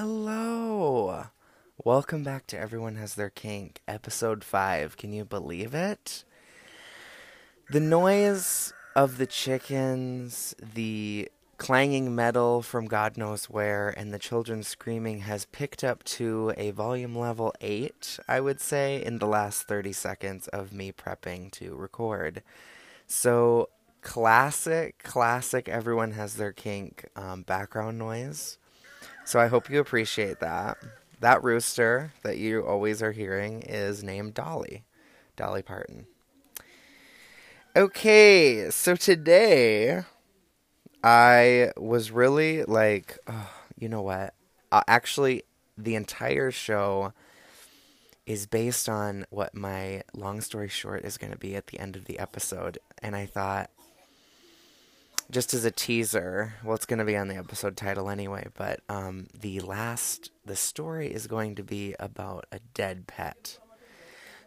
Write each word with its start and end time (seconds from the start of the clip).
Hello. 0.00 1.24
Welcome 1.84 2.22
back 2.22 2.46
to 2.46 2.56
Everyone 2.56 2.94
Has 2.94 3.16
Their 3.16 3.30
Kink, 3.30 3.80
episode 3.88 4.44
5. 4.44 4.96
Can 4.96 5.12
you 5.12 5.24
believe 5.24 5.74
it? 5.74 6.22
The 7.70 7.80
noise 7.80 8.72
of 8.94 9.18
the 9.18 9.26
chickens, 9.26 10.54
the 10.62 11.28
clanging 11.56 12.14
metal 12.14 12.62
from 12.62 12.86
God 12.86 13.16
knows 13.16 13.46
where, 13.46 13.88
and 13.88 14.14
the 14.14 14.20
children 14.20 14.62
screaming 14.62 15.22
has 15.22 15.46
picked 15.46 15.82
up 15.82 16.04
to 16.04 16.54
a 16.56 16.70
volume 16.70 17.18
level 17.18 17.52
8, 17.60 18.20
I 18.28 18.38
would 18.38 18.60
say, 18.60 19.04
in 19.04 19.18
the 19.18 19.26
last 19.26 19.62
30 19.62 19.92
seconds 19.92 20.46
of 20.46 20.72
me 20.72 20.92
prepping 20.92 21.50
to 21.54 21.74
record. 21.74 22.44
So, 23.08 23.70
classic, 24.02 25.02
classic 25.02 25.68
Everyone 25.68 26.12
Has 26.12 26.36
Their 26.36 26.52
Kink 26.52 27.08
um, 27.16 27.42
background 27.42 27.98
noise. 27.98 28.58
So 29.28 29.38
I 29.38 29.48
hope 29.48 29.68
you 29.68 29.78
appreciate 29.78 30.40
that. 30.40 30.78
That 31.20 31.44
rooster 31.44 32.14
that 32.22 32.38
you 32.38 32.64
always 32.66 33.02
are 33.02 33.12
hearing 33.12 33.60
is 33.60 34.02
named 34.02 34.32
Dolly, 34.32 34.84
Dolly 35.36 35.60
Parton. 35.60 36.06
Okay, 37.76 38.70
so 38.70 38.96
today 38.96 40.02
I 41.04 41.72
was 41.76 42.10
really 42.10 42.64
like, 42.64 43.18
oh, 43.26 43.50
you 43.78 43.90
know 43.90 44.00
what? 44.00 44.32
Uh, 44.72 44.80
actually, 44.88 45.42
the 45.76 45.94
entire 45.94 46.50
show 46.50 47.12
is 48.24 48.46
based 48.46 48.88
on 48.88 49.26
what 49.28 49.54
my 49.54 50.04
long 50.14 50.40
story 50.40 50.68
short 50.68 51.04
is 51.04 51.18
going 51.18 51.34
to 51.34 51.38
be 51.38 51.54
at 51.54 51.66
the 51.66 51.78
end 51.78 51.96
of 51.96 52.06
the 52.06 52.18
episode. 52.18 52.78
And 53.02 53.14
I 53.14 53.26
thought, 53.26 53.68
just 55.30 55.52
as 55.52 55.64
a 55.64 55.70
teaser, 55.70 56.54
well, 56.64 56.74
it's 56.74 56.86
going 56.86 56.98
to 56.98 57.04
be 57.04 57.16
on 57.16 57.28
the 57.28 57.36
episode 57.36 57.76
title 57.76 58.08
anyway, 58.08 58.46
but 58.54 58.80
um, 58.88 59.26
the 59.38 59.60
last, 59.60 60.30
the 60.44 60.56
story 60.56 61.12
is 61.12 61.26
going 61.26 61.54
to 61.56 61.62
be 61.62 61.94
about 62.00 62.46
a 62.50 62.60
dead 62.74 63.06
pet. 63.06 63.58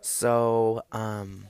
So, 0.02 0.82
um, 0.92 1.48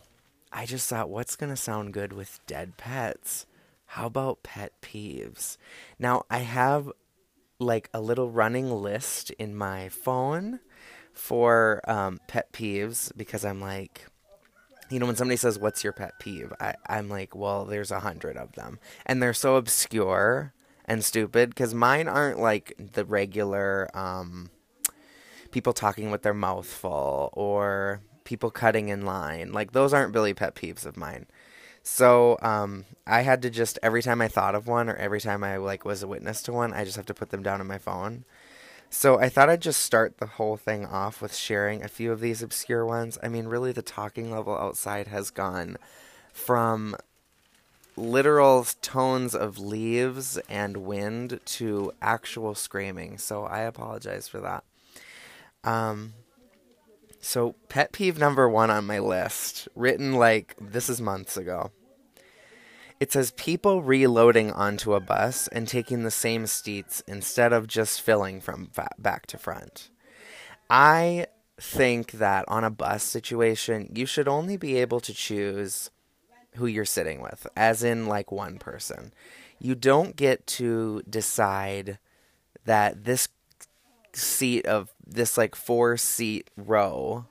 I 0.52 0.66
just 0.66 0.90
thought, 0.90 1.10
what's 1.10 1.38
going 1.38 1.50
to 1.50 1.56
sound 1.56 1.94
good 1.94 2.12
with 2.12 2.40
dead 2.46 2.76
pets? 2.76 3.46
How 3.86 4.08
about 4.08 4.44
pet 4.44 4.74
peeves? 4.82 5.58
Now, 5.98 6.24
I 6.30 6.40
have 6.40 6.92
like 7.58 7.90
a 7.94 8.02
little 8.02 8.30
running 8.30 8.70
list 8.70 9.32
in 9.32 9.56
my 9.56 9.88
phone 9.88 10.60
for 11.14 11.82
um, 11.90 12.20
pet 12.28 12.52
peeves 12.52 13.16
because 13.16 13.46
I'm 13.46 13.62
like, 13.62 14.08
you 14.92 15.00
know, 15.00 15.06
when 15.06 15.16
somebody 15.16 15.38
says, 15.38 15.58
What's 15.58 15.84
your 15.84 15.94
pet 15.94 16.20
peeve? 16.20 16.54
I, 16.60 16.76
I'm 16.88 17.10
like, 17.10 17.36
Well, 17.36 17.66
there's 17.66 17.92
a 17.92 18.02
hundred 18.02 18.38
of 18.38 18.54
them. 18.54 18.80
And 19.06 19.22
they're 19.22 19.34
so 19.34 19.56
obscure 19.56 20.54
and 20.86 21.04
stupid 21.04 21.50
because 21.50 21.74
mine 21.74 22.08
aren't 22.08 22.40
like 22.40 22.74
the 22.78 23.06
regular 23.06 23.90
um, 23.98 24.50
people 25.52 25.74
talking 25.74 26.12
with 26.12 26.24
their 26.24 26.34
mouth 26.34 26.66
full 26.68 27.30
or 27.34 28.02
people 28.26 28.52
cutting 28.52 28.90
in 28.90 29.06
line. 29.06 29.52
Like, 29.52 29.72
those 29.72 29.94
aren't 29.94 30.14
really 30.14 30.34
pet 30.34 30.56
peeves 30.56 30.86
of 30.86 30.98
mine. 30.98 31.28
So 31.84 32.38
um, 32.42 32.86
I 33.08 33.22
had 33.22 33.42
to 33.42 33.50
just 33.50 33.80
every 33.82 34.04
time 34.04 34.22
I 34.22 34.28
thought 34.28 34.56
of 34.56 34.68
one 34.68 34.90
or 34.90 34.96
every 34.96 35.20
time 35.20 35.44
I 35.44 35.58
like 35.58 35.84
was 35.84 36.04
a 36.04 36.08
witness 36.08 36.42
to 36.44 36.54
one, 36.54 36.74
I 36.74 36.84
just 36.84 36.96
have 36.96 37.08
to 37.08 37.14
put 37.14 37.30
them 37.30 37.42
down 37.42 37.60
on 37.60 37.68
my 37.68 37.80
phone. 37.80 38.26
So 38.94 39.20
I 39.20 39.30
thought 39.30 39.50
I'd 39.50 39.62
just 39.62 39.82
start 39.82 40.18
the 40.18 40.26
whole 40.26 40.58
thing 40.58 40.86
off 40.86 41.22
with 41.22 41.34
sharing 41.34 41.82
a 41.82 41.88
few 41.88 42.12
of 42.12 42.20
these 42.20 42.44
obscure 42.44 42.86
ones. 42.86 43.18
I 43.24 43.30
mean, 43.30 43.46
really, 43.48 43.72
the 43.72 43.82
talking 43.82 44.30
level 44.30 44.56
outside 44.56 45.08
has 45.08 45.32
gone 45.32 45.78
from 46.34 46.98
literal 47.96 48.66
tones 48.82 49.34
of 49.34 49.58
leaves 49.58 50.38
and 50.50 50.78
wind 50.78 51.40
to 51.46 51.94
actual 52.02 52.54
screaming. 52.54 53.18
So 53.18 53.46
I 53.46 53.62
apologize 53.62 54.28
for 54.28 54.42
that. 54.42 54.66
Um, 55.64 56.14
so 57.22 57.56
pet 57.70 57.94
peeve 57.94 58.20
number 58.20 58.50
one 58.50 58.70
on 58.70 58.86
my 58.86 59.00
list, 59.00 59.70
written 59.74 60.16
like 60.16 60.54
this 60.60 60.90
is 60.90 61.00
months 61.00 61.38
ago. 61.38 61.72
It 63.02 63.12
says 63.12 63.32
people 63.32 63.82
reloading 63.82 64.52
onto 64.52 64.94
a 64.94 65.00
bus 65.00 65.48
and 65.48 65.68
taking 65.68 66.04
the 66.04 66.12
same 66.12 66.46
seats 66.46 67.02
instead 67.08 67.52
of 67.52 67.66
just 67.66 68.00
filling 68.00 68.40
from 68.40 68.70
back 69.00 69.26
to 69.26 69.40
front. 69.40 69.90
I 70.70 71.26
think 71.60 72.12
that 72.12 72.46
on 72.48 72.64
a 72.64 72.70
bus 72.70 73.02
situation, 73.02 73.92
you 73.96 74.06
should 74.06 74.28
only 74.28 74.56
be 74.56 74.78
able 74.78 75.00
to 75.00 75.16
choose 75.16 75.90
who 76.58 76.68
you're 76.68 76.86
sitting 76.86 77.24
with, 77.24 77.48
as 77.58 77.84
in 77.84 78.06
like 78.06 78.32
one 78.32 78.60
person. 78.60 79.14
You 79.58 79.74
don't 79.74 80.16
get 80.16 80.46
to 80.48 81.02
decide 81.10 81.98
that 82.66 83.06
this 83.06 83.30
seat 84.14 84.68
of 84.68 84.94
this 85.04 85.40
like 85.40 85.56
four 85.56 85.98
seat 85.98 86.52
row 86.56 87.26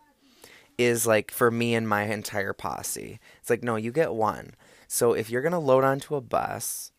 is 0.76 1.06
like 1.06 1.30
for 1.30 1.48
me 1.52 1.76
and 1.76 1.88
my 1.88 2.06
entire 2.06 2.54
posse. 2.54 3.20
It's 3.38 3.50
like, 3.50 3.62
no, 3.62 3.76
you 3.76 3.92
get 3.92 4.12
one. 4.12 4.54
So 4.92 5.12
if 5.12 5.30
you're 5.30 5.40
going 5.40 5.52
to 5.52 5.58
load 5.58 5.84
onto 5.84 6.16
a 6.16 6.20
bus, 6.20 6.90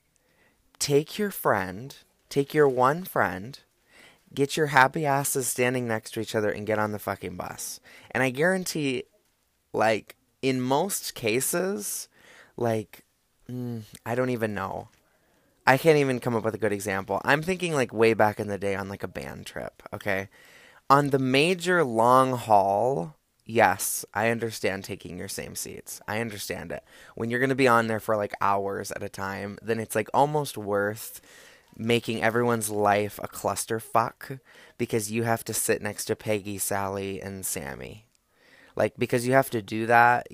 take 0.79 1.19
your 1.19 1.29
friend, 1.29 1.93
take 2.29 2.53
your 2.53 2.69
one 2.69 3.03
friend, 3.03 3.59
get 4.33 4.55
your 4.55 4.67
happy 4.67 5.05
asses 5.05 5.49
standing 5.49 5.89
next 5.89 6.11
to 6.11 6.21
each 6.21 6.33
other 6.33 6.49
and 6.49 6.65
get 6.65 6.79
on 6.79 6.93
the 6.93 6.99
fucking 6.99 7.35
bus. 7.35 7.81
And 8.11 8.23
I 8.23 8.29
guarantee, 8.29 9.03
like, 9.73 10.15
in 10.41 10.61
most 10.61 11.15
cases, 11.15 12.07
like, 12.55 13.03
mm, 13.49 13.81
I 14.05 14.15
don't 14.15 14.29
even 14.29 14.53
know. 14.53 14.87
I 15.67 15.77
can't 15.77 15.97
even 15.97 16.21
come 16.21 16.33
up 16.33 16.45
with 16.45 16.55
a 16.55 16.59
good 16.59 16.71
example. 16.71 17.19
I'm 17.25 17.41
thinking, 17.41 17.73
like, 17.73 17.93
way 17.93 18.13
back 18.13 18.39
in 18.39 18.47
the 18.47 18.57
day 18.57 18.73
on, 18.73 18.87
like, 18.87 19.03
a 19.03 19.07
band 19.09 19.45
trip, 19.47 19.83
okay? 19.91 20.29
On 20.89 21.09
the 21.09 21.19
major 21.19 21.83
long 21.83 22.37
haul, 22.37 23.17
yes, 23.51 24.05
I 24.13 24.29
understand 24.29 24.83
taking 24.83 25.17
your 25.17 25.27
same 25.27 25.55
seats. 25.55 26.01
I 26.07 26.19
understand 26.21 26.71
it. 26.71 26.83
When 27.15 27.29
you're 27.29 27.39
going 27.39 27.49
to 27.49 27.55
be 27.55 27.67
on 27.67 27.87
there 27.87 27.99
for 27.99 28.15
like 28.15 28.33
hours 28.41 28.91
at 28.91 29.03
a 29.03 29.09
time, 29.09 29.57
then 29.61 29.79
it's 29.79 29.95
like 29.95 30.09
almost 30.13 30.57
worth 30.57 31.21
making 31.75 32.23
everyone's 32.23 32.69
life 32.69 33.19
a 33.21 33.27
clusterfuck 33.27 34.39
because 34.77 35.11
you 35.11 35.23
have 35.23 35.43
to 35.45 35.53
sit 35.53 35.81
next 35.81 36.05
to 36.05 36.15
Peggy, 36.15 36.57
Sally, 36.57 37.21
and 37.21 37.45
Sammy. 37.45 38.05
Like, 38.75 38.93
because 38.97 39.27
you 39.27 39.33
have 39.33 39.49
to 39.49 39.61
do 39.61 39.85
that, 39.87 40.27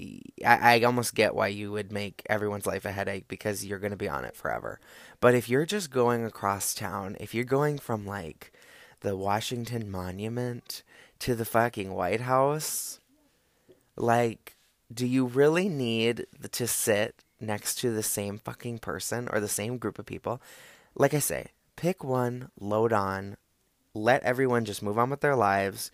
I, 0.45 0.75
I 0.75 0.81
almost 0.83 1.16
get 1.16 1.33
why 1.33 1.47
you 1.47 1.72
would 1.72 1.91
make 1.91 2.22
everyone's 2.29 2.67
life 2.67 2.85
a 2.85 2.91
headache 2.91 3.27
because 3.27 3.66
you're 3.66 3.79
going 3.79 3.91
to 3.91 3.97
be 3.97 4.09
on 4.09 4.25
it 4.25 4.35
forever. 4.35 4.79
But 5.19 5.33
if 5.33 5.50
you're 5.50 5.66
just 5.66 5.89
going 5.89 6.23
across 6.23 6.75
town, 6.75 7.17
if 7.19 7.33
you're 7.33 7.44
going 7.44 7.79
from 7.79 8.06
like 8.06 8.53
the 9.01 9.17
Washington 9.17 9.89
Monument 9.89 10.83
to 11.19 11.33
the 11.33 11.45
fucking 11.45 11.94
White 11.94 12.22
House, 12.22 13.00
like, 13.97 14.55
do 14.93 15.05
you 15.05 15.25
really 15.25 15.67
need 15.67 16.27
to 16.51 16.67
sit 16.67 17.15
next 17.39 17.75
to 17.75 17.91
the 17.91 18.03
same 18.03 18.37
fucking 18.37 18.79
person 18.79 19.27
or 19.31 19.39
the 19.39 19.47
same 19.47 19.77
group 19.77 19.99
of 19.99 20.05
people? 20.05 20.41
Like 20.95 21.13
I 21.13 21.19
say, 21.19 21.47
pick 21.75 22.03
one, 22.03 22.49
load 22.59 22.93
on, 22.93 23.37
let 23.93 24.23
everyone 24.23 24.65
just 24.65 24.83
move 24.83 24.97
on 24.97 25.09
with 25.09 25.21
their 25.21 25.35
lives. 25.35 25.91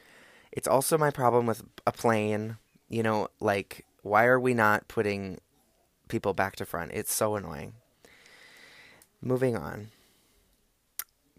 It's 0.51 0.67
also 0.67 0.97
my 0.97 1.09
problem 1.09 1.45
with 1.45 1.63
a 1.87 1.91
plane. 1.91 2.57
You 2.89 3.03
know, 3.03 3.29
like, 3.39 3.85
why 4.03 4.25
are 4.25 4.39
we 4.39 4.53
not 4.53 4.87
putting 4.87 5.39
people 6.07 6.33
back 6.33 6.55
to 6.57 6.65
front? 6.65 6.91
It's 6.93 7.13
so 7.13 7.35
annoying. 7.35 7.73
Moving 9.21 9.55
on. 9.55 9.89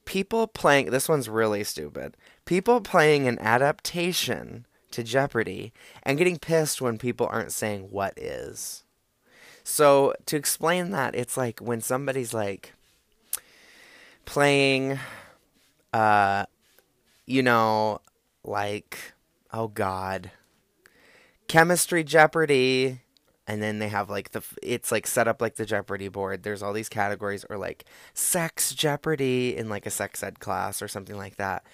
People 0.04 0.46
playing, 0.46 0.90
this 0.90 1.08
one's 1.08 1.28
really 1.28 1.64
stupid. 1.64 2.16
People 2.44 2.80
playing 2.80 3.26
an 3.28 3.38
adaptation 3.38 4.66
to 4.94 5.02
Jeopardy 5.02 5.72
and 6.04 6.16
getting 6.16 6.38
pissed 6.38 6.80
when 6.80 6.98
people 6.98 7.26
aren't 7.26 7.52
saying 7.52 7.88
what 7.90 8.16
is. 8.16 8.84
So, 9.64 10.14
to 10.26 10.36
explain 10.36 10.90
that, 10.90 11.14
it's 11.14 11.36
like 11.36 11.58
when 11.58 11.80
somebody's 11.80 12.32
like 12.32 12.74
playing, 14.24 14.98
uh, 15.92 16.46
you 17.26 17.42
know, 17.42 18.00
like, 18.44 19.14
oh 19.52 19.68
God, 19.68 20.30
chemistry 21.48 22.04
Jeopardy. 22.04 23.00
And 23.46 23.62
then 23.62 23.78
they 23.78 23.88
have 23.88 24.08
like 24.08 24.30
the, 24.30 24.42
it's 24.62 24.90
like 24.90 25.06
set 25.06 25.28
up 25.28 25.42
like 25.42 25.56
the 25.56 25.66
Jeopardy 25.66 26.08
board. 26.08 26.42
There's 26.42 26.62
all 26.62 26.72
these 26.72 26.88
categories, 26.88 27.44
or 27.50 27.58
like 27.58 27.84
sex 28.14 28.74
Jeopardy 28.74 29.56
in 29.56 29.68
like 29.68 29.84
a 29.86 29.90
sex 29.90 30.22
ed 30.22 30.40
class 30.40 30.80
or 30.80 30.88
something 30.88 31.16
like 31.16 31.36
that 31.36 31.64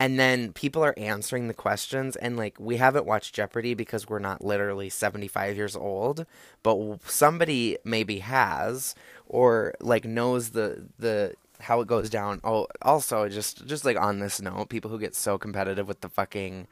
and 0.00 0.18
then 0.18 0.52
people 0.52 0.84
are 0.84 0.94
answering 0.96 1.48
the 1.48 1.54
questions 1.54 2.16
and 2.16 2.36
like 2.36 2.56
we 2.58 2.76
haven't 2.76 3.06
watched 3.06 3.34
jeopardy 3.34 3.74
because 3.74 4.08
we're 4.08 4.18
not 4.18 4.44
literally 4.44 4.88
75 4.88 5.56
years 5.56 5.74
old 5.76 6.24
but 6.62 6.78
somebody 7.04 7.78
maybe 7.84 8.20
has 8.20 8.94
or 9.26 9.74
like 9.80 10.04
knows 10.04 10.50
the 10.50 10.86
the 10.98 11.34
how 11.60 11.80
it 11.80 11.88
goes 11.88 12.08
down. 12.08 12.40
Oh 12.44 12.66
also 12.82 13.28
just 13.28 13.66
just 13.66 13.84
like 13.84 13.98
on 13.98 14.20
this 14.20 14.40
note 14.40 14.68
people 14.68 14.90
who 14.90 14.98
get 14.98 15.14
so 15.14 15.38
competitive 15.38 15.88
with 15.88 16.00
the 16.00 16.08
fucking 16.08 16.66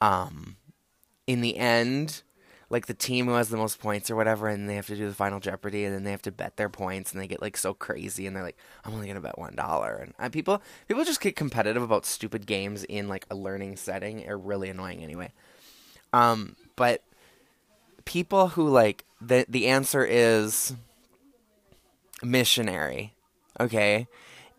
um 0.00 0.56
in 1.26 1.40
the 1.40 1.56
end 1.56 2.22
like 2.74 2.86
the 2.86 2.92
team 2.92 3.26
who 3.26 3.34
has 3.34 3.50
the 3.50 3.56
most 3.56 3.78
points 3.78 4.10
or 4.10 4.16
whatever, 4.16 4.48
and 4.48 4.68
they 4.68 4.74
have 4.74 4.88
to 4.88 4.96
do 4.96 5.08
the 5.08 5.14
final 5.14 5.38
Jeopardy, 5.38 5.84
and 5.84 5.94
then 5.94 6.02
they 6.02 6.10
have 6.10 6.22
to 6.22 6.32
bet 6.32 6.56
their 6.56 6.68
points, 6.68 7.12
and 7.12 7.22
they 7.22 7.28
get 7.28 7.40
like 7.40 7.56
so 7.56 7.72
crazy, 7.72 8.26
and 8.26 8.34
they're 8.34 8.42
like, 8.42 8.58
I'm 8.84 8.92
only 8.92 9.06
gonna 9.06 9.20
bet 9.20 9.38
one 9.38 9.54
dollar, 9.54 9.94
and, 9.94 10.12
and 10.18 10.32
people 10.32 10.60
people 10.88 11.04
just 11.04 11.20
get 11.20 11.36
competitive 11.36 11.84
about 11.84 12.04
stupid 12.04 12.46
games 12.46 12.82
in 12.82 13.08
like 13.08 13.26
a 13.30 13.36
learning 13.36 13.76
setting. 13.76 14.28
Are 14.28 14.36
really 14.36 14.68
annoying 14.68 15.04
anyway. 15.04 15.32
Um, 16.12 16.56
but 16.74 17.02
people 18.04 18.48
who 18.48 18.68
like 18.68 19.04
the 19.20 19.46
the 19.48 19.68
answer 19.68 20.04
is 20.04 20.74
missionary, 22.24 23.14
okay, 23.60 24.08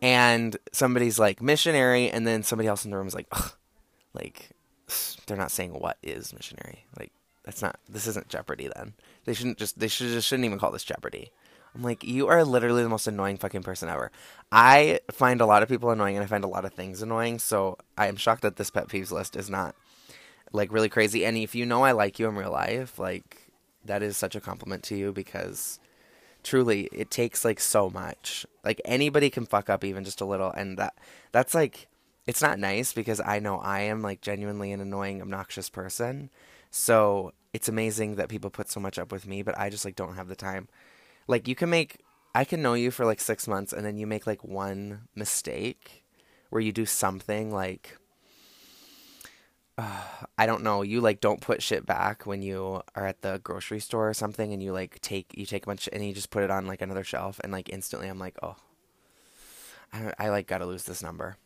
and 0.02 0.56
somebody's 0.72 1.20
like 1.20 1.42
missionary, 1.42 2.10
and 2.10 2.26
then 2.26 2.44
somebody 2.44 2.70
else 2.70 2.86
in 2.86 2.92
the 2.92 2.98
room 2.98 3.08
is 3.08 3.16
like, 3.16 3.28
like 4.14 4.52
they're 5.28 5.36
not 5.36 5.52
saying 5.52 5.74
what 5.74 5.98
is 6.02 6.34
missionary, 6.34 6.86
like 6.98 7.12
that's 7.46 7.62
not 7.62 7.80
this 7.88 8.08
isn't 8.08 8.28
Jeopardy 8.28 8.70
then. 8.76 8.94
They 9.24 9.34
shouldn't 9.34 9.58
just 9.58 9.80
they 9.80 9.88
should 9.88 10.08
just 10.08 10.28
shouldn't 10.28 10.46
even 10.46 10.60
call 10.60 10.72
this 10.72 10.84
Jeopardy. 10.84 11.32
I'm 11.76 11.84
like, 11.84 12.04
you 12.04 12.28
are 12.28 12.44
literally 12.44 12.84
the 12.84 12.90
most 12.90 13.06
annoying 13.06 13.38
fucking 13.38 13.64
person 13.64 13.90
ever. 13.90 14.10
I 14.50 15.02
find 15.12 15.42
a 15.42 15.46
lot 15.46 15.62
of 15.62 15.68
people 15.68 15.92
annoying 15.92 16.16
and 16.16 16.24
I 16.24 16.28
find 16.28 16.46
a 16.46 16.48
lot 16.50 16.64
of 16.64 16.74
things 16.74 17.02
annoying, 17.02 17.38
so 17.40 17.78
I 17.98 18.08
am 18.08 18.16
shocked 18.16 18.44
that 18.44 18.56
this 18.56 18.70
pet 18.70 18.88
peeves 18.88 19.12
list 19.12 19.36
is 19.36 19.50
not 19.50 19.76
like 20.54 20.72
really 20.72 20.90
crazy. 20.90 21.26
And 21.26 21.38
if 21.38 21.54
you 21.54 21.66
know 21.66 21.84
I 21.84 21.92
like 21.92 22.18
you 22.18 22.28
in 22.28 22.36
real 22.36 22.52
life, 22.52 22.98
like 22.98 23.52
that 23.84 24.02
is 24.02 24.18
such 24.18 24.36
a 24.36 24.42
compliment 24.42 24.84
to 24.84 24.96
you 24.96 25.12
because 25.12 25.80
truly 26.44 26.90
it 26.94 27.12
takes 27.12 27.46
like 27.46 27.60
so 27.60 27.90
much. 27.90 28.46
Like 28.64 28.82
anybody 28.86 29.30
can 29.30 29.46
fuck 29.46 29.70
up 29.70 29.84
even 29.84 30.04
just 30.04 30.22
a 30.22 30.26
little 30.26 30.52
and 30.52 30.78
that 30.78 30.98
that's 31.32 31.54
like 31.54 31.90
it's 32.26 32.42
not 32.42 32.58
nice 32.58 32.94
because 32.94 33.20
I 33.20 33.40
know 33.40 33.60
I 33.60 33.82
am 33.82 34.02
like 34.02 34.22
genuinely 34.22 34.72
an 34.72 34.82
annoying, 34.82 35.22
obnoxious 35.22 35.70
person. 35.70 36.30
So 36.72 37.34
it's 37.54 37.70
amazing 37.70 38.16
that 38.16 38.30
people 38.30 38.50
put 38.50 38.70
so 38.70 38.80
much 38.80 39.00
up 39.00 39.12
with 39.12 39.26
me, 39.26 39.42
but 39.42 39.58
I 39.58 39.70
just 39.70 39.86
like 39.86 39.96
don't 39.96 40.16
have 40.16 40.28
the 40.28 40.36
time. 40.36 40.68
Like 41.28 41.48
you 41.48 41.56
can 41.56 41.70
make 41.70 42.02
I 42.34 42.44
can 42.44 42.62
know 42.62 42.74
you 42.74 42.92
for 42.92 43.06
like 43.06 43.22
6 43.22 43.48
months 43.48 43.72
and 43.72 43.86
then 43.86 43.98
you 43.98 44.06
make 44.06 44.28
like 44.28 44.44
one 44.44 45.08
mistake 45.16 46.04
where 46.50 46.62
you 46.62 46.74
do 46.74 46.86
something 46.86 47.54
like 47.54 47.98
uh, 49.78 50.04
I 50.38 50.46
don't 50.46 50.64
know, 50.64 50.82
you 50.82 51.02
like 51.02 51.22
don't 51.22 51.42
put 51.42 51.64
shit 51.64 51.86
back 51.86 52.26
when 52.26 52.42
you 52.42 52.82
are 52.96 53.06
at 53.06 53.22
the 53.22 53.40
grocery 53.44 53.80
store 53.80 54.10
or 54.10 54.14
something 54.14 54.52
and 54.54 54.62
you 54.62 54.74
like 54.74 55.00
take 55.02 55.34
you 55.38 55.46
take 55.46 55.64
a 55.64 55.68
bunch 55.68 55.88
and 55.92 56.06
you 56.06 56.14
just 56.14 56.30
put 56.30 56.44
it 56.44 56.52
on 56.52 56.68
like 56.68 56.82
another 56.82 57.04
shelf 57.04 57.40
and 57.44 57.52
like 57.52 57.70
instantly 57.70 58.08
I'm 58.08 58.20
like, 58.20 58.38
"Oh, 58.44 58.56
I 59.94 60.14
I 60.20 60.30
like 60.30 60.48
got 60.48 60.60
to 60.60 60.66
lose 60.66 60.84
this 60.84 61.04
number." 61.04 61.38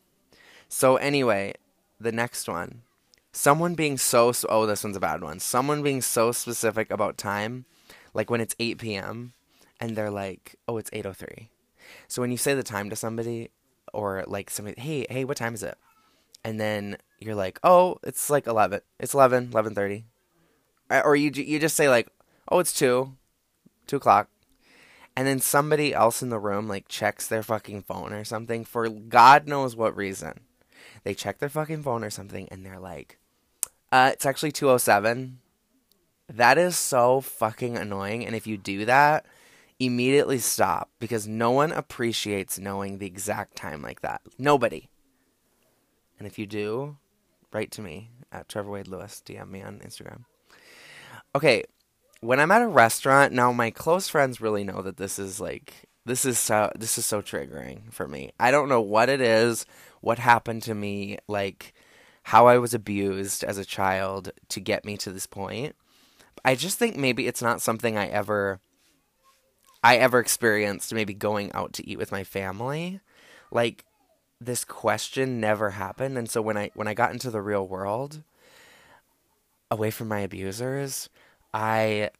So 0.68 0.98
anyway, 0.98 1.54
the 2.00 2.12
next 2.12 2.48
one 2.48 2.82
someone 3.32 3.76
being 3.76 3.98
so 3.98 4.34
oh 4.50 4.66
this 4.66 4.84
one's 4.84 4.98
a 4.98 5.00
bad 5.00 5.22
one. 5.22 5.40
Someone 5.40 5.84
being 5.84 6.02
so 6.02 6.32
specific 6.32 6.92
about 6.92 7.18
time 7.18 7.66
like 8.14 8.30
when 8.30 8.42
it's 8.42 8.56
8 8.60 8.78
p.m 8.78 9.34
and 9.80 9.96
they're 9.96 10.12
like 10.12 10.56
oh 10.68 10.78
it's 10.78 10.90
803 10.92 11.50
so 12.08 12.22
when 12.22 12.32
you 12.32 12.38
say 12.38 12.54
the 12.54 12.64
time 12.64 12.90
to 12.90 12.96
somebody 12.96 13.50
or 13.94 14.24
like 14.28 14.50
somebody 14.50 14.80
hey 14.80 15.06
hey 15.10 15.26
what 15.26 15.38
time 15.38 15.54
is 15.54 15.64
it? 15.64 15.78
And 16.44 16.60
then 16.60 16.98
you're 17.20 17.36
like 17.36 17.60
oh 17.64 18.00
it's 18.04 18.30
like 18.30 18.48
11 18.48 18.82
it's 19.00 19.14
11 19.14 19.50
11.30 19.50 20.04
or 21.04 21.16
you, 21.16 21.32
you 21.32 21.60
just 21.60 21.76
say 21.76 21.90
like 21.90 22.08
oh 22.50 22.60
it's 22.60 22.74
2 22.74 23.16
2 23.88 23.96
o'clock. 23.96 24.30
And 25.16 25.28
then 25.28 25.40
somebody 25.40 25.94
else 25.94 26.22
in 26.22 26.30
the 26.30 26.40
room 26.40 26.68
like 26.68 26.88
checks 26.88 27.28
their 27.28 27.44
fucking 27.44 27.84
phone 27.84 28.14
or 28.14 28.24
something 28.24 28.66
for 28.66 28.90
god 28.90 29.48
knows 29.48 29.76
what 29.76 29.96
reason. 29.96 30.42
They 31.04 31.14
check 31.14 31.40
their 31.40 31.50
fucking 31.50 31.84
phone 31.84 32.04
or 32.04 32.10
something 32.10 32.48
and 32.50 32.66
they're 32.66 32.80
like 32.80 33.19
uh, 33.92 34.12
it's 34.14 34.26
actually 34.26 34.52
207. 34.52 35.40
That 36.30 36.58
is 36.58 36.78
so 36.78 37.22
fucking 37.22 37.78
annoying. 37.78 38.26
And 38.26 38.36
if 38.36 38.46
you 38.46 38.58
do 38.58 38.86
that, 38.86 39.26
immediately 39.80 40.38
stop 40.38 40.90
because 41.00 41.28
no 41.28 41.52
one 41.52 41.72
appreciates 41.72 42.60
knowing 42.60 42.98
the 42.98 43.08
exact 43.08 43.56
time 43.56 43.82
like 43.82 44.02
that. 44.02 44.22
Nobody. 44.38 44.90
And 46.18 46.28
if 46.28 46.38
you 46.38 46.46
do, 46.46 46.98
write 47.52 47.72
to 47.72 47.82
me 47.82 48.10
at 48.32 48.50
Trevor 48.50 48.72
Wade 48.72 48.88
Lewis. 48.88 49.24
DM 49.26 49.50
me 49.50 49.62
on 49.62 49.80
Instagram. 49.80 50.26
Okay, 51.36 51.64
when 52.22 52.40
I'm 52.40 52.52
at 52.52 52.62
a 52.62 52.68
restaurant, 52.68 53.34
now 53.34 53.52
my 53.52 53.72
close 53.72 54.08
friends 54.08 54.42
really 54.42 54.64
know 54.64 54.82
that 54.82 54.98
this 54.98 55.18
is 55.18 55.40
like 55.40 55.86
this 56.06 56.26
is 56.26 56.38
so 56.38 56.72
this 56.76 56.98
is 56.98 57.06
so 57.06 57.22
triggering 57.22 57.92
for 57.92 58.08
me. 58.08 58.32
I 58.40 58.52
don't 58.52 58.70
know 58.70 58.82
what 58.82 59.10
it 59.10 59.22
is, 59.22 59.66
what 60.02 60.20
happened 60.20 60.64
to 60.64 60.76
me, 60.76 61.18
like 61.28 61.74
how 62.30 62.46
I 62.46 62.60
was 62.60 62.76
abused 62.76 63.44
as 63.44 63.58
a 63.58 63.66
child 63.66 64.32
to 64.50 64.60
get 64.60 64.86
me 64.86 64.98
to 64.98 65.12
this 65.12 65.26
point. 65.26 65.76
I 66.46 66.54
just 66.54 66.78
think 66.78 66.96
maybe 66.96 67.26
it's 67.26 67.42
not 67.42 67.60
something 67.60 67.98
I 67.98 68.06
ever 68.06 68.60
I 69.84 69.98
ever 69.98 70.20
experienced 70.20 70.94
maybe 70.94 71.16
going 71.16 71.52
out 71.54 71.74
to 71.74 71.90
eat 71.90 71.98
with 71.98 72.12
my 72.12 72.24
family. 72.24 73.00
Like 73.50 73.84
this 74.40 74.64
question 74.64 75.40
never 75.40 75.72
happened 75.72 76.20
and 76.20 76.30
so 76.30 76.40
when 76.40 76.56
I 76.56 76.70
when 76.76 76.88
I 76.88 76.94
got 76.94 77.14
into 77.14 77.32
the 77.32 77.42
real 77.42 77.68
world 77.68 78.22
away 79.72 79.90
from 79.90 80.08
my 80.08 80.20
abusers, 80.20 81.10
I 81.52 82.12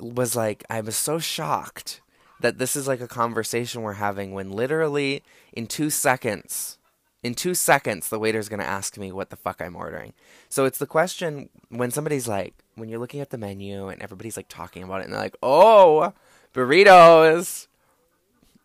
was 0.00 0.34
like 0.34 0.64
I 0.68 0.80
was 0.80 0.96
so 0.96 1.20
shocked 1.20 2.00
that 2.40 2.58
this 2.58 2.74
is 2.74 2.88
like 2.88 3.00
a 3.00 3.06
conversation 3.06 3.82
we're 3.82 3.92
having 3.92 4.32
when 4.32 4.50
literally 4.50 5.22
in 5.52 5.68
2 5.68 5.88
seconds 5.88 6.78
in 7.22 7.34
two 7.34 7.54
seconds, 7.54 8.08
the 8.08 8.18
waiter's 8.18 8.48
going 8.48 8.60
to 8.60 8.66
ask 8.66 8.96
me 8.96 9.12
what 9.12 9.30
the 9.30 9.36
fuck 9.36 9.60
I'm 9.60 9.76
ordering. 9.76 10.14
So 10.48 10.64
it's 10.64 10.78
the 10.78 10.86
question 10.86 11.50
when 11.68 11.90
somebody's 11.90 12.26
like, 12.26 12.54
when 12.76 12.88
you're 12.88 12.98
looking 12.98 13.20
at 13.20 13.30
the 13.30 13.38
menu 13.38 13.88
and 13.88 14.00
everybody's 14.00 14.36
like 14.36 14.48
talking 14.48 14.82
about 14.82 15.02
it 15.02 15.04
and 15.04 15.12
they're 15.12 15.20
like, 15.20 15.36
oh, 15.42 16.14
burritos. 16.54 17.66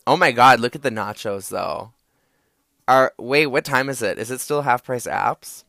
Oh 0.08 0.16
my 0.16 0.32
God, 0.32 0.60
look 0.60 0.76
at 0.76 0.84
the 0.84 0.90
nachos 0.90 1.50
though. 1.50 1.92
Are, 2.88 3.14
wait, 3.18 3.48
what 3.48 3.66
time 3.66 3.90
is 3.90 4.02
it? 4.02 4.18
Is 4.18 4.32
it 4.32 4.40
still 4.40 4.62
half 4.62 4.84
price 4.84 5.08
apps? 5.08 5.64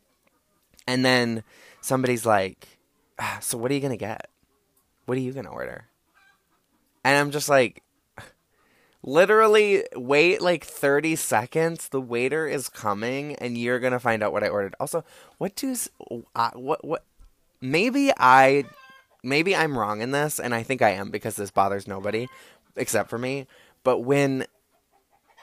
And 0.86 1.04
then 1.04 1.42
somebody's 1.80 2.26
like, 2.26 2.78
ah, 3.18 3.38
so 3.40 3.58
what 3.58 3.70
are 3.70 3.74
you 3.74 3.80
going 3.80 3.92
to 3.92 3.96
get? 3.96 4.28
What 5.06 5.18
are 5.18 5.22
you 5.22 5.32
going 5.32 5.46
to 5.46 5.50
order? 5.50 5.86
And 7.04 7.16
I'm 7.16 7.30
just 7.30 7.48
like, 7.48 7.82
literally 9.06 9.84
wait 9.94 10.42
like 10.42 10.64
30 10.64 11.16
seconds. 11.16 11.88
The 11.88 12.00
waiter 12.00 12.46
is 12.46 12.68
coming 12.68 13.36
and 13.36 13.56
you're 13.56 13.78
gonna 13.78 14.00
find 14.00 14.22
out 14.22 14.32
what 14.32 14.44
i 14.44 14.48
ordered. 14.48 14.74
Also 14.78 15.04
what 15.38 15.54
does 15.54 15.88
uh, 16.34 16.50
what 16.54 16.84
what 16.84 17.04
maybe 17.60 18.12
i 18.18 18.64
maybe 19.22 19.56
i'm 19.56 19.78
wrong 19.78 20.02
in 20.02 20.10
this 20.10 20.38
and 20.38 20.54
i 20.54 20.62
think 20.62 20.82
i 20.82 20.90
am 20.90 21.10
because 21.10 21.36
this 21.36 21.50
bothers 21.50 21.88
nobody 21.88 22.26
except 22.74 23.08
for 23.08 23.16
me. 23.16 23.46
But 23.84 24.00
when 24.00 24.44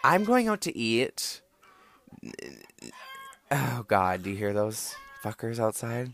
i'm 0.04 0.25
going 0.25 0.50
out 0.50 0.62
to 0.62 0.77
eat 0.77 1.41
oh 3.50 3.86
god 3.88 4.24
do 4.24 4.29
you 4.29 4.36
hear 4.36 4.53
those 4.53 4.93
fuckers 5.24 5.58
outside? 5.58 6.12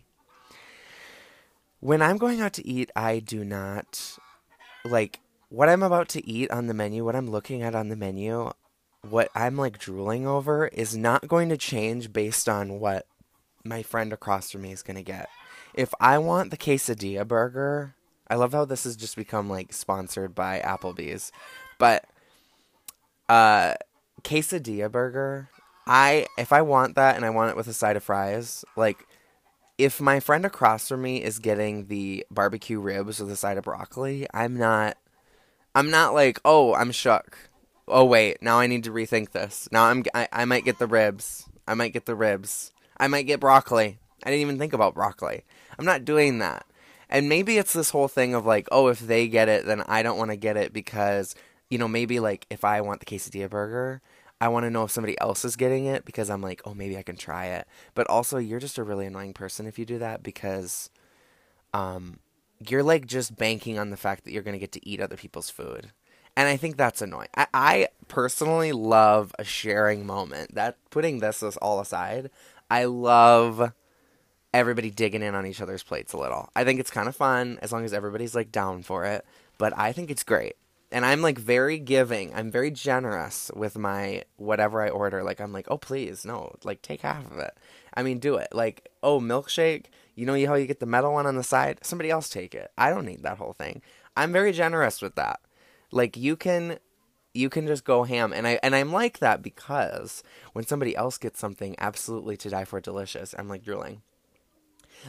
When 1.79 2.01
i'm 2.01 2.17
going 2.17 2.41
out 2.41 2.53
to 2.53 2.67
eat 2.67 2.91
i 2.95 3.17
do 3.17 3.43
not 3.43 4.19
like 4.85 5.19
what 5.49 5.67
I'm 5.69 5.83
about 5.83 6.09
to 6.09 6.27
eat 6.27 6.51
on 6.51 6.67
the 6.67 6.73
menu, 6.73 7.03
what 7.03 7.15
I'm 7.15 7.29
looking 7.29 7.61
at 7.61 7.75
on 7.75 7.89
the 7.89 7.95
menu, 7.95 8.51
what 9.07 9.29
I'm 9.33 9.57
like 9.57 9.79
drooling 9.79 10.27
over 10.27 10.67
is 10.67 10.95
not 10.95 11.27
going 11.27 11.49
to 11.49 11.57
change 11.57 12.13
based 12.13 12.47
on 12.47 12.79
what 12.79 13.05
my 13.63 13.83
friend 13.83 14.13
across 14.13 14.51
from 14.51 14.61
me 14.61 14.71
is 14.71 14.83
going 14.83 14.97
to 14.97 15.03
get. 15.03 15.29
If 15.73 15.93
I 15.99 16.17
want 16.17 16.51
the 16.51 16.57
quesadilla 16.57 17.27
burger, 17.27 17.95
I 18.27 18.35
love 18.35 18.53
how 18.53 18.65
this 18.65 18.83
has 18.83 18.95
just 18.95 19.15
become 19.15 19.49
like 19.49 19.73
sponsored 19.73 20.35
by 20.35 20.59
Applebee's, 20.59 21.31
but 21.77 22.05
uh 23.27 23.73
quesadilla 24.23 24.91
burger, 24.91 25.49
I 25.87 26.27
if 26.37 26.51
I 26.53 26.61
want 26.61 26.95
that 26.95 27.15
and 27.15 27.25
I 27.25 27.29
want 27.29 27.51
it 27.51 27.57
with 27.57 27.67
a 27.67 27.73
side 27.73 27.95
of 27.95 28.03
fries, 28.03 28.63
like 28.75 29.05
if 29.77 30.01
my 30.01 30.19
friend 30.19 30.45
across 30.45 30.89
from 30.89 31.01
me 31.01 31.23
is 31.23 31.39
getting 31.39 31.87
the 31.87 32.25
barbecue 32.29 32.79
ribs 32.79 33.19
with 33.19 33.31
a 33.31 33.35
side 33.35 33.57
of 33.57 33.63
broccoli, 33.63 34.27
I'm 34.33 34.57
not 34.57 34.97
I'm 35.75 35.89
not 35.89 36.13
like, 36.13 36.39
oh, 36.43 36.73
I'm 36.73 36.91
shook. 36.91 37.49
Oh 37.87 38.05
wait, 38.05 38.41
now 38.41 38.59
I 38.59 38.67
need 38.67 38.83
to 38.83 38.91
rethink 38.91 39.31
this. 39.31 39.67
Now 39.71 39.85
I'm 39.85 40.03
I, 40.13 40.27
I 40.31 40.45
might 40.45 40.65
get 40.65 40.79
the 40.79 40.87
ribs. 40.87 41.47
I 41.67 41.73
might 41.73 41.93
get 41.93 42.05
the 42.05 42.15
ribs. 42.15 42.71
I 42.97 43.07
might 43.07 43.27
get 43.27 43.39
broccoli. 43.39 43.99
I 44.23 44.29
didn't 44.29 44.41
even 44.41 44.59
think 44.59 44.73
about 44.73 44.93
broccoli. 44.93 45.43
I'm 45.77 45.85
not 45.85 46.05
doing 46.05 46.39
that. 46.39 46.65
And 47.09 47.29
maybe 47.29 47.57
it's 47.57 47.73
this 47.73 47.89
whole 47.89 48.07
thing 48.07 48.35
of 48.35 48.45
like, 48.45 48.67
oh, 48.71 48.87
if 48.87 48.99
they 48.99 49.27
get 49.27 49.49
it, 49.49 49.65
then 49.65 49.81
I 49.87 50.03
don't 50.03 50.17
want 50.17 50.31
to 50.31 50.37
get 50.37 50.57
it 50.57 50.73
because, 50.73 51.33
you 51.69 51.77
know, 51.77 51.87
maybe 51.87 52.19
like 52.19 52.45
if 52.49 52.63
I 52.63 52.81
want 52.81 52.99
the 52.99 53.05
quesadilla 53.05 53.49
burger, 53.49 54.01
I 54.41 54.47
want 54.49 54.65
to 54.65 54.69
know 54.69 54.83
if 54.83 54.91
somebody 54.91 55.19
else 55.19 55.43
is 55.43 55.55
getting 55.55 55.85
it 55.85 56.05
because 56.05 56.29
I'm 56.29 56.41
like, 56.41 56.61
oh, 56.65 56.73
maybe 56.73 56.97
I 56.97 57.01
can 57.01 57.17
try 57.17 57.47
it. 57.47 57.67
But 57.95 58.07
also, 58.07 58.37
you're 58.37 58.59
just 58.59 58.77
a 58.77 58.83
really 58.83 59.05
annoying 59.05 59.33
person 59.33 59.65
if 59.65 59.79
you 59.79 59.85
do 59.85 59.99
that 59.99 60.23
because, 60.23 60.89
um, 61.73 62.19
you're 62.67 62.83
like 62.83 63.05
just 63.05 63.35
banking 63.37 63.79
on 63.79 63.89
the 63.89 63.97
fact 63.97 64.23
that 64.23 64.31
you're 64.31 64.43
going 64.43 64.53
to 64.53 64.59
get 64.59 64.71
to 64.73 64.87
eat 64.87 65.01
other 65.01 65.17
people's 65.17 65.49
food. 65.49 65.91
And 66.35 66.47
I 66.47 66.57
think 66.57 66.77
that's 66.77 67.01
annoying. 67.01 67.29
I, 67.35 67.47
I 67.53 67.87
personally 68.07 68.71
love 68.71 69.33
a 69.37 69.43
sharing 69.43 70.05
moment. 70.05 70.55
That 70.55 70.77
putting 70.89 71.19
this 71.19 71.43
all 71.43 71.79
aside, 71.79 72.29
I 72.69 72.85
love 72.85 73.73
everybody 74.53 74.89
digging 74.89 75.21
in 75.21 75.35
on 75.35 75.45
each 75.45 75.61
other's 75.61 75.83
plates 75.83 76.13
a 76.13 76.17
little. 76.17 76.49
I 76.55 76.63
think 76.63 76.79
it's 76.79 76.91
kind 76.91 77.07
of 77.07 77.15
fun 77.15 77.59
as 77.61 77.71
long 77.71 77.85
as 77.85 77.93
everybody's 77.93 78.35
like 78.35 78.51
down 78.51 78.83
for 78.83 79.05
it. 79.05 79.25
But 79.57 79.77
I 79.77 79.91
think 79.91 80.09
it's 80.09 80.23
great. 80.23 80.55
And 80.91 81.05
I'm 81.05 81.21
like 81.21 81.37
very 81.37 81.77
giving. 81.77 82.33
I'm 82.33 82.49
very 82.49 82.71
generous 82.71 83.51
with 83.55 83.77
my 83.77 84.23
whatever 84.37 84.81
I 84.81 84.89
order. 84.89 85.21
Like 85.23 85.39
I'm 85.39 85.53
like, 85.53 85.67
"Oh, 85.69 85.77
please, 85.77 86.25
no. 86.25 86.55
Like 86.63 86.81
take 86.81 87.01
half 87.01 87.29
of 87.29 87.37
it." 87.37 87.55
I 87.93 88.01
mean, 88.01 88.17
do 88.17 88.37
it. 88.37 88.47
Like, 88.53 88.89
"Oh, 89.03 89.19
milkshake, 89.19 89.85
you 90.19 90.25
know 90.25 90.47
how 90.47 90.55
you 90.55 90.67
get 90.67 90.79
the 90.79 90.85
metal 90.85 91.13
one 91.13 91.25
on 91.25 91.35
the 91.35 91.43
side? 91.43 91.79
Somebody 91.81 92.09
else 92.09 92.29
take 92.29 92.53
it. 92.53 92.71
I 92.77 92.89
don't 92.89 93.05
need 93.05 93.23
that 93.23 93.37
whole 93.37 93.53
thing." 93.53 93.81
I'm 94.17 94.33
very 94.33 94.51
generous 94.51 95.01
with 95.01 95.15
that. 95.15 95.39
Like 95.91 96.17
you 96.17 96.35
can 96.35 96.79
you 97.33 97.49
can 97.49 97.67
just 97.67 97.85
go 97.85 98.03
ham 98.03 98.33
and 98.33 98.47
I 98.47 98.59
and 98.61 98.75
I'm 98.75 98.91
like 98.91 99.19
that 99.19 99.41
because 99.41 100.23
when 100.53 100.65
somebody 100.65 100.95
else 100.95 101.17
gets 101.17 101.39
something 101.39 101.75
absolutely 101.77 102.35
to 102.37 102.49
die 102.49 102.65
for 102.65 102.81
delicious, 102.81 103.33
I'm 103.37 103.47
like 103.47 103.63
drooling 103.63 104.01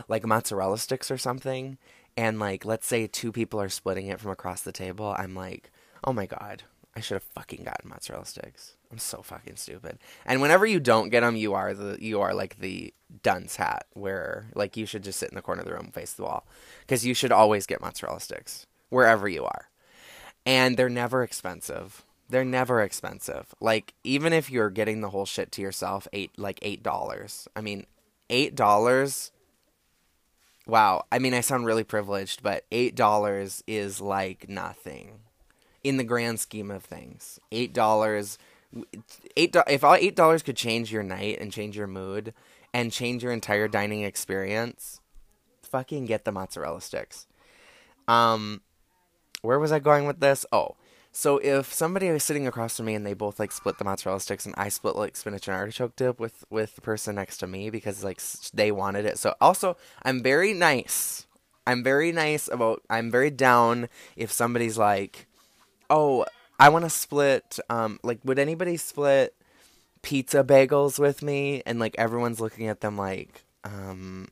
like 0.08 0.26
mozzarella 0.26 0.78
sticks 0.78 1.10
or 1.10 1.18
something, 1.18 1.78
and 2.16 2.38
like 2.38 2.64
let's 2.64 2.86
say 2.86 3.06
two 3.06 3.32
people 3.32 3.60
are 3.60 3.68
splitting 3.68 4.06
it 4.06 4.20
from 4.20 4.30
across 4.30 4.62
the 4.62 4.72
table, 4.72 5.14
I'm 5.18 5.34
like, 5.34 5.70
oh 6.04 6.12
my 6.12 6.26
god, 6.26 6.64
I 6.94 7.00
should 7.00 7.14
have 7.14 7.22
fucking 7.22 7.64
gotten 7.64 7.88
mozzarella 7.88 8.26
sticks. 8.26 8.74
I'm 8.90 8.98
so 8.98 9.22
fucking 9.22 9.56
stupid. 9.56 9.98
And 10.26 10.40
whenever 10.40 10.66
you 10.66 10.80
don't 10.80 11.10
get 11.10 11.20
them, 11.20 11.36
you 11.36 11.54
are 11.54 11.72
the 11.72 11.96
you 12.00 12.20
are 12.20 12.34
like 12.34 12.58
the 12.58 12.92
dunce 13.22 13.56
hat, 13.56 13.86
where 13.92 14.50
like 14.54 14.76
you 14.76 14.86
should 14.86 15.04
just 15.04 15.18
sit 15.18 15.30
in 15.30 15.36
the 15.36 15.42
corner 15.42 15.60
of 15.60 15.68
the 15.68 15.74
room, 15.74 15.90
face 15.92 16.12
the 16.12 16.24
wall, 16.24 16.46
because 16.80 17.06
you 17.06 17.14
should 17.14 17.32
always 17.32 17.66
get 17.66 17.80
mozzarella 17.80 18.20
sticks 18.20 18.66
wherever 18.88 19.28
you 19.28 19.44
are, 19.44 19.68
and 20.44 20.76
they're 20.76 20.88
never 20.88 21.22
expensive. 21.22 22.04
They're 22.28 22.44
never 22.44 22.80
expensive. 22.80 23.54
Like 23.60 23.94
even 24.04 24.32
if 24.32 24.50
you're 24.50 24.70
getting 24.70 25.00
the 25.00 25.10
whole 25.10 25.26
shit 25.26 25.52
to 25.52 25.62
yourself, 25.62 26.08
eight 26.12 26.32
like 26.36 26.58
eight 26.62 26.82
dollars. 26.82 27.46
I 27.54 27.60
mean, 27.60 27.86
eight 28.28 28.56
dollars 28.56 29.30
Wow. 30.66 31.04
I 31.10 31.18
mean, 31.18 31.34
I 31.34 31.40
sound 31.40 31.66
really 31.66 31.82
privileged, 31.82 32.44
but 32.44 32.64
$8 32.70 33.62
is 33.66 34.00
like 34.00 34.48
nothing 34.48 35.18
in 35.82 35.96
the 35.96 36.04
grand 36.04 36.40
scheme 36.40 36.70
of 36.70 36.84
things. 36.84 37.40
$8 37.52 38.38
eight 39.36 39.56
if 39.68 39.84
all 39.84 39.94
eight 39.94 40.16
dollars 40.16 40.42
could 40.42 40.56
change 40.56 40.92
your 40.92 41.02
night 41.02 41.38
and 41.40 41.52
change 41.52 41.76
your 41.76 41.86
mood 41.86 42.32
and 42.72 42.92
change 42.92 43.22
your 43.22 43.32
entire 43.32 43.68
dining 43.68 44.02
experience, 44.02 45.00
fucking 45.62 46.06
get 46.06 46.24
the 46.24 46.32
mozzarella 46.32 46.80
sticks. 46.80 47.26
Um, 48.06 48.60
where 49.42 49.58
was 49.58 49.72
I 49.72 49.78
going 49.78 50.06
with 50.06 50.20
this? 50.20 50.46
Oh, 50.52 50.76
so 51.12 51.38
if 51.38 51.72
somebody 51.72 52.10
was 52.10 52.22
sitting 52.22 52.46
across 52.46 52.76
from 52.76 52.86
me 52.86 52.94
and 52.94 53.04
they 53.04 53.14
both 53.14 53.40
like 53.40 53.50
split 53.50 53.78
the 53.78 53.84
mozzarella 53.84 54.20
sticks 54.20 54.46
and 54.46 54.54
I 54.56 54.68
split 54.68 54.94
like 54.94 55.16
spinach 55.16 55.48
and 55.48 55.56
artichoke 55.56 55.96
dip 55.96 56.20
with 56.20 56.44
with 56.50 56.76
the 56.76 56.80
person 56.80 57.16
next 57.16 57.38
to 57.38 57.46
me 57.46 57.70
because 57.70 58.04
like 58.04 58.20
they 58.54 58.70
wanted 58.70 59.04
it. 59.04 59.18
So 59.18 59.34
also 59.40 59.76
I'm 60.04 60.22
very 60.22 60.52
nice. 60.52 61.26
I'm 61.66 61.82
very 61.82 62.12
nice 62.12 62.48
about 62.48 62.82
I'm 62.88 63.10
very 63.10 63.30
down 63.30 63.88
if 64.16 64.30
somebody's 64.30 64.78
like, 64.78 65.26
"Oh, 65.90 66.24
I 66.58 66.68
want 66.70 66.84
to 66.84 66.90
split 66.90 67.58
um 67.68 67.98
like 68.02 68.20
would 68.24 68.38
anybody 68.38 68.76
split 68.76 69.34
pizza 70.02 70.44
bagels 70.44 70.98
with 70.98 71.22
me?" 71.22 71.62
And 71.66 71.78
like 71.78 71.94
everyone's 71.98 72.40
looking 72.40 72.68
at 72.68 72.80
them 72.80 72.96
like, 72.96 73.44
"Um 73.64 74.28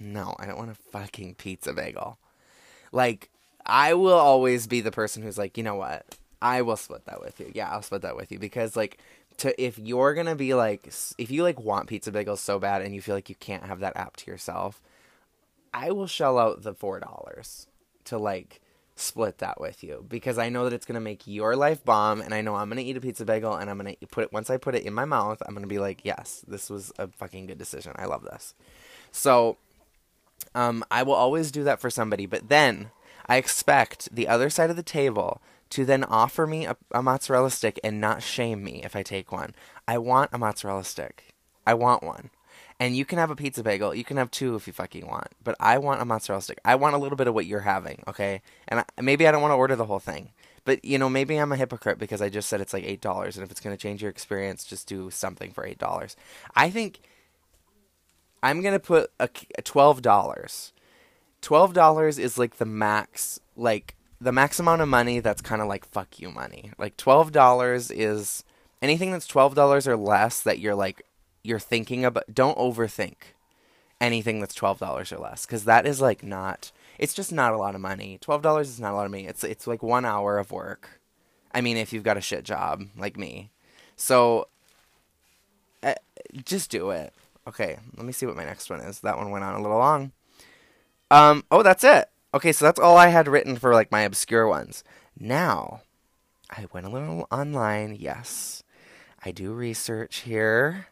no, 0.00 0.34
I 0.38 0.46
don't 0.46 0.58
want 0.58 0.70
a 0.70 0.74
fucking 0.74 1.36
pizza 1.36 1.72
bagel." 1.72 2.18
Like 2.92 3.30
I 3.64 3.94
will 3.94 4.18
always 4.18 4.66
be 4.66 4.80
the 4.80 4.90
person 4.90 5.22
who's 5.22 5.38
like, 5.38 5.56
you 5.56 5.62
know 5.62 5.76
what? 5.76 6.16
I 6.40 6.62
will 6.62 6.76
split 6.76 7.04
that 7.06 7.20
with 7.20 7.38
you. 7.40 7.52
Yeah, 7.54 7.70
I'll 7.70 7.82
split 7.82 8.02
that 8.02 8.16
with 8.16 8.32
you 8.32 8.38
because 8.38 8.74
like 8.76 8.98
to 9.38 9.62
if 9.62 9.78
you're 9.78 10.14
gonna 10.14 10.34
be 10.34 10.54
like 10.54 10.92
if 11.18 11.30
you 11.30 11.42
like 11.42 11.60
want 11.60 11.88
pizza 11.88 12.10
bagels 12.10 12.38
so 12.38 12.58
bad 12.58 12.82
and 12.82 12.94
you 12.94 13.00
feel 13.00 13.14
like 13.14 13.28
you 13.28 13.36
can't 13.36 13.64
have 13.64 13.80
that 13.80 13.96
app 13.96 14.16
to 14.18 14.30
yourself, 14.30 14.82
I 15.72 15.90
will 15.92 16.06
shell 16.06 16.38
out 16.38 16.62
the 16.62 16.74
four 16.74 16.98
dollars 16.98 17.66
to 18.04 18.18
like 18.18 18.60
split 18.94 19.38
that 19.38 19.60
with 19.60 19.82
you 19.82 20.04
because 20.08 20.38
I 20.38 20.48
know 20.48 20.64
that 20.64 20.72
it's 20.72 20.86
gonna 20.86 21.00
make 21.00 21.26
your 21.26 21.56
life 21.56 21.84
bomb 21.84 22.20
and 22.20 22.34
I 22.34 22.40
know 22.42 22.54
I'm 22.56 22.68
gonna 22.68 22.82
eat 22.82 22.96
a 22.96 23.00
pizza 23.00 23.24
bagel 23.24 23.54
and 23.54 23.70
I'm 23.70 23.76
gonna 23.76 23.94
put 24.10 24.24
it 24.24 24.32
once 24.32 24.50
I 24.50 24.56
put 24.56 24.74
it 24.74 24.84
in 24.84 24.94
my 24.94 25.04
mouth, 25.04 25.42
I'm 25.46 25.54
gonna 25.54 25.66
be 25.66 25.78
like, 25.78 26.04
yes, 26.04 26.44
this 26.46 26.68
was 26.68 26.92
a 26.98 27.08
fucking 27.08 27.46
good 27.46 27.58
decision. 27.58 27.92
I 27.96 28.04
love 28.04 28.22
this. 28.22 28.54
So 29.10 29.56
um, 30.54 30.84
I 30.90 31.02
will 31.02 31.14
always 31.14 31.50
do 31.50 31.64
that 31.64 31.80
for 31.80 31.90
somebody, 31.90 32.26
but 32.26 32.48
then 32.48 32.90
I 33.26 33.36
expect 33.36 34.14
the 34.14 34.28
other 34.28 34.50
side 34.50 34.70
of 34.70 34.76
the 34.76 34.82
table 34.82 35.40
to 35.70 35.84
then 35.84 36.04
offer 36.04 36.46
me 36.46 36.66
a, 36.66 36.76
a 36.90 37.02
mozzarella 37.02 37.50
stick 37.50 37.80
and 37.82 38.00
not 38.00 38.22
shame 38.22 38.62
me 38.62 38.82
if 38.84 38.94
I 38.94 39.02
take 39.02 39.32
one. 39.32 39.54
I 39.88 39.98
want 39.98 40.30
a 40.32 40.38
mozzarella 40.38 40.84
stick. 40.84 41.34
I 41.66 41.74
want 41.74 42.02
one. 42.02 42.30
And 42.82 42.96
you 42.96 43.04
can 43.04 43.18
have 43.20 43.30
a 43.30 43.36
pizza 43.36 43.62
bagel. 43.62 43.94
You 43.94 44.02
can 44.02 44.16
have 44.16 44.32
two 44.32 44.56
if 44.56 44.66
you 44.66 44.72
fucking 44.72 45.06
want. 45.06 45.28
But 45.44 45.54
I 45.60 45.78
want 45.78 46.02
a 46.02 46.04
mozzarella 46.04 46.42
stick. 46.42 46.58
I 46.64 46.74
want 46.74 46.96
a 46.96 46.98
little 46.98 47.14
bit 47.14 47.28
of 47.28 47.34
what 47.34 47.46
you're 47.46 47.60
having, 47.60 48.02
okay? 48.08 48.42
And 48.66 48.80
I, 48.80 48.84
maybe 49.00 49.24
I 49.24 49.30
don't 49.30 49.40
want 49.40 49.52
to 49.52 49.56
order 49.56 49.76
the 49.76 49.84
whole 49.84 50.00
thing. 50.00 50.32
But, 50.64 50.84
you 50.84 50.98
know, 50.98 51.08
maybe 51.08 51.36
I'm 51.36 51.52
a 51.52 51.56
hypocrite 51.56 52.00
because 52.00 52.20
I 52.20 52.28
just 52.28 52.48
said 52.48 52.60
it's 52.60 52.72
like 52.72 52.82
$8. 52.82 53.36
And 53.36 53.44
if 53.44 53.52
it's 53.52 53.60
going 53.60 53.72
to 53.72 53.80
change 53.80 54.02
your 54.02 54.10
experience, 54.10 54.64
just 54.64 54.88
do 54.88 55.10
something 55.10 55.52
for 55.52 55.64
$8. 55.64 56.16
I 56.56 56.70
think 56.70 56.98
I'm 58.42 58.62
going 58.62 58.74
to 58.74 58.80
put 58.80 59.12
a, 59.20 59.28
a 59.56 59.62
$12. 59.62 60.72
$12 61.40 62.18
is 62.18 62.36
like 62.36 62.56
the 62.56 62.64
max, 62.64 63.38
like 63.54 63.94
the 64.20 64.32
max 64.32 64.58
amount 64.58 64.82
of 64.82 64.88
money 64.88 65.20
that's 65.20 65.40
kind 65.40 65.62
of 65.62 65.68
like 65.68 65.84
fuck 65.84 66.18
you 66.18 66.32
money. 66.32 66.72
Like 66.78 66.96
twelve 66.96 67.32
dollars 67.32 67.90
is 67.90 68.44
anything 68.80 69.10
that's 69.10 69.26
twelve 69.26 69.54
dollars 69.54 69.88
or 69.88 69.96
less 69.96 70.40
that 70.42 70.60
you're 70.60 70.76
like 70.76 71.02
you're 71.42 71.58
thinking 71.58 72.04
about. 72.04 72.34
Don't 72.34 72.58
overthink 72.58 73.34
anything 74.00 74.40
that's 74.40 74.54
twelve 74.54 74.78
dollars 74.78 75.12
or 75.12 75.18
less 75.18 75.46
because 75.46 75.64
that 75.64 75.86
is 75.86 76.00
like 76.00 76.22
not. 76.22 76.72
It's 76.98 77.14
just 77.14 77.32
not 77.32 77.52
a 77.52 77.58
lot 77.58 77.74
of 77.74 77.80
money. 77.80 78.18
Twelve 78.20 78.42
dollars 78.42 78.68
is 78.68 78.80
not 78.80 78.92
a 78.92 78.96
lot 78.96 79.06
of 79.06 79.10
money. 79.10 79.26
It's 79.26 79.44
it's 79.44 79.66
like 79.66 79.82
one 79.82 80.04
hour 80.04 80.38
of 80.38 80.50
work. 80.50 81.00
I 81.54 81.60
mean, 81.60 81.76
if 81.76 81.92
you've 81.92 82.02
got 82.02 82.16
a 82.16 82.22
shit 82.22 82.44
job 82.44 82.84
like 82.96 83.16
me, 83.16 83.50
so 83.96 84.48
uh, 85.82 85.94
just 86.44 86.70
do 86.70 86.90
it. 86.90 87.12
Okay, 87.46 87.78
let 87.96 88.06
me 88.06 88.12
see 88.12 88.26
what 88.26 88.36
my 88.36 88.44
next 88.44 88.70
one 88.70 88.80
is. 88.80 89.00
That 89.00 89.16
one 89.16 89.30
went 89.30 89.44
on 89.44 89.54
a 89.54 89.62
little 89.62 89.78
long. 89.78 90.12
Um. 91.10 91.44
Oh, 91.50 91.62
that's 91.62 91.84
it. 91.84 92.08
Okay, 92.34 92.52
so 92.52 92.64
that's 92.64 92.80
all 92.80 92.96
I 92.96 93.08
had 93.08 93.28
written 93.28 93.56
for 93.56 93.74
like 93.74 93.92
my 93.92 94.02
obscure 94.02 94.48
ones. 94.48 94.84
Now, 95.18 95.82
I 96.50 96.66
went 96.72 96.86
a 96.86 96.90
little 96.90 97.26
online. 97.30 97.96
Yes, 97.98 98.62
I 99.24 99.30
do 99.30 99.52
research 99.52 100.20
here, 100.20 100.86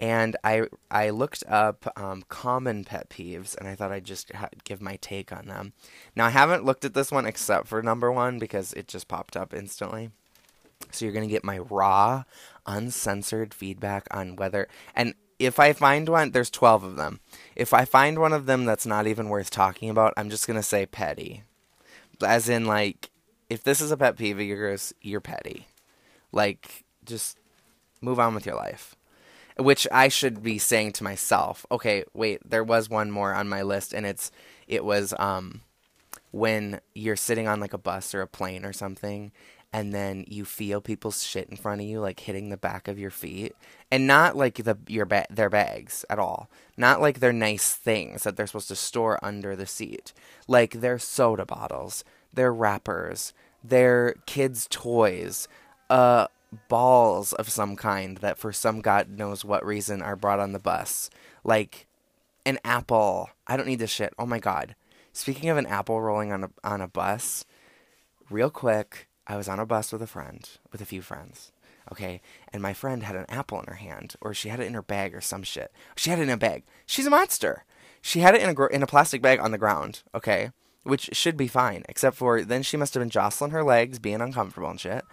and 0.00 0.36
I 0.42 0.64
I 0.90 1.10
looked 1.10 1.44
up 1.48 1.92
um, 1.96 2.24
common 2.28 2.84
pet 2.84 3.08
peeves, 3.08 3.56
and 3.56 3.68
I 3.68 3.74
thought 3.74 3.92
I'd 3.92 4.04
just 4.04 4.32
ha- 4.32 4.48
give 4.64 4.80
my 4.80 4.96
take 4.96 5.32
on 5.32 5.46
them. 5.46 5.72
Now, 6.16 6.26
I 6.26 6.30
haven't 6.30 6.64
looked 6.64 6.84
at 6.84 6.94
this 6.94 7.12
one 7.12 7.26
except 7.26 7.68
for 7.68 7.82
number 7.82 8.10
one 8.10 8.38
because 8.38 8.72
it 8.72 8.88
just 8.88 9.08
popped 9.08 9.36
up 9.36 9.54
instantly. 9.54 10.10
So 10.90 11.04
you're 11.04 11.14
gonna 11.14 11.26
get 11.26 11.44
my 11.44 11.58
raw, 11.58 12.24
uncensored 12.66 13.54
feedback 13.54 14.06
on 14.10 14.36
whether 14.36 14.68
and 14.94 15.14
if 15.38 15.58
I 15.58 15.72
find 15.72 16.08
one, 16.08 16.30
there's 16.30 16.50
12 16.50 16.84
of 16.84 16.96
them. 16.96 17.20
If 17.56 17.74
I 17.74 17.84
find 17.84 18.18
one 18.18 18.32
of 18.32 18.46
them 18.46 18.64
that's 18.64 18.86
not 18.86 19.06
even 19.06 19.28
worth 19.28 19.50
talking 19.50 19.90
about, 19.90 20.14
I'm 20.16 20.30
just 20.30 20.46
to 20.46 20.62
say 20.62 20.86
petty. 20.86 21.42
As 22.24 22.48
in, 22.48 22.66
like, 22.66 23.10
if 23.50 23.62
this 23.62 23.80
is 23.80 23.90
a 23.90 23.96
pet 23.96 24.16
peeve 24.16 24.38
of 24.38 24.46
yours, 24.46 24.94
you're 25.02 25.20
petty. 25.20 25.66
Like, 26.32 26.84
just 27.04 27.38
move 28.00 28.20
on 28.20 28.34
with 28.34 28.46
your 28.46 28.54
life. 28.54 28.94
Which 29.56 29.86
I 29.92 30.08
should 30.08 30.42
be 30.42 30.58
saying 30.58 30.92
to 30.94 31.04
myself, 31.04 31.64
okay, 31.70 32.04
wait, 32.12 32.40
there 32.48 32.64
was 32.64 32.90
one 32.90 33.10
more 33.10 33.32
on 33.32 33.48
my 33.48 33.62
list, 33.62 33.92
and 33.92 34.04
it's, 34.04 34.32
it 34.66 34.84
was, 34.84 35.14
um, 35.18 35.60
when 36.32 36.80
you're 36.94 37.14
sitting 37.14 37.46
on 37.46 37.60
like 37.60 37.72
a 37.72 37.78
bus 37.78 38.12
or 38.14 38.20
a 38.20 38.26
plane 38.26 38.64
or 38.64 38.72
something 38.72 39.30
and 39.72 39.92
then 39.92 40.24
you 40.28 40.44
feel 40.44 40.80
people's 40.80 41.24
shit 41.24 41.48
in 41.48 41.56
front 41.56 41.80
of 41.80 41.86
you 41.86 42.00
like 42.00 42.20
hitting 42.20 42.48
the 42.48 42.56
back 42.56 42.86
of 42.86 42.96
your 42.96 43.10
feet 43.10 43.54
and 43.90 44.06
not 44.06 44.36
like 44.36 44.54
the 44.56 44.78
your 44.86 45.04
ba- 45.04 45.26
their 45.30 45.50
bags 45.50 46.04
at 46.08 46.18
all. 46.18 46.48
Not 46.76 47.00
like 47.00 47.18
their 47.18 47.32
nice 47.32 47.72
things 47.74 48.22
that 48.22 48.36
they're 48.36 48.46
supposed 48.46 48.68
to 48.68 48.76
store 48.76 49.18
under 49.20 49.56
the 49.56 49.66
seat. 49.66 50.12
Like 50.46 50.74
their 50.74 50.98
soda 50.98 51.44
bottles 51.44 52.04
their 52.32 52.52
wrappers 52.52 53.32
their 53.62 54.14
kids 54.26 54.66
toys 54.70 55.48
uh 55.88 56.26
balls 56.68 57.32
of 57.34 57.48
some 57.48 57.76
kind 57.76 58.18
that 58.18 58.38
for 58.38 58.52
some 58.52 58.80
god 58.80 59.08
knows 59.08 59.44
what 59.44 59.64
reason 59.64 60.02
are 60.02 60.16
brought 60.16 60.40
on 60.40 60.52
the 60.52 60.58
bus 60.58 61.10
like 61.42 61.86
an 62.46 62.58
apple 62.64 63.30
i 63.46 63.56
don't 63.56 63.66
need 63.66 63.78
this 63.78 63.90
shit 63.90 64.12
oh 64.18 64.26
my 64.26 64.38
god 64.38 64.74
speaking 65.12 65.48
of 65.48 65.56
an 65.56 65.66
apple 65.66 66.00
rolling 66.00 66.32
on 66.32 66.44
a 66.44 66.50
on 66.62 66.80
a 66.80 66.88
bus 66.88 67.44
real 68.30 68.50
quick 68.50 69.08
I 69.26 69.36
was 69.36 69.48
on 69.48 69.58
a 69.58 69.66
bus 69.66 69.92
with 69.92 70.02
a 70.02 70.06
friend, 70.06 70.48
with 70.70 70.80
a 70.80 70.86
few 70.86 71.00
friends, 71.00 71.50
okay, 71.90 72.20
and 72.52 72.62
my 72.62 72.74
friend 72.74 73.02
had 73.02 73.16
an 73.16 73.26
apple 73.28 73.58
in 73.60 73.66
her 73.66 73.74
hand, 73.74 74.16
or 74.20 74.34
she 74.34 74.50
had 74.50 74.60
it 74.60 74.66
in 74.66 74.74
her 74.74 74.82
bag, 74.82 75.14
or 75.14 75.20
some 75.20 75.42
shit. 75.42 75.72
She 75.96 76.10
had 76.10 76.18
it 76.18 76.24
in 76.24 76.30
a 76.30 76.36
bag. 76.36 76.64
She's 76.84 77.06
a 77.06 77.10
monster. 77.10 77.64
She 78.02 78.20
had 78.20 78.34
it 78.34 78.42
in 78.42 78.50
a 78.50 78.54
gr- 78.54 78.66
in 78.66 78.82
a 78.82 78.86
plastic 78.86 79.22
bag 79.22 79.40
on 79.40 79.50
the 79.50 79.58
ground, 79.58 80.02
okay, 80.14 80.50
which 80.82 81.10
should 81.14 81.38
be 81.38 81.48
fine, 81.48 81.84
except 81.88 82.16
for 82.16 82.42
then 82.42 82.62
she 82.62 82.76
must 82.76 82.92
have 82.92 83.00
been 83.00 83.08
jostling 83.08 83.52
her 83.52 83.64
legs, 83.64 83.98
being 83.98 84.20
uncomfortable 84.20 84.68
and 84.68 84.80
shit. 84.80 85.04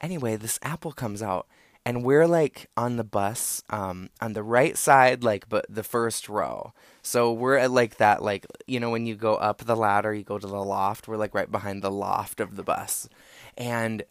Anyway, 0.00 0.36
this 0.36 0.58
apple 0.62 0.92
comes 0.92 1.22
out, 1.22 1.46
and 1.86 2.02
we're 2.02 2.26
like 2.26 2.68
on 2.76 2.96
the 2.96 3.04
bus 3.04 3.62
um, 3.70 4.10
on 4.20 4.32
the 4.32 4.42
right 4.42 4.76
side 4.76 5.22
like 5.22 5.48
but 5.48 5.64
the 5.68 5.84
first 5.84 6.28
row. 6.28 6.72
So 7.00 7.32
we're 7.32 7.56
at 7.56 7.70
like 7.70 7.98
that 7.98 8.22
like 8.22 8.44
you 8.66 8.80
know 8.80 8.90
when 8.90 9.06
you 9.06 9.14
go 9.14 9.36
up 9.36 9.58
the 9.58 9.76
ladder 9.76 10.12
you 10.12 10.24
go 10.24 10.38
to 10.38 10.46
the 10.46 10.64
loft 10.64 11.06
we're 11.06 11.16
like 11.16 11.32
right 11.32 11.50
behind 11.50 11.82
the 11.82 11.90
loft 11.90 12.40
of 12.40 12.56
the 12.56 12.64
bus. 12.64 13.08
And 13.56 14.02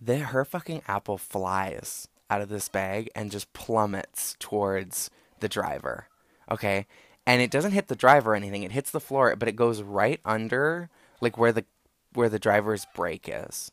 the 0.00 0.18
her 0.18 0.44
fucking 0.44 0.82
apple 0.86 1.18
flies 1.18 2.06
out 2.30 2.40
of 2.40 2.48
this 2.48 2.68
bag 2.68 3.10
and 3.16 3.32
just 3.32 3.52
plummets 3.52 4.36
towards 4.38 5.10
the 5.40 5.48
driver 5.48 6.06
okay? 6.50 6.86
And 7.26 7.42
it 7.42 7.50
doesn't 7.50 7.72
hit 7.72 7.88
the 7.88 7.96
driver 7.96 8.32
or 8.32 8.36
anything. 8.36 8.62
It 8.62 8.72
hits 8.72 8.92
the 8.92 9.00
floor 9.00 9.34
but 9.34 9.48
it 9.48 9.56
goes 9.56 9.82
right 9.82 10.20
under 10.24 10.88
like 11.20 11.36
where 11.36 11.52
the 11.52 11.64
where 12.12 12.28
the 12.28 12.38
driver's 12.38 12.86
brake 12.94 13.28
is 13.28 13.72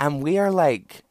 and 0.00 0.22
we 0.22 0.38
are 0.38 0.50
like 0.50 1.04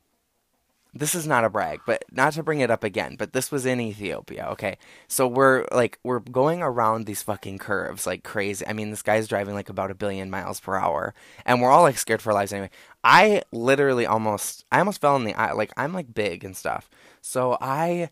this 0.93 1.13
is 1.13 1.27
not 1.27 1.45
a 1.45 1.49
brag, 1.49 1.81
but 1.85 2.03
not 2.11 2.33
to 2.33 2.41
bring 2.41 2.61
it 2.61 2.71
up 2.71 2.83
again, 2.83 3.15
but 3.17 3.31
this 3.31 3.51
was 3.51 3.65
in 3.65 3.79
Ethiopia, 3.79 4.47
okay? 4.51 4.77
So 5.07 5.27
we're 5.27 5.65
like 5.71 5.99
we're 6.03 6.19
going 6.19 6.63
around 6.63 7.05
these 7.05 7.21
fucking 7.21 7.59
curves 7.59 8.07
like 8.07 8.23
crazy. 8.23 8.65
I 8.65 8.73
mean, 8.73 8.89
this 8.89 9.03
guy's 9.03 9.27
driving 9.27 9.53
like 9.53 9.69
about 9.69 9.91
a 9.91 9.95
billion 9.95 10.31
miles 10.31 10.59
per 10.59 10.75
hour, 10.75 11.13
and 11.45 11.61
we're 11.61 11.69
all 11.69 11.83
like 11.83 11.97
scared 11.97 12.21
for 12.21 12.31
our 12.31 12.35
lives 12.35 12.51
anyway. 12.51 12.71
I 13.03 13.43
literally 13.51 14.05
almost 14.07 14.65
I 14.71 14.79
almost 14.79 15.01
fell 15.01 15.15
in 15.15 15.25
the 15.25 15.35
eye. 15.35 15.51
Like 15.53 15.71
I'm 15.77 15.93
like 15.93 16.13
big 16.13 16.43
and 16.43 16.57
stuff. 16.57 16.89
So 17.21 17.57
I 17.61 18.09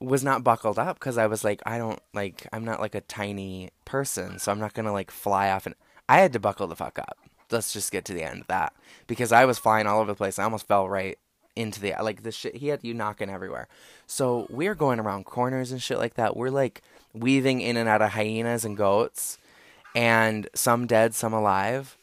was 0.00 0.24
not 0.24 0.42
buckled 0.42 0.80
up 0.80 0.98
cuz 0.98 1.16
I 1.16 1.26
was 1.28 1.44
like 1.44 1.62
I 1.64 1.78
don't 1.78 2.00
like 2.12 2.46
I'm 2.52 2.64
not 2.64 2.80
like 2.80 2.96
a 2.96 3.02
tiny 3.02 3.70
person, 3.84 4.40
so 4.40 4.50
I'm 4.50 4.58
not 4.58 4.74
to 4.74 4.92
like 4.92 5.12
fly 5.12 5.50
off 5.50 5.66
and 5.66 5.76
I 6.08 6.18
had 6.18 6.32
to 6.32 6.40
buckle 6.40 6.66
the 6.66 6.76
fuck 6.76 6.98
up 6.98 7.21
let's 7.52 7.72
just 7.72 7.92
get 7.92 8.04
to 8.06 8.14
the 8.14 8.22
end 8.22 8.42
of 8.42 8.46
that 8.48 8.72
because 9.06 9.32
I 9.32 9.44
was 9.44 9.58
flying 9.58 9.86
all 9.86 10.00
over 10.00 10.12
the 10.12 10.16
place. 10.16 10.38
I 10.38 10.44
almost 10.44 10.66
fell 10.66 10.88
right 10.88 11.18
into 11.54 11.80
the 11.80 11.94
like 12.00 12.22
the 12.22 12.32
shit 12.32 12.56
he 12.56 12.68
had 12.68 12.80
you 12.82 12.94
knocking 12.94 13.30
everywhere. 13.30 13.68
So 14.06 14.46
we're 14.48 14.74
going 14.74 14.98
around 14.98 15.24
corners 15.24 15.70
and 15.70 15.82
shit 15.82 15.98
like 15.98 16.14
that. 16.14 16.36
We're 16.36 16.50
like 16.50 16.82
weaving 17.12 17.60
in 17.60 17.76
and 17.76 17.88
out 17.88 18.02
of 18.02 18.12
hyenas 18.12 18.64
and 18.64 18.76
goats, 18.76 19.38
and 19.94 20.48
some 20.54 20.86
dead, 20.86 21.14
some 21.14 21.32
alive. 21.32 21.96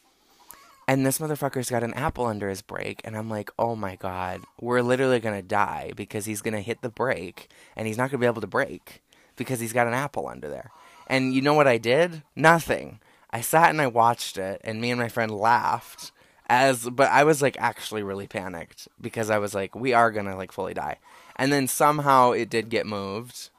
And 0.88 1.06
this 1.06 1.20
motherfucker's 1.20 1.70
got 1.70 1.84
an 1.84 1.94
apple 1.94 2.26
under 2.26 2.50
his 2.50 2.64
brake, 2.64 3.02
and 3.04 3.16
I'm 3.16 3.30
like, 3.30 3.52
oh 3.60 3.76
my 3.76 3.96
god, 3.96 4.42
we're 4.60 4.82
literally 4.82 5.20
gonna 5.20 5.44
die 5.44 5.92
because 5.96 6.26
he's 6.26 6.42
gonna 6.42 6.62
hit 6.62 6.82
the 6.82 6.90
brake 6.90 7.50
and 7.76 7.88
he's 7.88 7.98
not 7.98 8.10
gonna 8.10 8.22
be 8.22 8.26
able 8.26 8.42
to 8.42 8.48
brake 8.48 9.04
because 9.36 9.60
he's 9.60 9.74
got 9.74 9.88
an 9.88 9.94
apple 9.94 10.28
under 10.28 10.50
there. 10.50 10.72
And 11.08 11.34
you 11.34 11.42
know 11.42 11.54
what 11.54 11.68
I 11.68 11.78
did? 11.78 12.24
Nothing. 12.36 13.00
I 13.32 13.42
sat 13.42 13.70
and 13.70 13.82
I 13.82 13.88
watched 13.88 14.38
it, 14.38 14.62
and 14.64 14.82
me 14.82 14.92
and 14.92 15.00
my 15.00 15.10
friend 15.10 15.32
laughed 15.32 16.12
as 16.50 16.90
but 16.90 17.10
I 17.12 17.24
was 17.24 17.42
like 17.42 17.56
actually 17.60 18.02
really 18.02 18.28
panicked 18.28 18.88
because 19.00 19.30
I 19.30 19.38
was 19.38 19.54
like 19.54 19.76
we 19.76 19.94
are 19.94 20.12
to 20.12 20.36
like 20.36 20.52
fully 20.52 20.74
die. 20.74 20.98
And 21.36 21.54
then 21.54 21.68
somehow 21.68 22.32
it 22.32 22.50
did 22.50 22.70
get 22.70 22.86
moved. 22.86 23.52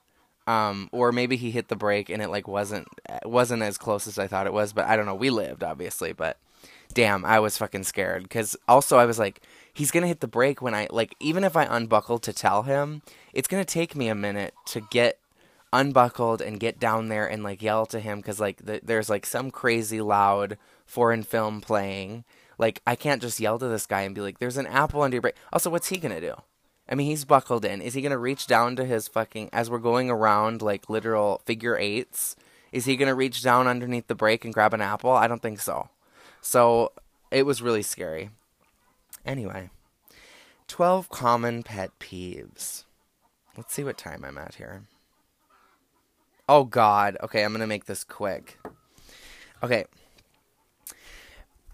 Um, 0.46 0.88
or 0.90 1.12
maybe 1.12 1.36
he 1.36 1.52
hit 1.52 1.68
the 1.68 1.76
brake 1.76 2.10
and 2.10 2.20
it 2.20 2.28
like 2.28 2.48
wasn't 2.48 2.88
wasn't 3.24 3.62
as 3.62 3.78
close 3.78 4.08
as 4.08 4.18
I 4.18 4.26
thought 4.26 4.48
it 4.48 4.52
was, 4.52 4.72
but 4.72 4.86
I 4.86 4.96
don't 4.96 5.06
know. 5.06 5.14
We 5.14 5.30
lived 5.30 5.62
obviously, 5.62 6.12
but 6.12 6.38
damn, 6.92 7.24
I 7.24 7.38
was 7.38 7.56
fucking 7.56 7.84
scared 7.84 8.28
cuz 8.28 8.56
also 8.66 8.98
I 8.98 9.06
was 9.06 9.18
like 9.18 9.40
he's 9.72 9.92
to 10.02 10.08
hit 10.08 10.20
the 10.20 10.26
brake 10.26 10.60
when 10.60 10.74
I 10.74 10.88
like 10.90 11.14
even 11.20 11.44
if 11.44 11.56
I 11.56 11.64
unbuckle 11.70 12.18
to 12.18 12.32
tell 12.32 12.64
him, 12.64 13.02
it's 13.32 13.46
to 13.64 13.72
take 13.72 13.94
me 13.94 14.08
a 14.08 14.14
minute 14.16 14.54
to 14.66 14.80
get 14.80 15.19
unbuckled 15.72 16.42
and 16.42 16.58
get 16.58 16.80
down 16.80 17.08
there 17.08 17.26
and 17.26 17.42
like 17.42 17.62
yell 17.62 17.86
to 17.86 18.00
him 18.00 18.22
cuz 18.22 18.40
like 18.40 18.64
the, 18.64 18.80
there's 18.82 19.08
like 19.08 19.24
some 19.24 19.50
crazy 19.50 20.00
loud 20.00 20.58
foreign 20.84 21.22
film 21.22 21.60
playing 21.60 22.24
like, 22.60 22.82
I 22.86 22.94
can't 22.94 23.22
just 23.22 23.40
yell 23.40 23.58
to 23.58 23.68
this 23.68 23.86
guy 23.86 24.02
and 24.02 24.14
be 24.14 24.20
like, 24.20 24.38
there's 24.38 24.58
an 24.58 24.66
apple 24.66 25.00
under 25.00 25.14
your 25.14 25.22
brake. 25.22 25.36
Also, 25.50 25.70
what's 25.70 25.88
he 25.88 25.96
to 25.98 26.20
do? 26.20 26.34
I 26.86 26.94
mean, 26.94 27.06
he's 27.06 27.24
buckled 27.24 27.64
in. 27.64 27.80
Is 27.80 27.94
he 27.94 28.02
to 28.02 28.18
reach 28.18 28.46
down 28.46 28.76
to 28.76 28.84
his 28.84 29.08
fucking, 29.08 29.48
as 29.50 29.70
we're 29.70 29.78
going 29.78 30.10
around 30.10 30.60
like 30.60 30.90
literal 30.90 31.40
figure 31.46 31.78
eights, 31.78 32.36
is 32.70 32.84
he 32.84 32.98
to 32.98 33.14
reach 33.14 33.42
down 33.42 33.66
underneath 33.66 34.08
the 34.08 34.14
brake 34.14 34.44
and 34.44 34.52
grab 34.52 34.74
an 34.74 34.82
apple? 34.82 35.10
I 35.10 35.26
don't 35.26 35.40
think 35.40 35.58
so. 35.58 35.88
So 36.42 36.92
it 37.30 37.46
was 37.46 37.62
really 37.62 37.82
scary. 37.82 38.28
Anyway, 39.24 39.70
12 40.68 41.08
common 41.08 41.62
pet 41.62 41.92
peeves. 41.98 42.84
Let's 43.56 43.72
see 43.72 43.84
what 43.84 43.96
time 43.96 44.22
I'm 44.22 44.36
at 44.36 44.56
here. 44.56 44.82
Oh, 46.50 46.64
God. 46.64 47.16
Okay, 47.22 47.44
I'm 47.44 47.56
to 47.56 47.66
make 47.66 47.84
this 47.86 48.04
quick. 48.04 48.58
Okay, 49.62 49.84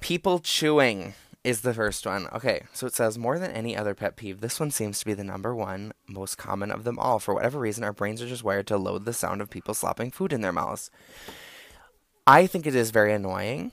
People 0.07 0.39
chewing 0.39 1.15
is 1.43 1.63
the 1.63 1.75
first 1.75 2.07
one. 2.07 2.29
Okay, 2.33 2.63
so 2.73 2.87
it 2.87 2.95
says 2.95 3.19
more 3.19 3.41
than 3.41 3.51
any 3.51 3.77
other 3.77 3.93
pet 3.93 4.15
peeve, 4.15 4.41
this 4.41 4.61
one 4.61 4.71
seems 4.71 5.01
to 5.01 5.05
be 5.05 5.15
the 5.15 5.25
number 5.25 5.53
one 5.53 5.93
most 6.09 6.39
common 6.39 6.71
of 6.71 6.85
them 6.85 6.97
all. 6.97 7.19
For 7.19 7.35
whatever 7.35 7.59
reason, 7.59 7.83
our 7.83 7.93
brains 7.93 8.23
are 8.23 8.29
just 8.29 8.45
wired 8.45 8.69
to 8.69 8.77
loathe 8.77 9.05
the 9.05 9.13
sound 9.13 9.41
of 9.41 9.51
people 9.51 9.75
slopping 9.75 10.13
food 10.13 10.33
in 10.33 10.43
their 10.43 10.53
mouths. 10.53 10.93
I 12.27 12.47
think 12.47 12.69
it 12.69 12.75
is 12.77 12.91
very 12.93 13.13
annoying, 13.13 13.73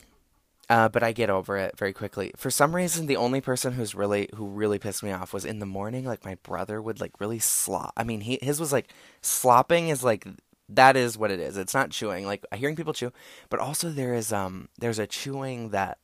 uh, 0.68 0.88
but 0.88 1.04
I 1.04 1.12
get 1.12 1.30
over 1.30 1.56
it 1.56 1.78
very 1.78 1.92
quickly. 1.92 2.32
For 2.36 2.50
some 2.50 2.74
reason, 2.74 3.06
the 3.06 3.16
only 3.16 3.40
person 3.40 3.74
who's 3.74 3.94
really 3.94 4.28
who 4.34 4.46
really 4.46 4.80
pissed 4.80 5.04
me 5.04 5.12
off 5.12 5.32
was 5.32 5.44
in 5.44 5.60
the 5.60 5.66
morning. 5.66 6.04
Like 6.04 6.24
my 6.24 6.36
brother 6.42 6.82
would 6.82 7.00
like 7.00 7.20
really 7.20 7.38
slop. 7.38 7.92
I 7.96 8.02
mean, 8.02 8.22
he 8.22 8.38
his 8.42 8.58
was 8.58 8.72
like 8.72 8.88
slopping 9.20 9.88
is 9.88 10.02
like 10.02 10.26
that 10.68 10.96
is 10.96 11.18
what 11.18 11.30
it 11.30 11.40
is. 11.40 11.56
It's 11.56 11.74
not 11.74 11.90
chewing. 11.90 12.26
Like 12.26 12.44
hearing 12.54 12.76
people 12.76 12.92
chew, 12.92 13.12
but 13.50 13.60
also 13.60 13.90
there 13.90 14.14
is 14.14 14.32
um 14.32 14.68
there's 14.78 14.98
a 14.98 15.06
chewing 15.06 15.70
that 15.70 15.98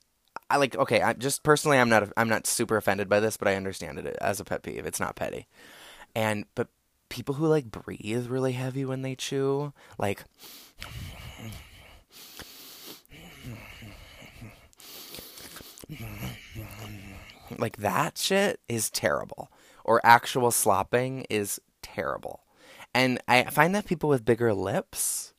I 0.49 0.57
like 0.57 0.77
okay, 0.77 1.01
I 1.03 1.13
just 1.15 1.43
personally 1.43 1.79
I'm 1.79 1.89
not 1.89 2.13
I'm 2.17 2.29
not 2.29 2.47
super 2.47 2.77
offended 2.77 3.09
by 3.09 3.21
this, 3.21 3.37
but 3.37 3.49
I 3.49 3.57
understand 3.57 3.99
it 3.99 4.17
as 4.21 4.41
a 4.41 4.45
pet 4.45 4.63
peeve. 4.63 4.87
It's 4.87 5.01
not 5.01 5.17
petty. 5.17 5.47
And 6.15 6.45
but 6.55 6.69
people 7.09 7.37
who 7.37 7.47
like 7.47 7.71
breathe 7.71 8.27
really 8.29 8.53
heavy 8.53 8.85
when 8.85 9.03
they 9.03 9.15
chew, 9.15 9.73
like 9.99 10.25
like 17.59 17.77
that 17.79 18.19
shit 18.19 18.61
is 18.69 18.91
terrible. 18.91 19.51
Or 19.85 20.01
actual 20.05 20.51
slopping 20.51 21.27
is 21.31 21.61
terrible. 21.83 22.45
And 22.93 23.21
I 23.29 23.45
find 23.45 23.75
that 23.75 23.87
people 23.87 24.09
with 24.09 24.25
bigger 24.25 24.53
lips, 24.53 25.33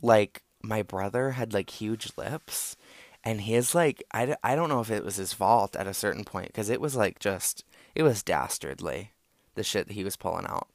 like 0.00 0.42
my 0.62 0.82
brother 0.82 1.32
had 1.32 1.52
like 1.52 1.70
huge 1.70 2.12
lips 2.16 2.76
and 3.24 3.42
his 3.42 3.74
like 3.74 4.02
I, 4.12 4.36
I 4.42 4.54
don't 4.54 4.68
know 4.68 4.80
if 4.80 4.90
it 4.90 5.04
was 5.04 5.16
his 5.16 5.32
fault 5.32 5.76
at 5.76 5.86
a 5.86 5.94
certain 5.94 6.24
point 6.24 6.48
because 6.48 6.70
it 6.70 6.80
was 6.80 6.96
like 6.96 7.18
just 7.18 7.64
it 7.94 8.02
was 8.02 8.22
dastardly 8.22 9.12
the 9.54 9.62
shit 9.62 9.88
that 9.88 9.94
he 9.94 10.04
was 10.04 10.16
pulling 10.16 10.46
out. 10.46 10.68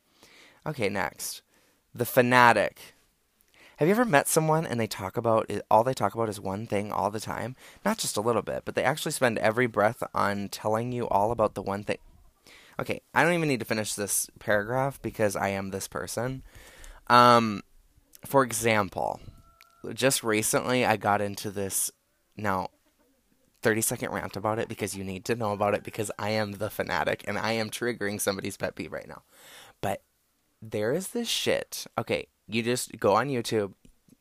Okay 0.65 0.89
next. 0.89 1.41
The 1.93 2.05
fanatic. 2.05 2.93
Have 3.77 3.87
you 3.87 3.93
ever 3.93 4.05
met 4.05 4.27
someone 4.27 4.65
and 4.65 4.79
they 4.79 4.87
talk 4.87 5.17
about 5.17 5.49
all 5.69 5.83
they 5.83 5.93
talk 5.93 6.13
about 6.13 6.29
is 6.29 6.39
one 6.39 6.65
thing 6.65 6.91
all 6.91 7.11
the 7.11 7.19
time? 7.19 7.55
Not 7.83 7.97
just 7.97 8.17
a 8.17 8.21
little 8.21 8.41
bit 8.41 8.63
but 8.65 8.75
they 8.75 8.83
actually 8.83 9.11
spend 9.11 9.37
every 9.39 9.67
breath 9.67 10.03
on 10.13 10.49
telling 10.49 10.91
you 10.91 11.07
all 11.07 11.31
about 11.31 11.55
the 11.55 11.61
one 11.61 11.83
thing 11.83 11.97
okay 12.79 13.01
i 13.13 13.23
don't 13.23 13.33
even 13.33 13.47
need 13.47 13.59
to 13.59 13.65
finish 13.65 13.93
this 13.93 14.29
paragraph 14.39 15.01
because 15.01 15.35
i 15.35 15.49
am 15.49 15.71
this 15.71 15.88
person 15.88 16.43
um 17.07 17.61
for 18.25 18.43
example 18.43 19.19
just 19.93 20.23
recently 20.23 20.85
i 20.85 20.97
got 20.97 21.21
into 21.21 21.51
this 21.51 21.91
now, 22.38 22.69
30 23.61 23.81
second 23.81 24.11
rant 24.11 24.35
about 24.35 24.59
it 24.59 24.67
because 24.67 24.95
you 24.95 25.03
need 25.03 25.25
to 25.25 25.35
know 25.35 25.51
about 25.51 25.73
it 25.73 25.83
because 25.83 26.11
I 26.19 26.31
am 26.31 26.53
the 26.53 26.69
fanatic 26.69 27.23
and 27.27 27.38
I 27.38 27.53
am 27.53 27.69
triggering 27.69 28.21
somebody's 28.21 28.57
pet 28.57 28.75
peeve 28.75 28.91
right 28.91 29.07
now. 29.07 29.23
But 29.81 30.03
there 30.61 30.93
is 30.93 31.09
this 31.09 31.27
shit. 31.27 31.88
Okay, 31.97 32.27
you 32.47 32.61
just 32.61 32.99
go 32.99 33.15
on 33.15 33.29
YouTube, 33.29 33.73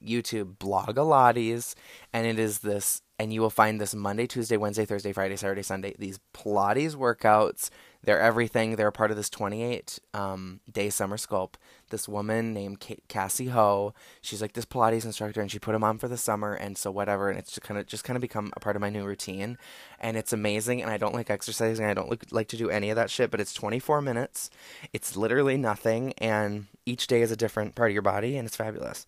YouTube 0.03 0.57
Blogilates, 0.57 1.75
and 2.13 2.27
it 2.27 2.39
is 2.39 2.61
this, 2.61 3.03
and 3.19 3.33
you 3.33 3.41
will 3.41 3.51
find 3.51 3.81
this 3.81 3.95
Monday, 3.95 4.27
Tuesday, 4.27 4.57
Wednesday, 4.57 4.87
Thursday, 4.87 5.13
Friday, 5.13 5.37
Saturday, 5.37 5.63
Sunday, 5.63 5.95
these 5.99 6.21
Pilates 6.33 6.97
workouts. 6.97 7.69
They're 8.05 8.21
everything. 8.21 8.77
They're 8.77 8.89
a 8.89 8.93
part 8.93 9.11
of 9.11 9.17
this 9.17 9.31
28 9.31 9.99
um, 10.13 10.61
day 10.71 10.91
summer 10.91 11.17
sculpt 11.17 11.55
this 11.91 12.09
woman 12.09 12.53
named 12.53 12.85
Cassie 13.09 13.49
Ho. 13.49 13.95
She's 14.21 14.43
like 14.43 14.55
this 14.55 14.65
Pilates 14.65 15.05
instructor, 15.05 15.41
and 15.41 15.51
she 15.51 15.59
put 15.59 15.73
them 15.73 15.85
on 15.85 15.99
for 15.99 16.09
the 16.09 16.17
summer, 16.17 16.53
and 16.53 16.77
so 16.77 16.91
whatever. 16.91 17.31
And 17.31 17.39
it's 17.39 17.51
just 17.51 17.63
kind 17.63 17.79
of 17.79 17.87
just 17.87 18.05
kind 18.05 18.17
of 18.17 18.21
become 18.21 18.53
a 18.57 18.61
part 18.61 18.77
of 18.77 18.83
my 18.83 18.91
new 18.91 19.05
routine, 19.05 19.59
and 20.01 20.17
it's 20.17 20.33
amazing. 20.33 20.83
And 20.83 20.91
I 20.91 20.97
don't 20.97 21.15
like 21.15 21.31
exercising. 21.31 21.87
I 21.87 21.95
don't 21.95 22.11
look, 22.11 22.25
like 22.31 22.49
to 22.49 22.57
do 22.57 22.71
any 22.71 22.91
of 22.91 22.97
that 22.97 23.11
shit. 23.11 23.31
But 23.31 23.41
it's 23.41 23.55
24 23.55 24.03
minutes. 24.03 24.51
It's 24.93 25.17
literally 25.17 25.57
nothing, 25.57 26.15
and 26.19 26.67
each 26.85 27.07
day 27.07 27.23
is 27.23 27.31
a 27.31 27.37
different 27.37 27.75
part 27.75 27.91
of 27.91 27.95
your 27.95 28.03
body, 28.03 28.37
and 28.37 28.47
it's 28.47 28.57
fabulous 28.57 29.07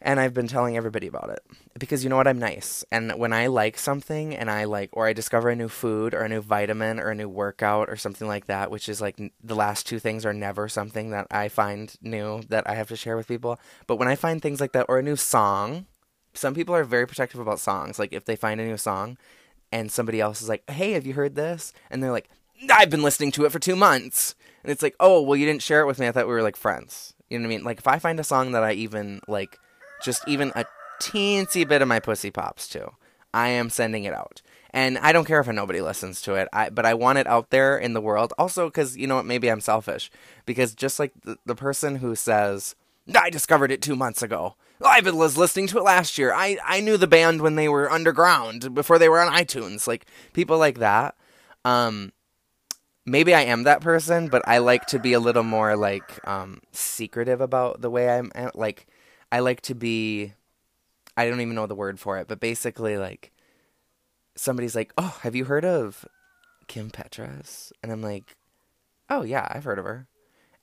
and 0.00 0.20
I've 0.20 0.34
been 0.34 0.48
telling 0.48 0.76
everybody 0.76 1.06
about 1.06 1.30
it 1.30 1.40
because 1.78 2.04
you 2.04 2.10
know 2.10 2.16
what 2.16 2.28
I'm 2.28 2.38
nice 2.38 2.84
and 2.90 3.12
when 3.12 3.32
I 3.32 3.46
like 3.46 3.78
something 3.78 4.34
and 4.34 4.50
I 4.50 4.64
like 4.64 4.90
or 4.92 5.06
I 5.06 5.12
discover 5.12 5.48
a 5.48 5.56
new 5.56 5.68
food 5.68 6.14
or 6.14 6.20
a 6.20 6.28
new 6.28 6.40
vitamin 6.40 7.00
or 7.00 7.10
a 7.10 7.14
new 7.14 7.28
workout 7.28 7.88
or 7.88 7.96
something 7.96 8.28
like 8.28 8.46
that 8.46 8.70
which 8.70 8.88
is 8.88 9.00
like 9.00 9.16
the 9.42 9.54
last 9.54 9.86
two 9.86 9.98
things 9.98 10.26
are 10.26 10.34
never 10.34 10.68
something 10.68 11.10
that 11.10 11.26
I 11.30 11.48
find 11.48 11.94
new 12.02 12.42
that 12.48 12.68
I 12.68 12.74
have 12.74 12.88
to 12.88 12.96
share 12.96 13.16
with 13.16 13.28
people 13.28 13.58
but 13.86 13.96
when 13.96 14.08
I 14.08 14.16
find 14.16 14.42
things 14.42 14.60
like 14.60 14.72
that 14.72 14.86
or 14.88 14.98
a 14.98 15.02
new 15.02 15.16
song 15.16 15.86
some 16.34 16.54
people 16.54 16.74
are 16.74 16.84
very 16.84 17.06
protective 17.06 17.40
about 17.40 17.60
songs 17.60 17.98
like 17.98 18.12
if 18.12 18.24
they 18.24 18.36
find 18.36 18.60
a 18.60 18.66
new 18.66 18.76
song 18.76 19.16
and 19.72 19.90
somebody 19.90 20.20
else 20.20 20.42
is 20.42 20.48
like 20.48 20.68
hey 20.70 20.92
have 20.92 21.06
you 21.06 21.14
heard 21.14 21.34
this 21.34 21.72
and 21.90 22.02
they're 22.02 22.12
like 22.12 22.28
I've 22.70 22.90
been 22.90 23.02
listening 23.02 23.32
to 23.32 23.44
it 23.44 23.52
for 23.52 23.58
two 23.58 23.76
months. 23.76 24.34
And 24.62 24.72
it's 24.72 24.82
like, 24.82 24.96
oh, 24.98 25.20
well, 25.22 25.36
you 25.36 25.46
didn't 25.46 25.62
share 25.62 25.80
it 25.80 25.86
with 25.86 25.98
me. 25.98 26.08
I 26.08 26.12
thought 26.12 26.26
we 26.26 26.32
were 26.32 26.42
like 26.42 26.56
friends. 26.56 27.14
You 27.28 27.38
know 27.38 27.44
what 27.44 27.54
I 27.54 27.56
mean? 27.56 27.64
Like, 27.64 27.78
if 27.78 27.86
I 27.86 27.98
find 27.98 28.18
a 28.20 28.24
song 28.24 28.52
that 28.52 28.62
I 28.62 28.72
even, 28.72 29.20
like, 29.28 29.58
just 30.02 30.26
even 30.28 30.52
a 30.54 30.64
teensy 31.00 31.66
bit 31.66 31.82
of 31.82 31.88
my 31.88 32.00
pussy 32.00 32.30
pops 32.30 32.68
to, 32.68 32.92
I 33.34 33.48
am 33.48 33.70
sending 33.70 34.04
it 34.04 34.14
out. 34.14 34.42
And 34.70 34.98
I 34.98 35.12
don't 35.12 35.24
care 35.24 35.40
if 35.40 35.46
nobody 35.46 35.80
listens 35.80 36.20
to 36.22 36.34
it, 36.34 36.48
I, 36.52 36.68
but 36.68 36.84
I 36.84 36.94
want 36.94 37.18
it 37.18 37.26
out 37.26 37.50
there 37.50 37.78
in 37.78 37.94
the 37.94 38.00
world. 38.00 38.34
Also, 38.36 38.66
because, 38.66 38.96
you 38.96 39.06
know 39.06 39.16
what, 39.16 39.24
maybe 39.24 39.50
I'm 39.50 39.60
selfish. 39.60 40.10
Because 40.44 40.74
just 40.74 40.98
like 40.98 41.12
the, 41.22 41.38
the 41.46 41.54
person 41.54 41.96
who 41.96 42.14
says, 42.14 42.74
I 43.14 43.30
discovered 43.30 43.70
it 43.70 43.80
two 43.80 43.96
months 43.96 44.22
ago. 44.22 44.56
I 44.84 45.00
was 45.00 45.38
listening 45.38 45.68
to 45.68 45.78
it 45.78 45.84
last 45.84 46.18
year. 46.18 46.32
I, 46.34 46.58
I 46.62 46.80
knew 46.80 46.98
the 46.98 47.06
band 47.06 47.40
when 47.40 47.54
they 47.54 47.68
were 47.68 47.90
underground, 47.90 48.74
before 48.74 48.98
they 48.98 49.08
were 49.08 49.20
on 49.20 49.32
iTunes. 49.32 49.86
Like, 49.86 50.04
people 50.34 50.58
like 50.58 50.78
that. 50.78 51.14
Um, 51.64 52.12
maybe 53.06 53.32
I 53.32 53.42
am 53.42 53.62
that 53.62 53.80
person, 53.80 54.28
but 54.28 54.42
I 54.46 54.58
like 54.58 54.84
to 54.86 54.98
be 54.98 55.14
a 55.14 55.20
little 55.20 55.42
more 55.42 55.74
like 55.76 56.26
um, 56.28 56.60
secretive 56.72 57.40
about 57.40 57.80
the 57.80 57.90
way 57.90 58.10
I'm 58.10 58.30
like. 58.54 58.86
I 59.30 59.40
like 59.40 59.60
to 59.62 59.74
be. 59.74 60.34
I 61.16 61.28
don't 61.28 61.40
even 61.40 61.54
know 61.54 61.66
the 61.66 61.74
word 61.74 61.98
for 61.98 62.18
it, 62.18 62.28
but 62.28 62.40
basically, 62.40 62.96
like 62.98 63.32
somebody's 64.36 64.76
like, 64.76 64.92
"Oh, 64.98 65.18
have 65.22 65.34
you 65.34 65.46
heard 65.46 65.64
of 65.64 66.04
Kim 66.68 66.90
Petras?" 66.90 67.72
And 67.82 67.90
I'm 67.92 68.02
like, 68.02 68.36
"Oh 69.10 69.22
yeah, 69.22 69.48
I've 69.50 69.64
heard 69.64 69.78
of 69.78 69.84
her." 69.84 70.08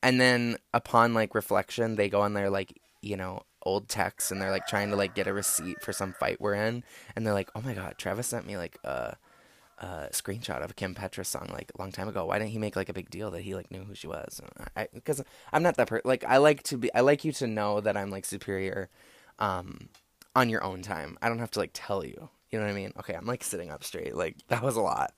And 0.02 0.20
then 0.20 0.58
upon 0.74 1.14
like 1.14 1.36
reflection, 1.36 1.96
they 1.96 2.10
go 2.10 2.22
on 2.22 2.34
their 2.34 2.50
like 2.50 2.80
you 3.02 3.18
know 3.18 3.44
old 3.66 3.88
texts 3.90 4.32
and 4.32 4.42
they're 4.42 4.52
like 4.52 4.68
trying 4.68 4.90
to 4.90 4.96
like 4.96 5.16
get 5.16 5.28
a 5.28 5.34
receipt 5.34 5.82
for 5.82 5.94
some 5.94 6.14
fight 6.14 6.40
we're 6.42 6.54
in, 6.54 6.84
and 7.16 7.26
they're 7.26 7.34
like, 7.34 7.50
"Oh 7.56 7.62
my 7.62 7.74
god, 7.74 7.96
Travis 7.98 8.28
sent 8.28 8.46
me 8.48 8.58
like 8.58 8.78
uh 8.84 9.14
screenshot 10.12 10.64
of 10.64 10.72
a 10.72 10.74
Kim 10.74 10.96
Petras 10.96 11.26
song 11.26 11.50
like 11.52 11.72
a 11.76 11.82
long 11.82 11.92
time 11.92 12.08
ago. 12.08 12.26
Why 12.26 12.40
didn't 12.40 12.52
he 12.52 12.58
make 12.58 12.76
like 12.76 12.90
a 12.90 12.94
big 12.94 13.10
deal 13.10 13.32
that 13.32 13.42
he 13.42 13.56
like 13.56 13.72
knew 13.72 13.84
who 13.84 13.96
she 13.96 14.08
was? 14.08 14.42
Because 14.94 15.24
I'm 15.52 15.64
not 15.64 15.78
that 15.78 15.88
person. 15.88 16.04
Like 16.06 16.24
I 16.24 16.38
like 16.38 16.64
to 16.64 16.78
be. 16.78 16.94
I 16.94 17.02
like 17.02 17.26
you 17.26 17.32
to 17.34 17.48
know 17.48 17.82
that 17.82 17.98
I'm 17.98 18.10
like 18.10 18.26
superior, 18.26 18.90
um, 19.40 19.90
on 20.36 20.50
your 20.50 20.64
own 20.64 20.82
time. 20.82 21.18
I 21.22 21.30
don't 21.30 21.40
have 21.40 21.52
to 21.52 21.60
like 21.60 21.72
tell 21.74 22.06
you. 22.06 22.30
You 22.50 22.60
know 22.60 22.66
what 22.66 22.72
I 22.72 22.76
mean? 22.76 22.94
Okay, 23.00 23.14
I'm 23.14 23.26
like 23.26 23.44
sitting 23.44 23.72
up 23.72 23.84
straight. 23.84 24.16
Like 24.16 24.38
that 24.48 24.64
was 24.64 24.76
a 24.76 24.82
lot. 24.82 25.14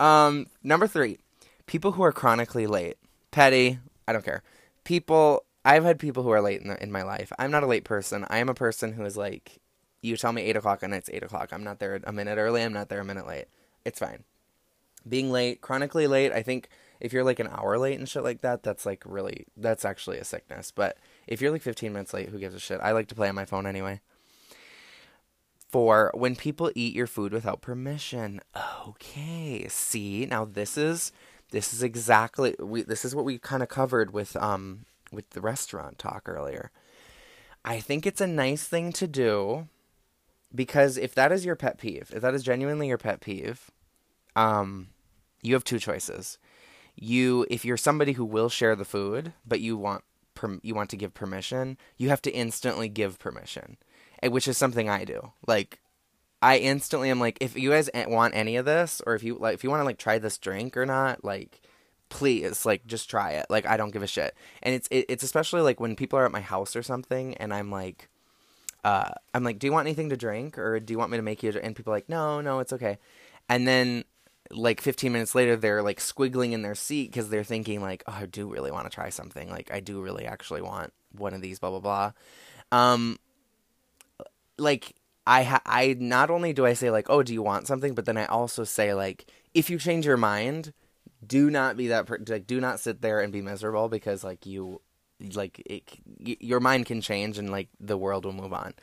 Um, 0.00 0.46
number 0.62 0.86
three, 0.86 1.18
people 1.66 1.92
who 1.92 2.02
are 2.02 2.12
chronically 2.12 2.66
late. 2.66 2.96
Petty. 3.30 3.78
I 4.08 4.12
don't 4.12 4.24
care. 4.24 4.42
People. 4.84 5.44
I've 5.64 5.84
had 5.84 6.00
people 6.00 6.24
who 6.24 6.30
are 6.30 6.40
late 6.40 6.60
in, 6.60 6.66
the, 6.66 6.82
in 6.82 6.90
my 6.90 7.04
life. 7.04 7.32
I'm 7.38 7.52
not 7.52 7.62
a 7.62 7.68
late 7.68 7.84
person. 7.84 8.26
I 8.28 8.38
am 8.38 8.48
a 8.48 8.54
person 8.54 8.94
who 8.94 9.04
is 9.04 9.16
like, 9.16 9.60
you 10.00 10.16
tell 10.16 10.32
me 10.32 10.42
eight 10.42 10.56
o'clock 10.56 10.82
and 10.82 10.92
it's 10.92 11.08
eight 11.08 11.22
o'clock. 11.22 11.50
I'm 11.52 11.62
not 11.62 11.78
there 11.78 12.00
a 12.02 12.12
minute 12.12 12.36
early. 12.36 12.64
I'm 12.64 12.72
not 12.72 12.88
there 12.88 12.98
a 12.98 13.04
minute 13.04 13.28
late 13.28 13.46
it's 13.84 13.98
fine. 13.98 14.24
Being 15.08 15.30
late, 15.30 15.60
chronically 15.60 16.06
late, 16.06 16.32
I 16.32 16.42
think 16.42 16.68
if 17.00 17.12
you're 17.12 17.24
like 17.24 17.40
an 17.40 17.48
hour 17.48 17.76
late 17.78 17.98
and 17.98 18.08
shit 18.08 18.22
like 18.22 18.42
that, 18.42 18.62
that's 18.62 18.86
like 18.86 19.02
really 19.04 19.46
that's 19.56 19.84
actually 19.84 20.18
a 20.18 20.24
sickness. 20.24 20.70
But 20.70 20.96
if 21.26 21.40
you're 21.40 21.50
like 21.50 21.62
15 21.62 21.92
minutes 21.92 22.14
late, 22.14 22.28
who 22.28 22.38
gives 22.38 22.54
a 22.54 22.60
shit? 22.60 22.80
I 22.80 22.92
like 22.92 23.08
to 23.08 23.14
play 23.14 23.28
on 23.28 23.34
my 23.34 23.44
phone 23.44 23.66
anyway. 23.66 24.00
For 25.68 26.12
when 26.14 26.36
people 26.36 26.70
eat 26.74 26.94
your 26.94 27.06
food 27.06 27.32
without 27.32 27.60
permission. 27.60 28.40
Okay, 28.86 29.66
see 29.68 30.26
now 30.26 30.44
this 30.44 30.76
is 30.76 31.12
this 31.50 31.72
is 31.72 31.82
exactly 31.82 32.54
we 32.58 32.82
this 32.82 33.04
is 33.04 33.14
what 33.14 33.24
we 33.24 33.38
kind 33.38 33.62
of 33.62 33.68
covered 33.68 34.12
with 34.12 34.36
um 34.36 34.84
with 35.10 35.30
the 35.30 35.40
restaurant 35.40 35.98
talk 35.98 36.28
earlier. 36.28 36.70
I 37.64 37.80
think 37.80 38.06
it's 38.06 38.20
a 38.20 38.26
nice 38.26 38.64
thing 38.64 38.92
to 38.92 39.06
do 39.06 39.68
because 40.54 40.98
if 40.98 41.14
that 41.14 41.32
is 41.32 41.44
your 41.44 41.56
pet 41.56 41.78
peeve, 41.78 42.10
if 42.14 42.22
that 42.22 42.34
is 42.34 42.42
genuinely 42.42 42.88
your 42.88 42.98
pet 42.98 43.20
peeve, 43.20 43.70
um, 44.36 44.88
you 45.42 45.54
have 45.54 45.64
two 45.64 45.78
choices. 45.78 46.38
You, 46.94 47.46
if 47.50 47.64
you're 47.64 47.76
somebody 47.76 48.12
who 48.12 48.24
will 48.24 48.48
share 48.48 48.76
the 48.76 48.84
food, 48.84 49.32
but 49.46 49.60
you 49.60 49.76
want 49.76 50.04
per, 50.34 50.58
you 50.62 50.74
want 50.74 50.90
to 50.90 50.96
give 50.96 51.14
permission, 51.14 51.78
you 51.96 52.10
have 52.10 52.22
to 52.22 52.30
instantly 52.30 52.88
give 52.88 53.18
permission, 53.18 53.76
eh, 54.22 54.28
which 54.28 54.46
is 54.46 54.58
something 54.58 54.88
I 54.88 55.04
do. 55.04 55.32
Like, 55.46 55.80
I 56.42 56.58
instantly 56.58 57.10
am 57.10 57.20
like, 57.20 57.38
if 57.40 57.56
you 57.56 57.70
guys 57.70 57.88
want 57.94 58.34
any 58.34 58.56
of 58.56 58.64
this, 58.64 59.00
or 59.06 59.14
if 59.14 59.22
you 59.22 59.36
like, 59.38 59.54
if 59.54 59.64
you 59.64 59.70
want 59.70 59.80
to 59.80 59.86
like 59.86 59.98
try 59.98 60.18
this 60.18 60.38
drink 60.38 60.76
or 60.76 60.84
not, 60.84 61.24
like, 61.24 61.60
please, 62.08 62.66
like, 62.66 62.86
just 62.86 63.08
try 63.08 63.32
it. 63.32 63.46
Like, 63.48 63.64
I 63.64 63.76
don't 63.76 63.92
give 63.92 64.02
a 64.02 64.08
shit. 64.08 64.34
And 64.62 64.74
it's 64.74 64.88
it, 64.90 65.06
it's 65.08 65.22
especially 65.22 65.62
like 65.62 65.80
when 65.80 65.96
people 65.96 66.18
are 66.18 66.26
at 66.26 66.32
my 66.32 66.40
house 66.40 66.76
or 66.76 66.82
something, 66.82 67.34
and 67.36 67.54
I'm 67.54 67.70
like 67.70 68.08
uh, 68.84 69.10
I'm 69.32 69.44
like, 69.44 69.58
do 69.58 69.66
you 69.66 69.72
want 69.72 69.86
anything 69.86 70.08
to 70.10 70.16
drink 70.16 70.58
or 70.58 70.80
do 70.80 70.92
you 70.92 70.98
want 70.98 71.10
me 71.10 71.18
to 71.18 71.22
make 71.22 71.42
you? 71.42 71.52
And 71.62 71.76
people 71.76 71.92
are 71.92 71.96
like, 71.96 72.08
no, 72.08 72.40
no, 72.40 72.58
it's 72.60 72.72
okay. 72.72 72.98
And 73.48 73.66
then 73.66 74.04
like 74.50 74.80
15 74.80 75.12
minutes 75.12 75.34
later, 75.34 75.56
they're 75.56 75.82
like 75.82 75.98
squiggling 76.00 76.52
in 76.52 76.62
their 76.62 76.74
seat 76.74 77.10
because 77.10 77.28
they're 77.30 77.44
thinking 77.44 77.80
like, 77.80 78.02
oh, 78.06 78.18
I 78.20 78.26
do 78.26 78.48
really 78.48 78.70
want 78.70 78.90
to 78.90 78.94
try 78.94 79.08
something. 79.08 79.48
Like 79.50 79.70
I 79.72 79.80
do 79.80 80.00
really 80.00 80.26
actually 80.26 80.62
want 80.62 80.92
one 81.16 81.34
of 81.34 81.40
these, 81.40 81.58
blah, 81.58 81.70
blah, 81.70 81.80
blah. 81.80 82.12
Um, 82.72 83.18
like 84.58 84.94
I 85.26 85.44
ha- 85.44 85.62
I 85.64 85.96
not 85.98 86.30
only 86.30 86.52
do 86.52 86.66
I 86.66 86.72
say 86.72 86.90
like, 86.90 87.06
oh, 87.08 87.22
do 87.22 87.32
you 87.32 87.42
want 87.42 87.66
something? 87.66 87.94
But 87.94 88.06
then 88.06 88.16
I 88.16 88.26
also 88.26 88.64
say 88.64 88.94
like, 88.94 89.26
if 89.54 89.70
you 89.70 89.78
change 89.78 90.06
your 90.06 90.16
mind, 90.16 90.72
do 91.24 91.50
not 91.50 91.76
be 91.76 91.88
that 91.88 92.06
per- 92.06 92.18
like 92.28 92.46
do 92.46 92.60
not 92.60 92.80
sit 92.80 93.00
there 93.00 93.20
and 93.20 93.32
be 93.32 93.42
miserable 93.42 93.88
because 93.88 94.24
like 94.24 94.44
you 94.46 94.80
like 95.34 95.62
it, 95.66 95.82
your 96.18 96.60
mind 96.60 96.86
can 96.86 97.00
change 97.00 97.38
and 97.38 97.50
like 97.50 97.68
the 97.80 97.96
world 97.98 98.24
will 98.24 98.32
move 98.32 98.52
on. 98.52 98.74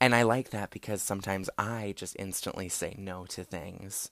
And 0.00 0.14
i 0.14 0.22
like 0.22 0.50
that 0.50 0.70
because 0.70 1.02
sometimes 1.02 1.48
i 1.58 1.94
just 1.96 2.16
instantly 2.18 2.68
say 2.68 2.94
no 2.98 3.24
to 3.26 3.44
things 3.44 4.10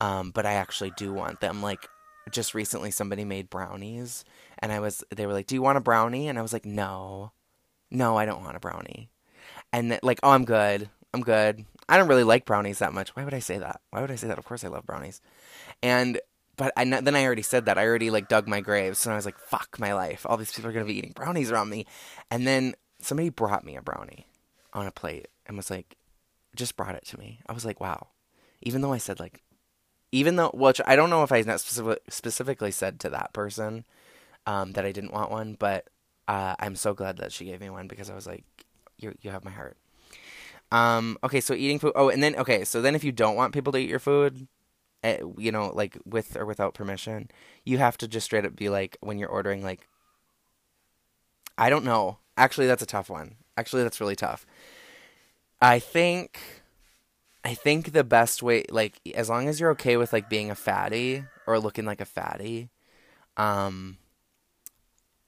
um, 0.00 0.30
but 0.30 0.46
i 0.46 0.52
actually 0.54 0.92
do 0.96 1.12
want 1.12 1.40
them. 1.40 1.62
Like 1.62 1.88
just 2.30 2.54
recently 2.54 2.90
somebody 2.90 3.24
made 3.24 3.48
brownies 3.48 4.24
and 4.58 4.72
i 4.72 4.80
was 4.80 5.04
they 5.14 5.26
were 5.26 5.32
like 5.32 5.46
do 5.46 5.54
you 5.54 5.62
want 5.62 5.78
a 5.78 5.80
brownie? 5.80 6.28
And 6.28 6.38
i 6.38 6.42
was 6.42 6.52
like 6.52 6.66
no. 6.66 7.32
No 7.90 8.16
i 8.16 8.26
don't 8.26 8.42
want 8.42 8.56
a 8.56 8.60
brownie. 8.60 9.10
And 9.72 9.98
like 10.02 10.20
oh 10.22 10.30
i'm 10.30 10.44
good. 10.44 10.90
I'm 11.14 11.22
good. 11.22 11.64
I 11.88 11.96
don't 11.96 12.08
really 12.08 12.24
like 12.24 12.44
brownies 12.44 12.80
that 12.80 12.92
much. 12.92 13.14
Why 13.16 13.24
would 13.24 13.34
i 13.34 13.38
say 13.38 13.58
that? 13.58 13.80
Why 13.90 14.00
would 14.00 14.10
i 14.10 14.16
say 14.16 14.28
that? 14.28 14.38
Of 14.38 14.44
course 14.44 14.64
i 14.64 14.68
love 14.68 14.86
brownies. 14.86 15.20
And 15.82 16.20
but 16.56 16.72
I 16.76 16.84
then 16.84 17.14
I 17.14 17.24
already 17.24 17.42
said 17.42 17.66
that. 17.66 17.78
I 17.78 17.86
already 17.86 18.10
like 18.10 18.28
dug 18.28 18.48
my 18.48 18.60
grave. 18.60 18.96
So 18.96 19.10
I 19.10 19.16
was 19.16 19.26
like, 19.26 19.38
fuck 19.38 19.78
my 19.78 19.92
life. 19.92 20.24
All 20.26 20.36
these 20.36 20.52
people 20.52 20.70
are 20.70 20.72
gonna 20.72 20.86
be 20.86 20.98
eating 20.98 21.12
brownies 21.12 21.50
around 21.50 21.68
me. 21.68 21.86
And 22.30 22.46
then 22.46 22.74
somebody 23.00 23.28
brought 23.28 23.64
me 23.64 23.76
a 23.76 23.82
brownie 23.82 24.26
on 24.72 24.86
a 24.86 24.90
plate 24.90 25.28
and 25.46 25.56
was 25.56 25.70
like, 25.70 25.96
just 26.54 26.76
brought 26.76 26.94
it 26.94 27.04
to 27.06 27.18
me. 27.18 27.40
I 27.46 27.52
was 27.52 27.64
like, 27.64 27.80
wow. 27.80 28.08
Even 28.62 28.80
though 28.80 28.92
I 28.92 28.98
said 28.98 29.20
like, 29.20 29.42
even 30.12 30.36
though 30.36 30.50
which 30.54 30.80
I 30.86 30.96
don't 30.96 31.10
know 31.10 31.22
if 31.22 31.32
I 31.32 31.42
specific, 31.42 32.00
specifically 32.08 32.70
said 32.70 33.00
to 33.00 33.10
that 33.10 33.32
person 33.32 33.84
um, 34.46 34.72
that 34.72 34.86
I 34.86 34.92
didn't 34.92 35.12
want 35.12 35.30
one, 35.30 35.56
but 35.58 35.88
uh, 36.28 36.54
I'm 36.58 36.76
so 36.76 36.94
glad 36.94 37.18
that 37.18 37.32
she 37.32 37.44
gave 37.44 37.60
me 37.60 37.70
one 37.70 37.86
because 37.86 38.10
I 38.10 38.14
was 38.14 38.26
like, 38.26 38.44
you 38.98 39.14
you 39.20 39.30
have 39.30 39.44
my 39.44 39.50
heart. 39.50 39.76
Um, 40.72 41.18
okay, 41.22 41.40
so 41.40 41.54
eating 41.54 41.78
food. 41.78 41.92
Oh, 41.94 42.08
and 42.08 42.22
then 42.22 42.34
okay, 42.36 42.64
so 42.64 42.80
then 42.80 42.94
if 42.94 43.04
you 43.04 43.12
don't 43.12 43.36
want 43.36 43.54
people 43.54 43.72
to 43.72 43.78
eat 43.78 43.88
your 43.88 43.98
food, 43.98 44.48
you 45.02 45.52
know, 45.52 45.70
like 45.74 45.98
with 46.04 46.36
or 46.36 46.44
without 46.44 46.74
permission, 46.74 47.30
you 47.64 47.78
have 47.78 47.96
to 47.98 48.08
just 48.08 48.24
straight 48.24 48.44
up 48.44 48.56
be 48.56 48.68
like 48.68 48.96
when 49.00 49.18
you're 49.18 49.28
ordering, 49.28 49.62
like, 49.62 49.88
I 51.58 51.70
don't 51.70 51.84
know. 51.84 52.18
Actually, 52.36 52.66
that's 52.66 52.82
a 52.82 52.86
tough 52.86 53.08
one. 53.08 53.36
Actually, 53.56 53.82
that's 53.82 54.00
really 54.00 54.16
tough. 54.16 54.44
I 55.60 55.78
think, 55.78 56.38
I 57.44 57.54
think 57.54 57.92
the 57.92 58.04
best 58.04 58.42
way, 58.42 58.64
like, 58.70 59.00
as 59.14 59.30
long 59.30 59.48
as 59.48 59.58
you're 59.58 59.70
okay 59.70 59.96
with 59.96 60.12
like 60.12 60.28
being 60.28 60.50
a 60.50 60.54
fatty 60.54 61.24
or 61.46 61.58
looking 61.58 61.86
like 61.86 62.00
a 62.00 62.04
fatty, 62.04 62.68
um, 63.36 63.96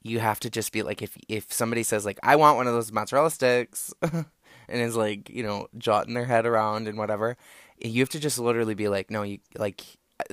you 0.03 0.19
have 0.21 0.41
to 0.41 0.51
just 0.51 0.73
be 0.73 0.83
like 0.83 1.03
if 1.03 1.17
if 1.29 1.53
somebody 1.53 1.83
says 1.83 2.05
like 2.05 2.19
I 2.23 2.37
want 2.37 2.57
one 2.57 2.67
of 2.67 2.73
those 2.75 2.93
mozzarella 2.93 3.31
sticks 3.31 3.93
and 4.03 4.27
is 4.69 4.97
like 4.97 5.29
you 5.29 5.43
know 5.43 5.69
jotting 5.77 6.15
their 6.15 6.25
head 6.25 6.47
around 6.47 6.89
and 6.89 6.99
whatever 6.99 7.37
you 7.81 8.01
have 8.01 8.09
to 8.11 8.21
just 8.21 8.39
literally 8.39 8.75
be 8.75 8.89
like, 8.89 9.11
no, 9.11 9.23
you 9.23 9.39
like, 9.57 9.83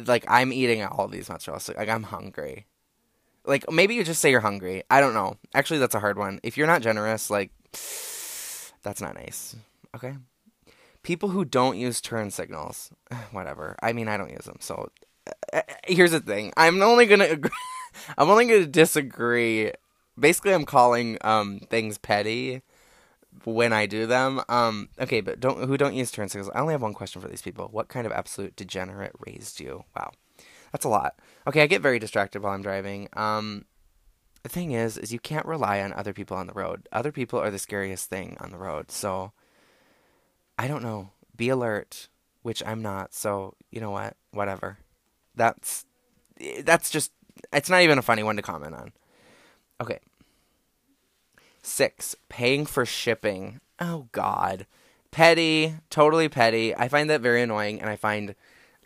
like 0.06 0.26
I'm 0.28 0.52
eating 0.52 0.84
all 0.84 1.08
these 1.08 1.30
mozzarella 1.30 1.60
sticks. 1.60 1.78
Like 1.78 1.90
I'm 1.90 2.04
hungry. 2.04 2.66
Like 3.46 3.70
maybe 3.72 3.96
you 3.96 4.04
just 4.04 4.22
say 4.22 4.32
you're 4.32 4.40
hungry. 4.40 4.84
I 4.90 5.00
don't 5.00 5.14
know. 5.14 5.38
Actually, 5.54 5.80
that's 5.80 5.96
a 5.96 6.00
hard 6.00 6.18
one. 6.18 6.40
If 6.44 6.58
you're 6.58 6.68
not 6.68 6.82
generous, 6.82 7.30
like 7.30 7.52
that's 8.84 9.02
not 9.02 9.16
nice. 9.16 9.56
Okay. 9.96 10.16
People 11.04 11.30
who 11.30 11.46
don't 11.46 11.78
use 11.78 12.02
turn 12.02 12.32
signals, 12.32 12.92
whatever. 13.32 13.76
I 13.82 13.94
mean, 13.94 14.08
I 14.08 14.18
don't 14.18 14.32
use 14.32 14.46
them. 14.46 14.58
So 14.60 14.90
uh, 15.54 15.62
here's 15.86 16.12
the 16.12 16.20
thing. 16.20 16.52
I'm 16.58 16.82
only 16.82 17.06
gonna. 17.06 17.26
Agree, 17.26 17.52
I'm 18.18 18.30
only 18.30 18.46
gonna 18.46 18.66
disagree. 18.66 19.72
Basically, 20.18 20.54
I'm 20.54 20.66
calling 20.66 21.18
um 21.22 21.60
things 21.70 21.98
petty 21.98 22.62
when 23.46 23.72
I 23.74 23.86
do 23.86 24.06
them. 24.06 24.42
Um, 24.50 24.90
okay, 25.00 25.22
but 25.22 25.40
don't 25.40 25.68
who 25.68 25.78
don't 25.78 25.96
use 25.96 26.12
turn 26.12 26.30
signals. 26.30 26.52
I 26.54 26.60
only 26.60 26.74
have 26.74 26.82
one 26.82 26.94
question 26.94 27.22
for 27.22 27.28
these 27.28 27.42
people. 27.42 27.70
What 27.72 27.88
kind 27.88 28.06
of 28.06 28.12
absolute 28.12 28.56
degenerate 28.56 29.14
raised 29.26 29.60
you? 29.60 29.86
Wow, 29.96 30.12
that's 30.72 30.86
a 30.86 30.90
lot. 30.90 31.20
Okay, 31.48 31.62
I 31.62 31.68
get 31.68 31.82
very 31.82 32.00
distracted 32.00 32.42
while 32.42 32.54
I'm 32.54 32.62
driving. 32.62 33.08
Um, 33.14 33.66
the 34.44 34.50
thing 34.50 34.72
is, 34.72 34.98
is 34.98 35.12
you 35.12 35.20
can't 35.20 35.46
rely 35.46 35.82
on 35.82 35.94
other 35.94 36.14
people 36.14 36.38
on 36.38 36.48
the 36.48 36.54
road. 36.54 36.88
Other 36.92 37.12
people 37.12 37.40
are 37.40 37.52
the 37.52 37.60
scariest 37.60 38.10
thing 38.10 38.38
on 38.40 38.52
the 38.52 38.58
road. 38.58 38.92
So, 38.92 39.32
I 40.60 40.68
don't 40.68 40.84
know. 40.84 41.12
Be 41.36 41.50
alert, 41.50 42.10
which 42.44 42.64
I'm 42.66 42.82
not. 42.82 43.14
So 43.14 43.56
you 43.72 43.82
know 43.82 43.92
what? 43.92 44.16
Whatever. 44.32 44.80
That's 45.36 45.86
that's 46.64 46.90
just 46.90 47.12
it's 47.54 47.70
not 47.70 47.82
even 47.82 47.98
a 47.98 48.04
funny 48.04 48.24
one 48.24 48.36
to 48.36 48.42
comment 48.42 48.76
on. 48.76 48.92
Okay. 49.82 50.00
Six, 51.65 52.15
paying 52.30 52.67
for 52.67 52.86
shipping. 52.86 53.60
Oh 53.80 54.08
God, 54.12 54.67
petty, 55.10 55.73
totally 55.89 56.30
petty. 56.30 56.75
I 56.75 56.88
find 56.88 57.10
that 57.10 57.21
very 57.21 57.41
annoying, 57.41 57.82
and 57.82 57.89
I 57.89 57.95
find 57.95 58.36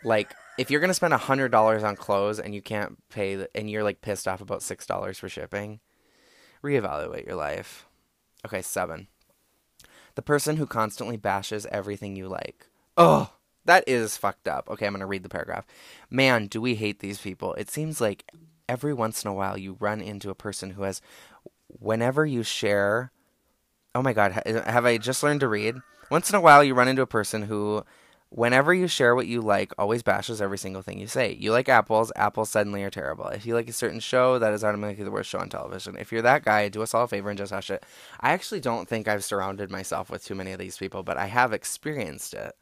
like 0.02 0.34
if 0.58 0.70
you're 0.70 0.80
gonna 0.80 0.94
spend 0.94 1.12
a 1.12 1.18
hundred 1.18 1.52
dollars 1.52 1.84
on 1.84 1.94
clothes 1.94 2.40
and 2.40 2.54
you 2.54 2.62
can't 2.62 2.96
pay, 3.10 3.34
the, 3.34 3.50
and 3.54 3.70
you're 3.70 3.84
like 3.84 4.00
pissed 4.00 4.26
off 4.26 4.40
about 4.40 4.62
six 4.62 4.86
dollars 4.86 5.18
for 5.18 5.28
shipping, 5.28 5.80
reevaluate 6.64 7.26
your 7.26 7.36
life. 7.36 7.86
Okay, 8.46 8.62
seven. 8.62 9.08
The 10.14 10.22
person 10.22 10.56
who 10.56 10.66
constantly 10.66 11.18
bashes 11.18 11.66
everything 11.66 12.16
you 12.16 12.28
like. 12.28 12.66
Oh, 12.96 13.34
that 13.66 13.84
is 13.86 14.16
fucked 14.16 14.48
up. 14.48 14.70
Okay, 14.70 14.86
I'm 14.86 14.92
going 14.94 15.00
to 15.00 15.06
read 15.06 15.22
the 15.22 15.28
paragraph. 15.28 15.66
Man, 16.08 16.46
do 16.46 16.62
we 16.62 16.76
hate 16.76 17.00
these 17.00 17.20
people. 17.20 17.52
It 17.54 17.70
seems 17.70 18.00
like 18.00 18.24
every 18.70 18.94
once 18.94 19.22
in 19.22 19.30
a 19.30 19.34
while 19.34 19.58
you 19.58 19.76
run 19.78 20.00
into 20.00 20.30
a 20.30 20.34
person 20.34 20.70
who 20.70 20.82
has, 20.82 21.02
whenever 21.78 22.24
you 22.26 22.42
share, 22.42 23.12
oh 23.94 24.02
my 24.02 24.12
God, 24.12 24.32
have 24.46 24.84
I 24.84 24.98
just 24.98 25.22
learned 25.22 25.40
to 25.40 25.48
read? 25.48 25.76
Once 26.10 26.28
in 26.30 26.36
a 26.36 26.40
while 26.40 26.64
you 26.64 26.74
run 26.74 26.88
into 26.88 27.02
a 27.02 27.06
person 27.06 27.42
who, 27.42 27.84
whenever 28.30 28.74
you 28.74 28.88
share 28.88 29.14
what 29.14 29.26
you 29.26 29.40
like, 29.40 29.72
always 29.78 30.02
bashes 30.02 30.42
every 30.42 30.58
single 30.58 30.82
thing 30.82 30.98
you 30.98 31.06
say. 31.06 31.32
You 31.32 31.52
like 31.52 31.68
apples, 31.68 32.10
apples 32.16 32.50
suddenly 32.50 32.82
are 32.82 32.90
terrible. 32.90 33.28
If 33.28 33.46
you 33.46 33.54
like 33.54 33.68
a 33.68 33.72
certain 33.72 34.00
show, 34.00 34.38
that 34.38 34.52
is 34.52 34.64
automatically 34.64 35.04
the 35.04 35.10
worst 35.10 35.30
show 35.30 35.38
on 35.38 35.48
television. 35.48 35.96
If 35.96 36.10
you're 36.10 36.22
that 36.22 36.44
guy, 36.44 36.68
do 36.68 36.82
us 36.82 36.94
all 36.94 37.04
a 37.04 37.08
favor 37.08 37.30
and 37.30 37.38
just 37.38 37.52
hush 37.52 37.70
it. 37.70 37.84
I 38.20 38.32
actually 38.32 38.60
don't 38.60 38.88
think 38.88 39.06
I've 39.06 39.24
surrounded 39.24 39.70
myself 39.70 40.10
with 40.10 40.24
too 40.24 40.34
many 40.34 40.52
of 40.52 40.58
these 40.58 40.78
people, 40.78 41.02
but 41.02 41.16
I 41.16 41.26
have 41.26 41.52
experienced 41.52 42.34
it 42.34 42.54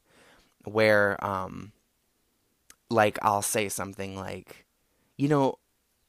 where 0.64 1.22
um 1.24 1.72
like 2.90 3.18
I'll 3.22 3.42
say 3.42 3.68
something 3.68 4.16
like 4.16 4.66
you 5.16 5.28
know 5.28 5.58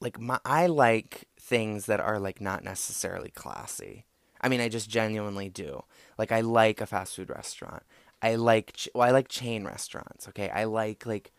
like 0.02 0.20
my 0.20 0.40
I 0.44 0.68
like 0.68 1.28
things 1.50 1.88
that 1.88 2.00
are 2.00 2.20
like 2.20 2.40
not 2.40 2.64
necessarily 2.64 3.32
classy. 3.32 4.06
I 4.40 4.48
mean, 4.48 4.62
I 4.62 4.70
just 4.70 4.90
genuinely 4.90 5.50
do. 5.50 5.84
Like 6.18 6.32
I 6.32 6.42
like 6.42 6.80
a 6.80 6.86
fast 6.86 7.16
food 7.16 7.30
restaurant. 7.30 7.84
I 8.22 8.36
like 8.36 8.74
ch- 8.74 8.90
well, 8.94 9.08
I 9.08 9.12
like 9.12 9.28
chain 9.28 9.66
restaurants, 9.66 10.28
okay? 10.30 10.50
I 10.50 10.66
like 10.66 11.06
like 11.06 11.32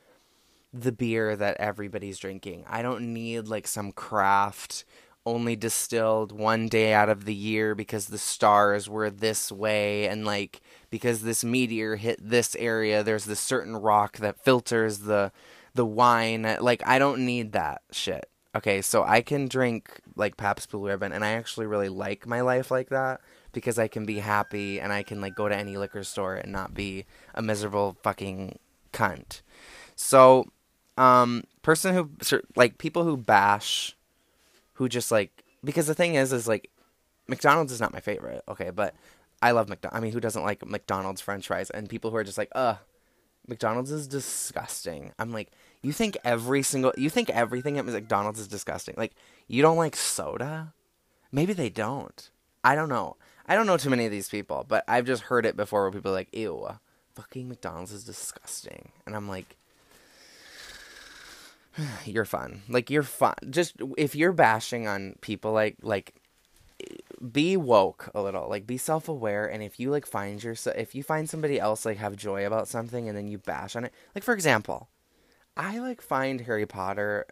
the 0.75 0.92
beer 0.92 1.37
that 1.37 1.57
everybody's 1.59 2.18
drinking. 2.18 2.64
I 2.68 2.83
don't 2.83 3.14
need 3.14 3.46
like 3.46 3.68
some 3.68 3.92
craft 3.92 4.85
only 5.25 5.55
distilled 5.55 6.33
one 6.33 6.66
day 6.66 6.92
out 6.92 7.09
of 7.09 7.25
the 7.25 7.35
year 7.35 7.75
because 7.75 8.07
the 8.07 8.18
stars 8.18 8.88
were 8.88 9.11
this 9.11 9.53
way 9.53 10.09
and 10.09 10.25
like 10.25 10.61
because 10.88 11.23
this 11.23 11.44
meteor 11.44 11.96
hit 11.96 12.18
this 12.23 12.57
area 12.57 13.03
there's 13.03 13.27
this 13.27 13.38
certain 13.38 13.77
rock 13.77 14.16
that 14.16 14.42
filters 14.42 15.01
the 15.01 15.31
the 15.75 15.85
wine 15.85 16.57
like 16.61 16.83
I 16.87 16.99
don't 16.99 17.25
need 17.25 17.53
that 17.53 17.83
shit. 17.92 18.31
Okay, 18.55 18.83
so 18.83 19.05
I 19.05 19.21
can 19.21 19.47
drink 19.47 20.01
like 20.17 20.37
Pabst 20.37 20.71
Blue 20.71 20.87
Ribbon 20.87 21.13
and 21.13 21.25
I 21.25 21.33
actually 21.33 21.67
really 21.67 21.89
like 21.89 22.27
my 22.27 22.41
life 22.41 22.71
like 22.71 22.89
that 22.89 23.21
because 23.53 23.79
I 23.79 23.87
can 23.87 24.05
be 24.05 24.19
happy 24.19 24.81
and 24.81 24.93
I 24.93 25.05
can 25.05 25.21
like 25.21 25.37
go 25.37 25.49
to 25.49 25.57
any 25.57 25.77
liquor 25.77 26.03
store 26.03 26.35
and 26.35 26.51
not 26.51 26.75
be 26.75 27.05
a 27.35 27.43
miserable 27.43 27.97
fucking 28.03 28.59
cunt. 28.93 29.43
So 29.95 30.47
um 30.97 31.45
person 31.63 31.95
who 31.95 32.11
like 32.57 32.79
people 32.79 33.05
who 33.05 33.17
bash 33.17 33.97
who 34.75 34.89
just 34.89 35.13
like 35.13 35.45
because 35.63 35.87
the 35.87 35.95
thing 35.95 36.17
is 36.17 36.33
is 36.33 36.49
like 36.49 36.71
McDonald's 37.29 37.73
is 37.73 37.81
not 37.81 37.93
my 37.93 38.01
favorite, 38.01 38.43
okay, 38.49 38.71
but 38.71 38.95
I 39.41 39.53
love 39.53 39.69
McDonald's. 39.69 39.97
I 39.97 40.01
mean, 40.01 40.13
who 40.13 40.21
doesn't 40.21 40.43
like 40.43 40.67
McDonald's 40.67 41.21
French 41.21 41.47
fries? 41.47 41.71
And 41.71 41.89
people 41.89 42.11
who 42.11 42.17
are 42.17 42.25
just 42.25 42.39
like, 42.39 42.51
"Uh, 42.55 42.77
McDonald's 43.47 43.91
is 43.93 44.09
disgusting." 44.09 45.13
I'm 45.19 45.33
like, 45.33 45.51
you 45.83 45.93
think 45.93 46.16
every 46.25 46.62
single, 46.62 46.93
you 46.97 47.11
think 47.11 47.31
everything 47.31 47.79
at 47.79 47.87
McDonald's 47.87 48.40
is 48.40 48.49
disgusting? 48.49 48.95
Like, 48.97 49.12
you 49.49 49.62
don't 49.62 49.77
like 49.77 49.97
soda? 49.97 50.75
Maybe 51.33 51.53
they 51.53 51.71
don't. 51.71 52.31
I 52.62 52.75
don't 52.75 52.88
know. 52.88 53.16
I 53.47 53.55
don't 53.55 53.66
know 53.66 53.77
too 53.77 53.90
many 53.90 54.05
of 54.05 54.12
these 54.12 54.29
people, 54.29 54.64
but 54.69 54.85
I've 54.87 55.07
just 55.07 55.25
heard 55.25 55.47
it 55.47 55.57
before 55.57 55.83
where 55.83 55.93
people 55.93 56.12
are 56.12 56.14
like, 56.14 56.35
"Ew, 56.35 56.69
fucking 57.14 57.49
McDonald's 57.49 57.93
is 57.93 58.05
disgusting," 58.05 58.93
and 59.07 59.16
I'm 59.16 59.29
like, 59.29 59.57
you're 62.05 62.25
fun. 62.25 62.62
Like 62.69 62.90
you're 62.90 63.03
fun. 63.03 63.35
Just 63.49 63.77
if 63.97 64.14
you're 64.14 64.33
bashing 64.33 64.87
on 64.87 65.16
people 65.21 65.53
like 65.53 65.77
like 65.83 66.14
be 67.33 67.57
woke 67.57 68.11
a 68.14 68.23
little. 68.23 68.49
Like 68.49 68.66
be 68.66 68.79
self-aware 68.79 69.47
and 69.47 69.62
if 69.62 69.79
you 69.79 69.90
like 69.90 70.07
find 70.07 70.43
yourself 70.43 70.77
if 70.77 70.95
you 70.95 71.03
find 71.03 71.29
somebody 71.29 71.61
else 71.61 71.85
like 71.85 71.99
have 71.99 72.16
joy 72.16 72.47
about 72.47 72.69
something 72.69 73.09
and 73.09 73.16
then 73.16 73.29
you 73.29 73.38
bash 73.38 73.77
on 73.77 73.85
it. 73.85 73.93
Like 74.14 74.25
for 74.25 74.35
example, 74.35 74.88
I 75.57 75.79
like 75.79 76.01
find 76.01 76.41
Harry 76.43 76.67
Potter 76.67 77.27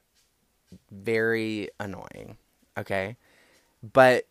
very 0.91 1.69
annoying. 1.79 2.37
Okay? 2.77 3.17
But 3.83 4.25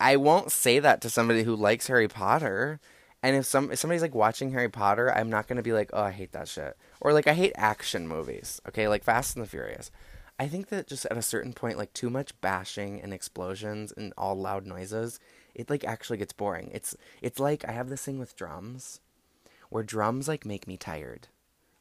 I 0.00 0.16
won't 0.16 0.52
say 0.52 0.78
that 0.78 1.00
to 1.02 1.10
somebody 1.10 1.42
who 1.42 1.56
likes 1.56 1.86
Harry 1.86 2.08
Potter. 2.08 2.80
And 3.22 3.36
if 3.36 3.46
some 3.46 3.72
if 3.72 3.78
somebody's 3.78 4.02
like 4.02 4.14
watching 4.14 4.50
Harry 4.50 4.68
Potter, 4.68 5.12
I'm 5.12 5.30
not 5.30 5.48
gonna 5.48 5.62
be 5.62 5.72
like, 5.72 5.90
oh, 5.92 6.02
I 6.02 6.10
hate 6.10 6.32
that 6.32 6.48
shit. 6.48 6.76
Or 7.00 7.12
like 7.12 7.26
I 7.26 7.34
hate 7.34 7.52
action 7.56 8.06
movies. 8.06 8.60
Okay, 8.68 8.88
like 8.88 9.04
Fast 9.04 9.36
and 9.36 9.44
the 9.44 9.48
Furious. 9.48 9.90
I 10.38 10.48
think 10.48 10.68
that 10.68 10.88
just 10.88 11.06
at 11.06 11.16
a 11.16 11.22
certain 11.22 11.52
point, 11.52 11.78
like 11.78 11.92
too 11.92 12.10
much 12.10 12.38
bashing 12.40 13.00
and 13.00 13.14
explosions 13.14 13.92
and 13.96 14.12
all 14.18 14.34
loud 14.34 14.66
noises, 14.66 15.20
it 15.54 15.70
like 15.70 15.84
actually 15.84 16.18
gets 16.18 16.32
boring. 16.32 16.70
It's 16.74 16.96
it's 17.22 17.38
like 17.38 17.66
I 17.66 17.72
have 17.72 17.88
this 17.88 18.02
thing 18.02 18.18
with 18.18 18.36
drums, 18.36 19.00
where 19.70 19.84
drums 19.84 20.28
like 20.28 20.44
make 20.44 20.66
me 20.66 20.76
tired. 20.76 21.28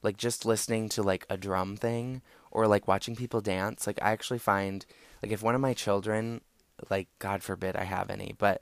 Like 0.03 0.17
just 0.17 0.45
listening 0.45 0.89
to 0.89 1.01
like 1.01 1.25
a 1.29 1.37
drum 1.37 1.75
thing 1.75 2.21
or 2.51 2.67
like 2.67 2.87
watching 2.87 3.15
people 3.15 3.41
dance. 3.41 3.87
Like 3.87 3.99
I 4.01 4.11
actually 4.11 4.39
find 4.39 4.85
like 5.21 5.31
if 5.31 5.41
one 5.41 5.55
of 5.55 5.61
my 5.61 5.73
children, 5.73 6.41
like 6.89 7.07
God 7.19 7.41
forbid 7.41 7.75
I 7.75 7.85
have 7.85 8.09
any, 8.09 8.35
but 8.37 8.61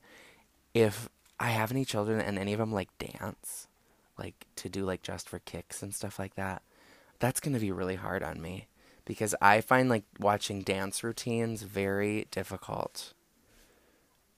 if 0.74 1.10
I 1.40 1.50
have 1.50 1.72
any 1.72 1.84
children 1.84 2.22
and 2.22 2.38
any 2.38 2.54
of 2.54 2.60
them 2.60 2.72
like 2.72 2.96
dance, 3.00 3.68
like 4.18 4.46
to 4.58 4.70
do 4.70 4.86
like 4.86 5.02
just 5.02 5.28
for 5.28 5.40
kicks 5.40 5.82
and 5.82 5.94
stuff 5.94 6.20
like 6.20 6.36
that, 6.36 6.62
that's 7.20 7.40
going 7.40 7.54
to 7.54 7.60
be 7.60 7.72
really 7.72 7.96
hard 7.96 8.24
on 8.24 8.42
me 8.42 8.68
because 9.06 9.36
I 9.42 9.62
find 9.62 9.90
like 9.90 10.04
watching 10.20 10.62
dance 10.62 11.04
routines 11.04 11.64
very 11.64 12.28
difficult. 12.32 13.14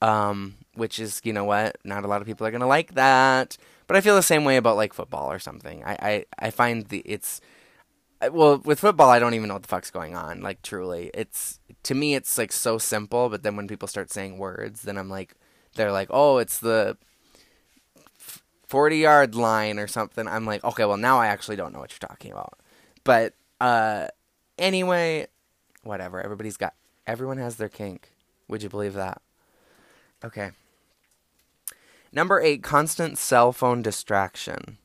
Um, 0.03 0.55
which 0.75 0.99
is, 0.99 1.21
you 1.23 1.31
know 1.31 1.45
what, 1.45 1.77
not 1.85 2.03
a 2.03 2.07
lot 2.07 2.21
of 2.21 2.27
people 2.27 2.45
are 2.45 2.51
to 2.51 2.65
like 2.65 2.95
that. 2.95 3.57
But 3.87 3.95
I 3.95 4.01
feel 4.01 4.15
the 4.15 4.21
same 4.21 4.43
way 4.43 4.57
about 4.57 4.75
like 4.75 4.93
football 4.93 5.31
or 5.31 5.39
something. 5.39 5.83
I, 5.85 5.97
I, 6.01 6.25
I 6.39 6.49
find 6.49 6.85
the 6.87 6.99
it's 7.05 7.41
well 8.31 8.57
with 8.59 8.79
football 8.79 9.09
I 9.09 9.19
don't 9.19 9.33
even 9.33 9.47
know 9.47 9.55
what 9.55 9.63
the 9.63 9.67
fuck's 9.67 9.91
going 9.91 10.15
on. 10.15 10.41
Like 10.41 10.61
truly, 10.61 11.09
it's 11.13 11.59
to 11.83 11.95
me 11.95 12.15
it's 12.15 12.37
like 12.37 12.51
so 12.51 12.77
simple. 12.77 13.29
But 13.29 13.43
then 13.43 13.55
when 13.55 13.67
people 13.67 13.87
start 13.87 14.11
saying 14.11 14.37
words, 14.37 14.81
then 14.81 14.97
I'm 14.97 15.09
like, 15.09 15.35
they're 15.75 15.91
like, 15.91 16.09
oh, 16.11 16.37
it's 16.37 16.59
the 16.59 16.97
40 18.73 18.97
yard 18.97 19.35
line 19.35 19.77
or 19.79 19.87
something. 19.87 20.27
I'm 20.27 20.45
like, 20.45 20.63
okay, 20.63 20.85
well, 20.85 20.97
now 20.97 21.19
I 21.19 21.27
actually 21.27 21.55
don't 21.55 21.73
know 21.73 21.79
what 21.79 21.91
you're 21.91 22.09
talking 22.09 22.31
about. 22.31 22.57
But 23.03 23.35
uh, 23.61 24.07
anyway, 24.57 25.27
whatever. 25.83 26.19
Everybody's 26.21 26.57
got, 26.57 26.73
everyone 27.05 27.37
has 27.37 27.57
their 27.57 27.69
kink. 27.69 28.09
Would 28.47 28.63
you 28.63 28.69
believe 28.69 28.93
that? 28.93 29.21
Okay. 30.23 30.51
Number 32.12 32.39
eight, 32.39 32.62
constant 32.62 33.17
cell 33.17 33.51
phone 33.51 33.81
distraction. 33.81 34.77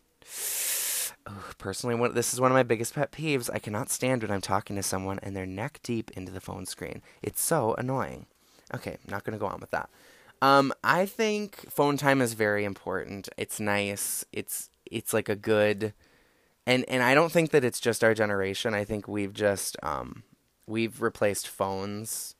personally, 1.58 2.08
this 2.10 2.32
is 2.32 2.40
one 2.40 2.50
of 2.50 2.54
my 2.54 2.62
biggest 2.62 2.94
pet 2.94 3.12
peeves. 3.12 3.50
I 3.52 3.58
cannot 3.58 3.90
stand 3.90 4.22
when 4.22 4.32
I'm 4.32 4.40
talking 4.40 4.76
to 4.76 4.82
someone 4.82 5.18
and 5.22 5.36
they're 5.36 5.46
neck 5.46 5.80
deep 5.82 6.10
into 6.12 6.32
the 6.32 6.40
phone 6.40 6.64
screen. 6.64 7.02
It's 7.22 7.42
so 7.42 7.74
annoying. 7.76 8.26
Okay, 8.74 8.96
not 9.06 9.24
going 9.24 9.32
to 9.32 9.38
go 9.38 9.46
on 9.46 9.60
with 9.60 9.70
that. 9.70 9.90
Um, 10.40 10.72
I 10.82 11.04
think 11.04 11.70
phone 11.70 11.96
time 11.96 12.22
is 12.22 12.32
very 12.32 12.64
important. 12.64 13.28
It's 13.36 13.60
nice. 13.60 14.24
It's 14.32 14.70
it's 14.90 15.12
like 15.12 15.28
a 15.28 15.36
good 15.36 15.92
and 16.66 16.84
and 16.88 17.02
I 17.02 17.14
don't 17.14 17.32
think 17.32 17.50
that 17.50 17.64
it's 17.64 17.80
just 17.80 18.04
our 18.04 18.14
generation. 18.14 18.74
I 18.74 18.84
think 18.84 19.08
we've 19.08 19.32
just 19.32 19.76
um 19.82 20.22
we've 20.66 21.02
replaced 21.02 21.48
phones 21.48 22.36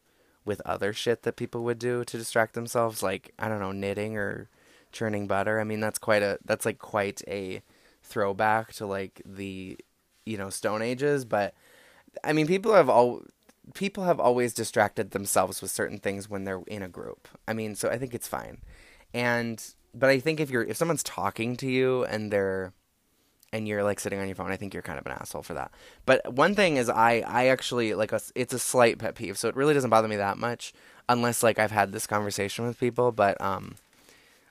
with 0.49 0.61
other 0.65 0.93
shit 0.93 1.23
that 1.23 1.37
people 1.37 1.63
would 1.63 1.79
do 1.79 2.05
to 2.05 2.19
distract 2.19 2.55
themselves 2.55 3.03
like 3.03 3.33
I 3.39 3.49
don't 3.49 3.61
know, 3.61 3.73
knitting 3.73 4.17
or 4.17 4.49
churning 4.91 5.29
butter. 5.29 5.61
I 5.61 5.65
mean, 5.65 5.79
that's 5.79 5.99
quite 5.99 6.23
a 6.23 6.39
that's 6.45 6.67
like 6.67 6.79
quite 6.81 7.23
a 7.29 7.63
throwback 8.03 8.73
to 8.75 8.87
like 8.87 9.23
the 9.25 9.79
you 10.27 10.37
know, 10.37 10.51
stone 10.51 10.83
ages, 10.83 11.25
but 11.25 11.55
I 12.25 12.33
mean, 12.33 12.47
people 12.47 12.75
have 12.75 12.89
all 12.89 13.23
people 13.75 14.05
have 14.05 14.21
always 14.21 14.55
distracted 14.55 15.11
themselves 15.11 15.63
with 15.63 15.71
certain 15.71 15.99
things 15.99 16.29
when 16.29 16.45
they're 16.45 16.63
in 16.67 16.83
a 16.83 16.89
group. 16.89 17.29
I 17.47 17.53
mean, 17.53 17.75
so 17.75 17.89
I 17.89 17.99
think 17.99 18.15
it's 18.15 18.29
fine. 18.29 18.59
And 19.15 19.63
but 19.95 20.11
I 20.11 20.21
think 20.21 20.41
if 20.41 20.51
you're 20.51 20.65
if 20.65 20.77
someone's 20.77 21.03
talking 21.03 21.57
to 21.57 21.71
you 21.71 22.05
and 22.05 22.33
they're 22.33 22.73
and 23.53 23.67
you're 23.67 23.83
like 23.83 24.01
sitting 24.01 24.21
on 24.21 24.27
your 24.27 24.37
phone, 24.37 24.53
I 24.53 24.57
think 24.57 24.75
you're 24.75 24.83
kind 24.83 24.99
of 24.99 25.07
an 25.07 25.13
asshole 25.13 25.43
for 25.43 25.55
that. 25.55 25.71
But 26.07 26.35
one 26.35 26.55
thing 26.55 26.77
is 26.77 26.89
I 26.89 27.23
I 27.27 27.47
actually 27.47 27.95
like 27.95 28.13
a, 28.13 28.21
it's 28.35 28.55
a 28.55 28.59
slight 28.59 28.99
pet 28.99 29.15
peeve, 29.15 29.39
so 29.39 29.49
it 29.49 29.57
really 29.57 29.75
doesn't 29.75 29.91
bother 29.91 30.09
me 30.09 30.17
that 30.17 30.39
much 30.39 30.73
unless 31.09 31.43
like 31.43 31.59
I've 31.59 31.71
had 31.71 31.93
this 31.93 32.07
conversation 32.07 32.67
with 32.67 32.79
people, 32.81 33.13
but 33.13 33.41
um 33.41 33.77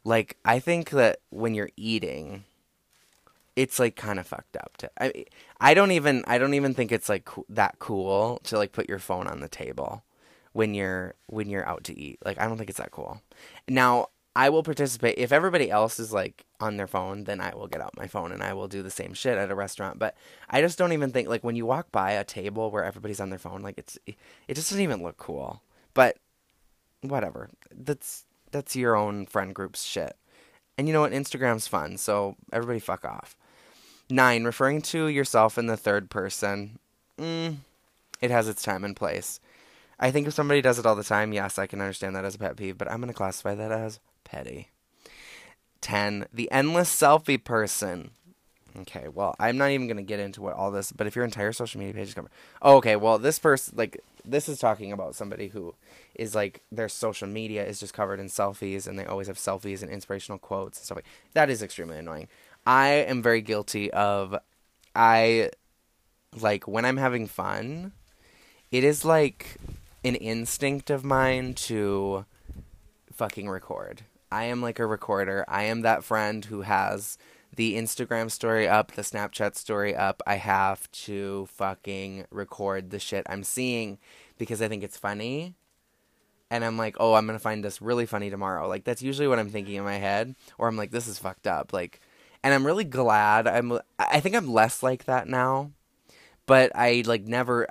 like 0.04 0.38
I 0.46 0.60
think 0.60 0.92
that 0.92 1.20
when 1.30 1.54
you're 1.54 1.70
eating 1.76 2.44
it's 3.58 3.80
like 3.80 3.96
kind 3.96 4.20
of 4.20 4.28
fucked 4.28 4.56
up. 4.56 4.78
To, 4.78 4.92
I 5.02 5.26
I 5.60 5.74
don't 5.74 5.92
even 5.92 6.24
I 6.28 6.38
don't 6.38 6.54
even 6.54 6.74
think 6.74 6.92
it's 6.92 7.10
like 7.10 7.26
co- 7.26 7.46
that 7.50 7.80
cool 7.80 8.40
to 8.44 8.58
like 8.58 8.72
put 8.72 8.88
your 8.88 9.00
phone 9.00 9.28
on 9.28 9.42
the 9.42 9.50
table 9.50 10.04
when 10.54 10.76
you're 10.76 11.16
when 11.26 11.50
you're 11.50 11.68
out 11.68 11.84
to 11.86 12.00
eat. 12.00 12.20
Like 12.24 12.40
I 12.40 12.48
don't 12.48 12.58
think 12.58 12.70
it's 12.70 12.78
that 12.78 12.92
cool. 12.92 13.22
Now 13.68 14.10
I 14.38 14.50
will 14.50 14.62
participate 14.62 15.18
if 15.18 15.32
everybody 15.32 15.72
else 15.72 16.00
is 16.00 16.14
like 16.14 16.46
on 16.60 16.78
their 16.78 16.86
phone, 16.86 17.24
then 17.24 17.42
I 17.42 17.56
will 17.56 17.66
get 17.66 17.82
out 17.82 17.98
my 17.98 18.06
phone 18.06 18.32
and 18.32 18.44
I 18.44 18.54
will 18.54 18.68
do 18.68 18.84
the 18.84 18.92
same 18.92 19.16
shit 19.16 19.36
at 19.36 19.50
a 19.50 19.56
restaurant. 19.56 19.98
But 19.98 20.16
I 20.48 20.62
just 20.62 20.78
don't 20.78 20.94
even 20.94 21.10
think 21.10 21.28
like 21.28 21.44
when 21.44 21.56
you 21.56 21.66
walk 21.66 21.92
by 21.92 22.12
a 22.12 22.24
table 22.24 22.70
where 22.70 22.84
everybody's 22.84 23.20
on 23.20 23.32
their 23.32 23.40
phone, 23.40 23.64
like 23.64 23.80
it's 23.80 23.98
it 24.06 24.54
just 24.54 24.70
doesn't 24.70 24.84
even 24.84 25.02
look 25.02 25.18
cool. 25.18 25.64
But 25.96 26.18
whatever. 27.02 27.50
That's 27.76 28.26
that's 28.52 28.76
your 28.76 28.96
own 28.96 29.26
friend 29.26 29.56
group's 29.56 29.84
shit. 29.84 30.16
And 30.78 30.88
you 30.88 30.94
know 30.94 31.02
what? 31.02 31.14
Instagram's 31.14 31.68
fun, 31.68 31.98
so 31.98 32.36
everybody 32.54 32.80
fuck 32.80 33.06
off. 33.06 33.36
Nine, 34.08 34.44
referring 34.44 34.84
to 34.84 35.08
yourself 35.08 35.58
in 35.58 35.66
the 35.66 35.76
third 35.76 36.12
person. 36.12 36.78
Mm, 37.18 37.58
it 38.22 38.30
has 38.30 38.48
its 38.48 38.62
time 38.62 38.84
and 38.84 38.96
place. 38.96 39.40
I 40.00 40.12
think 40.12 40.28
if 40.28 40.36
somebody 40.36 40.62
does 40.62 40.78
it 40.78 40.86
all 40.86 40.96
the 40.96 41.04
time, 41.04 41.34
yes, 41.34 41.58
I 41.58 41.66
can 41.66 41.82
understand 41.82 42.16
that 42.16 42.24
as 42.24 42.36
a 42.36 42.38
pet 42.38 42.56
peeve, 42.56 42.78
but 42.78 42.92
I'm 42.92 42.98
going 42.98 43.08
to 43.08 43.18
classify 43.18 43.56
that 43.56 43.72
as 43.72 44.00
petty. 44.28 44.70
10. 45.82 46.28
The 46.34 46.52
endless 46.52 46.94
selfie 46.94 47.44
person. 47.44 48.12
Okay, 48.82 49.08
well, 49.08 49.36
I'm 49.40 49.58
not 49.58 49.72
even 49.72 49.88
going 49.88 49.98
to 49.98 50.04
get 50.04 50.20
into 50.20 50.42
what 50.42 50.54
all 50.54 50.70
this, 50.70 50.92
but 50.92 51.08
if 51.08 51.16
your 51.16 51.26
entire 51.26 51.52
social 51.52 51.80
media 51.80 51.96
page 51.96 52.10
is 52.10 52.14
covered. 52.14 52.32
Oh, 52.62 52.76
okay, 52.78 52.96
well, 52.96 53.18
this 53.18 53.40
person, 53.40 53.76
like, 53.76 54.00
this 54.24 54.48
is 54.48 54.60
talking 54.60 54.92
about 54.92 55.16
somebody 55.16 55.48
who 55.48 55.74
is 56.14 56.36
like, 56.36 56.62
their 56.72 56.90
social 56.90 57.28
media 57.28 57.66
is 57.66 57.80
just 57.80 57.94
covered 57.94 58.20
in 58.20 58.28
selfies 58.28 58.88
and 58.88 59.00
they 59.00 59.06
always 59.06 59.28
have 59.28 59.38
selfies 59.38 59.82
and 59.82 59.92
inspirational 59.92 60.38
quotes 60.38 60.78
and 60.78 60.86
stuff 60.86 60.98
like 60.98 61.06
that. 61.34 61.50
is 61.50 61.64
extremely 61.64 61.98
annoying. 61.98 62.28
I 62.68 62.90
am 62.90 63.24
very 63.24 63.42
guilty 63.42 63.92
of, 63.92 64.36
I, 64.96 65.52
like, 66.40 66.68
when 66.68 66.86
I'm 66.86 66.98
having 66.98 67.26
fun, 67.26 67.94
it 68.72 68.84
is 68.84 69.04
like 69.04 69.58
an 70.04 70.16
instinct 70.16 70.90
of 70.90 71.04
mine 71.04 71.54
to 71.54 72.26
fucking 73.12 73.50
record. 73.50 74.04
I 74.32 74.46
am 74.46 74.62
like 74.62 74.80
a 74.80 74.86
recorder. 74.86 75.46
I 75.48 75.64
am 75.64 75.82
that 75.82 76.04
friend 76.04 76.46
who 76.46 76.62
has 76.62 77.18
the 77.56 77.76
Instagram 77.76 78.30
story 78.30 78.68
up, 78.68 78.92
the 78.92 79.02
Snapchat 79.02 79.56
story 79.56 79.96
up. 79.96 80.22
I 80.28 80.36
have 80.36 80.92
to 80.92 81.48
fucking 81.52 82.26
record 82.30 82.90
the 82.90 83.00
shit 83.00 83.26
I'm 83.30 83.44
seeing 83.44 83.98
because 84.38 84.62
I 84.62 84.68
think 84.68 84.84
it's 84.84 84.98
funny. 84.98 85.56
And 86.50 86.64
I'm 86.64 86.78
like, 86.78 86.96
oh, 87.00 87.14
I'm 87.14 87.26
going 87.26 87.38
to 87.38 87.44
find 87.44 87.64
this 87.64 87.82
really 87.82 88.06
funny 88.06 88.30
tomorrow. 88.30 88.68
Like, 88.68 88.84
that's 88.86 89.02
usually 89.02 89.28
what 89.28 89.40
I'm 89.40 89.50
thinking 89.50 89.76
in 89.76 89.84
my 89.84 89.98
head. 89.98 90.36
Or 90.58 90.68
I'm 90.68 90.78
like, 90.78 90.92
this 90.92 91.08
is 91.08 91.20
fucked 91.20 91.48
up. 91.48 91.74
Like, 91.74 92.00
and 92.44 92.54
I'm 92.54 92.66
really 92.66 92.86
glad. 92.86 93.48
I'm, 93.48 93.80
I 94.00 94.22
think 94.22 94.36
I'm 94.36 94.54
less 94.54 94.82
like 94.82 95.06
that 95.06 95.28
now. 95.28 95.72
But 96.46 96.72
I, 96.74 97.04
like, 97.06 97.26
never, 97.26 97.68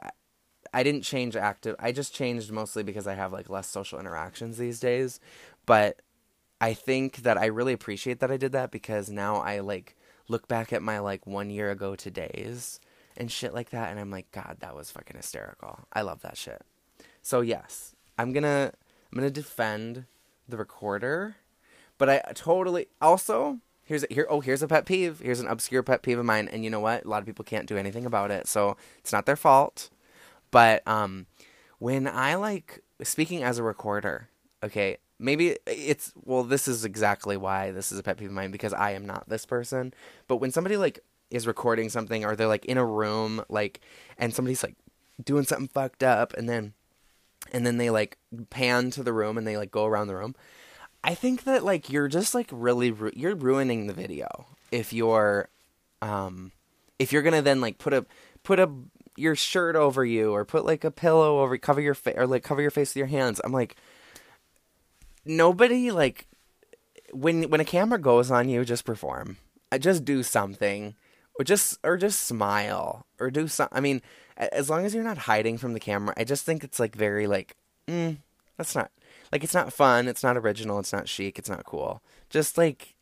I 0.74 0.82
didn't 0.82 1.02
change 1.02 1.36
active. 1.36 1.76
I 1.78 1.92
just 1.92 2.14
changed 2.14 2.52
mostly 2.52 2.82
because 2.82 3.06
I 3.06 3.14
have, 3.14 3.32
like, 3.32 3.48
less 3.48 3.66
social 3.66 3.98
interactions 3.98 4.58
these 4.58 4.78
days. 4.78 5.20
But 5.64 6.02
I 6.60 6.74
think 6.74 7.18
that 7.18 7.36
I 7.36 7.46
really 7.46 7.72
appreciate 7.72 8.20
that 8.20 8.30
I 8.30 8.36
did 8.36 8.52
that 8.52 8.70
because 8.70 9.10
now 9.10 9.36
I 9.36 9.60
like 9.60 9.96
look 10.28 10.48
back 10.48 10.72
at 10.72 10.82
my 10.82 10.98
like 10.98 11.26
one 11.26 11.50
year 11.50 11.70
ago 11.70 11.94
today's 11.94 12.80
and 13.16 13.30
shit 13.30 13.54
like 13.54 13.70
that 13.70 13.90
and 13.90 14.00
I'm 14.00 14.10
like 14.10 14.30
god 14.32 14.56
that 14.60 14.74
was 14.74 14.90
fucking 14.90 15.16
hysterical. 15.16 15.80
I 15.92 16.02
love 16.02 16.22
that 16.22 16.36
shit. 16.36 16.62
So 17.22 17.40
yes, 17.40 17.94
I'm 18.18 18.32
going 18.32 18.44
to 18.44 18.72
I'm 19.12 19.18
going 19.18 19.32
to 19.32 19.40
defend 19.40 20.06
the 20.48 20.56
recorder, 20.56 21.36
but 21.98 22.08
I 22.08 22.20
totally 22.34 22.88
also 23.00 23.58
here's 23.84 24.04
a, 24.04 24.06
here 24.10 24.26
oh 24.30 24.40
here's 24.40 24.62
a 24.62 24.68
pet 24.68 24.86
peeve. 24.86 25.20
Here's 25.20 25.40
an 25.40 25.48
obscure 25.48 25.82
pet 25.82 26.02
peeve 26.02 26.18
of 26.18 26.24
mine 26.24 26.48
and 26.48 26.64
you 26.64 26.70
know 26.70 26.80
what? 26.80 27.04
A 27.04 27.08
lot 27.08 27.20
of 27.20 27.26
people 27.26 27.44
can't 27.44 27.66
do 27.66 27.76
anything 27.76 28.06
about 28.06 28.30
it. 28.30 28.46
So 28.46 28.76
it's 28.98 29.12
not 29.12 29.26
their 29.26 29.36
fault. 29.36 29.90
But 30.50 30.86
um 30.88 31.26
when 31.78 32.08
I 32.08 32.36
like 32.36 32.82
speaking 33.02 33.42
as 33.42 33.58
a 33.58 33.62
recorder, 33.62 34.28
okay, 34.62 34.96
maybe 35.18 35.56
it's 35.66 36.12
well 36.24 36.44
this 36.44 36.68
is 36.68 36.84
exactly 36.84 37.36
why 37.36 37.70
this 37.70 37.90
is 37.90 37.98
a 37.98 38.02
pet 38.02 38.18
peeve 38.18 38.28
of 38.28 38.34
mine 38.34 38.50
because 38.50 38.72
i 38.74 38.90
am 38.92 39.06
not 39.06 39.28
this 39.28 39.46
person. 39.46 39.94
But 40.28 40.36
when 40.36 40.50
somebody 40.50 40.76
like 40.76 41.00
is 41.30 41.46
recording 41.46 41.88
something 41.88 42.24
or 42.24 42.36
they're 42.36 42.46
like 42.46 42.64
in 42.66 42.78
a 42.78 42.84
room 42.84 43.42
like 43.48 43.80
and 44.18 44.34
somebody's 44.34 44.62
like 44.62 44.76
doing 45.22 45.44
something 45.44 45.68
fucked 45.68 46.02
up 46.02 46.34
and 46.34 46.48
then 46.48 46.74
and 47.52 47.66
then 47.66 47.78
they 47.78 47.90
like 47.90 48.18
pan 48.50 48.90
to 48.90 49.02
the 49.02 49.12
room 49.12 49.38
and 49.38 49.46
they 49.46 49.56
like 49.56 49.70
go 49.70 49.86
around 49.86 50.06
the 50.06 50.14
room 50.14 50.36
i 51.02 51.14
think 51.14 51.44
that 51.44 51.64
like 51.64 51.90
you're 51.90 52.06
just 52.06 52.34
like 52.34 52.48
really 52.52 52.90
ru- 52.90 53.12
you're 53.16 53.34
ruining 53.34 53.86
the 53.86 53.92
video 53.92 54.46
if 54.70 54.92
you're 54.92 55.48
um 56.02 56.52
if 56.98 57.12
you're 57.12 57.22
gonna 57.22 57.42
then 57.42 57.60
like 57.60 57.78
put 57.78 57.92
a 57.92 58.06
put 58.44 58.60
a 58.60 58.70
your 59.16 59.34
shirt 59.34 59.76
over 59.76 60.04
you 60.04 60.32
or 60.32 60.44
put 60.44 60.64
like 60.64 60.84
a 60.84 60.90
pillow 60.90 61.40
over 61.40 61.56
cover 61.58 61.80
your 61.80 61.94
face 61.94 62.14
or 62.16 62.26
like 62.26 62.42
cover 62.42 62.60
your 62.62 62.70
face 62.70 62.90
with 62.90 62.96
your 62.96 63.06
hands. 63.06 63.40
I'm 63.42 63.52
like 63.52 63.76
nobody 65.26 65.90
like 65.90 66.26
when 67.12 67.50
when 67.50 67.60
a 67.60 67.64
camera 67.64 67.98
goes 67.98 68.30
on 68.30 68.48
you, 68.48 68.64
just 68.64 68.84
perform. 68.84 69.38
Uh, 69.72 69.78
just 69.78 70.04
do 70.04 70.22
something, 70.22 70.94
or 71.38 71.44
just 71.44 71.78
or 71.82 71.96
just 71.96 72.22
smile, 72.22 73.06
or 73.18 73.30
do 73.30 73.48
some. 73.48 73.68
I 73.72 73.80
mean, 73.80 74.00
as 74.36 74.70
long 74.70 74.84
as 74.84 74.94
you're 74.94 75.04
not 75.04 75.18
hiding 75.18 75.58
from 75.58 75.72
the 75.72 75.80
camera, 75.80 76.14
I 76.16 76.24
just 76.24 76.44
think 76.44 76.62
it's 76.62 76.78
like 76.78 76.94
very 76.94 77.26
like, 77.26 77.56
mm, 77.88 78.18
that's 78.56 78.74
not 78.74 78.90
like 79.32 79.42
it's 79.42 79.54
not 79.54 79.72
fun. 79.72 80.08
It's 80.08 80.22
not 80.22 80.36
original. 80.36 80.78
It's 80.78 80.92
not 80.92 81.08
chic. 81.08 81.38
It's 81.38 81.50
not 81.50 81.64
cool. 81.64 82.02
Just 82.30 82.56
like, 82.58 82.94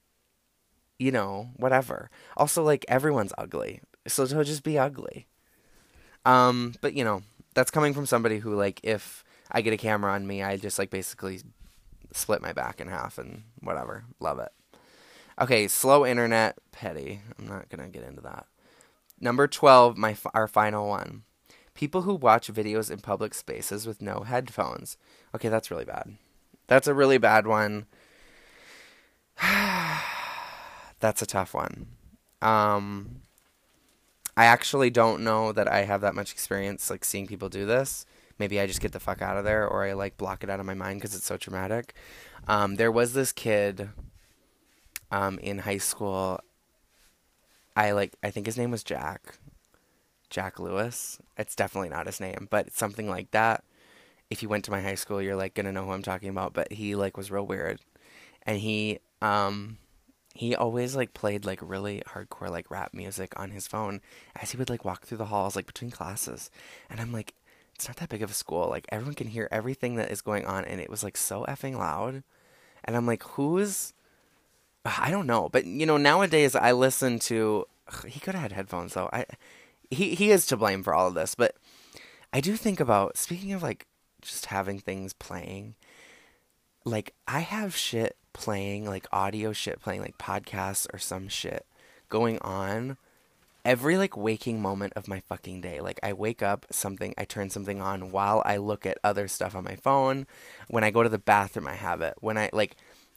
you 0.98 1.12
know, 1.12 1.50
whatever. 1.56 2.10
Also, 2.37 2.62
like 2.62 2.84
everyone's 2.88 3.32
ugly, 3.37 3.80
so 4.06 4.24
so 4.24 4.42
just 4.42 4.62
be 4.62 4.78
ugly. 4.78 5.26
Um, 6.24 6.74
but 6.80 6.94
you 6.94 7.04
know, 7.04 7.22
that's 7.54 7.70
coming 7.70 7.92
from 7.92 8.06
somebody 8.06 8.38
who 8.38 8.54
like 8.54 8.80
if 8.82 9.24
I 9.50 9.60
get 9.60 9.74
a 9.74 9.78
camera 9.78 10.12
on 10.12 10.26
me, 10.26 10.42
I 10.42 10.56
just 10.56 10.78
like 10.78 10.90
basically 10.90 11.40
split 12.14 12.40
my 12.40 12.53
back 12.53 12.81
in 12.81 12.88
half 12.88 13.18
and 13.18 13.42
whatever. 13.61 14.05
Love 14.20 14.38
it. 14.38 14.53
Okay, 15.40 15.66
slow 15.68 16.07
internet, 16.07 16.57
petty. 16.72 17.20
I'm 17.38 17.46
not 17.46 17.68
gonna 17.68 17.88
get 17.88 18.05
into 18.05 18.20
that. 18.22 18.46
Number 19.20 19.46
twelve, 19.46 19.96
my 19.96 20.16
our 20.33 20.48
final 20.48 20.88
one. 20.88 21.24
People 21.74 22.03
who 22.03 22.14
watch 22.14 22.53
videos 22.53 22.90
in 22.90 23.00
public 23.00 23.35
spaces 23.35 23.87
with 23.87 24.00
no 24.00 24.20
headphones. 24.20 24.96
Okay, 25.35 25.48
that's 25.48 25.70
really 25.70 25.85
bad. 25.85 26.16
That's 26.68 26.87
a 26.87 26.94
really 26.94 27.18
bad 27.18 27.46
one. 27.46 27.87
that's 31.00 31.20
a 31.20 31.27
tough 31.27 31.53
one. 31.53 31.88
Um, 32.40 33.22
I 34.37 34.44
actually 34.44 34.90
don't 34.90 35.24
know 35.24 35.50
that 35.50 35.66
I 35.66 35.83
have 35.83 36.00
that 36.03 36.14
much 36.14 36.31
experience 36.31 36.90
like 36.90 37.05
seeing 37.05 37.27
people 37.27 37.48
do 37.48 37.66
this 37.66 38.07
maybe 38.38 38.61
I 38.61 38.66
just 38.66 38.81
get 38.81 38.92
the 38.92 39.01
fuck 39.01 39.23
out 39.23 39.37
of 39.37 39.44
there 39.44 39.66
or 39.66 39.85
I 39.85 39.92
like 39.92 40.16
block 40.16 40.42
it 40.42 40.51
out 40.51 40.61
of 40.61 40.66
my 40.66 40.75
mind 40.75 41.01
because 41.01 41.14
it's 41.14 41.27
so 41.27 41.37
traumatic. 41.37 41.94
Um, 42.47 42.77
there 42.77 42.92
was 42.92 43.12
this 43.12 43.33
kid 43.33 43.88
um, 45.11 45.38
in 45.38 45.59
high 45.61 45.79
school. 45.79 46.40
I 47.77 47.92
like 47.92 48.14
I 48.23 48.31
think 48.31 48.47
his 48.47 48.59
name 48.59 48.70
was 48.70 48.85
Jack. 48.85 49.38
Jack 50.31 50.59
Lewis. 50.59 51.20
It's 51.37 51.55
definitely 51.55 51.90
not 51.90 52.07
his 52.07 52.20
name, 52.20 52.49
but 52.51 52.73
something 52.73 53.09
like 53.09 53.31
that. 53.31 53.64
If 54.31 54.42
you 54.42 54.49
went 54.49 54.64
to 54.64 54.70
my 54.70 54.81
high 54.81 54.94
school, 54.97 55.23
you're 55.23 55.37
like 55.37 55.55
gonna 55.55 55.73
know 55.73 55.85
who 55.85 55.92
I'm 55.92 56.03
talking 56.03 56.29
about. 56.29 56.55
But 56.55 56.73
he 56.73 56.94
like 56.94 57.16
was 57.16 57.31
real 57.31 57.47
weird, 57.47 57.81
and 58.42 58.59
he 58.59 58.99
um 59.23 59.79
he 60.35 60.57
always 60.57 60.97
like 60.97 61.14
played 61.14 61.44
like 61.44 61.61
really 61.62 62.03
hardcore 62.09 62.51
like 62.51 62.70
rap 62.70 62.92
music 62.92 63.38
on 63.38 63.53
his 63.53 63.68
phone 63.68 64.01
as 64.35 64.51
he 64.51 64.57
would 64.57 64.70
like 64.70 64.85
walk 64.85 65.07
through 65.07 65.18
the 65.18 65.27
halls 65.27 65.55
like 65.55 65.66
between 65.66 65.90
classes, 65.90 66.51
and 66.90 67.01
I'm 67.01 67.12
like, 67.12 67.35
it's 67.74 67.88
not 67.88 67.96
that 67.96 68.08
big 68.08 68.22
of 68.22 68.30
a 68.30 68.34
school. 68.34 68.68
Like 68.68 68.87
everyone 68.90 69.14
can 69.14 69.28
hear 69.28 69.48
everything 69.50 69.96
that 69.96 70.10
is 70.10 70.22
going 70.22 70.46
on, 70.46 70.64
and 70.64 70.80
it 70.80 70.90
was 70.90 71.02
like 71.02 71.16
so 71.16 71.44
effing 71.48 71.76
loud. 71.76 72.22
And 72.84 72.96
I'm 72.96 73.06
like, 73.06 73.22
who's? 73.22 73.92
I 74.84 75.10
don't 75.10 75.26
know, 75.26 75.48
but 75.48 75.64
you 75.64 75.87
know, 75.87 75.96
nowadays 75.96 76.54
I 76.54 76.72
listen 76.72 77.18
to. 77.20 77.66
He 78.06 78.20
could 78.20 78.34
have 78.34 78.42
had 78.42 78.52
headphones 78.52 78.94
though. 78.94 79.10
I 79.12 79.24
he 79.90 80.14
he 80.14 80.30
is 80.30 80.46
to 80.46 80.56
blame 80.56 80.82
for 80.82 80.94
all 80.94 81.08
of 81.08 81.14
this, 81.14 81.34
but 81.34 81.56
I 82.32 82.40
do 82.40 82.56
think 82.56 82.80
about 82.80 83.16
speaking 83.16 83.52
of 83.52 83.62
like 83.62 83.87
just 84.20 84.46
having 84.46 84.78
things 84.78 85.12
playing. 85.12 85.74
Like 86.84 87.14
I 87.26 87.40
have 87.40 87.74
shit 87.74 88.16
playing, 88.32 88.84
like 88.87 89.06
audio 89.12 89.52
shit 89.52 89.80
playing, 89.80 90.02
like 90.02 90.18
podcasts 90.18 90.87
or 90.92 90.98
some 90.98 91.28
shit 91.28 91.66
going 92.09 92.38
on 92.40 92.99
every 93.64 93.96
like 93.96 94.16
waking 94.16 94.60
moment 94.60 94.92
of 94.94 95.08
my 95.08 95.20
fucking 95.20 95.60
day. 95.60 95.80
Like 95.80 95.98
I 96.02 96.12
wake 96.12 96.42
up, 96.42 96.66
something 96.70 97.14
I 97.16 97.24
turn 97.24 97.50
something 97.50 97.80
on 97.80 98.10
while 98.10 98.42
I 98.44 98.58
look 98.58 98.86
at 98.86 98.98
other 99.02 99.28
stuff 99.28 99.54
on 99.54 99.64
my 99.64 99.76
phone. 99.76 100.26
When 100.68 100.84
I 100.84 100.90
go 100.90 101.02
to 101.02 101.08
the 101.08 101.18
bathroom, 101.18 101.66
I 101.66 101.74
have 101.74 102.00
it. 102.00 102.14
When 102.20 102.36
I 102.36 102.50
like 102.52 102.76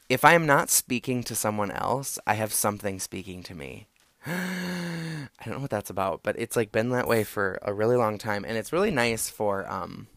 if 0.09 0.23
I 0.23 0.33
am 0.33 0.45
not 0.45 0.69
speaking 0.69 1.23
to 1.23 1.35
someone 1.35 1.71
else, 1.71 2.17
I 2.25 2.35
have 2.35 2.53
something 2.53 2.99
speaking 2.99 3.43
to 3.43 3.55
me. 3.55 3.87
I 4.25 5.45
don't 5.45 5.55
know 5.55 5.61
what 5.61 5.69
that's 5.69 5.89
about, 5.89 6.21
but 6.23 6.35
it's 6.39 6.55
like 6.55 6.71
been 6.71 6.89
that 6.89 7.07
way 7.07 7.23
for 7.23 7.59
a 7.61 7.73
really 7.73 7.97
long 7.97 8.17
time 8.17 8.45
and 8.45 8.57
it's 8.57 8.73
really 8.73 8.91
nice 8.91 9.29
for 9.29 9.69
um 9.69 10.07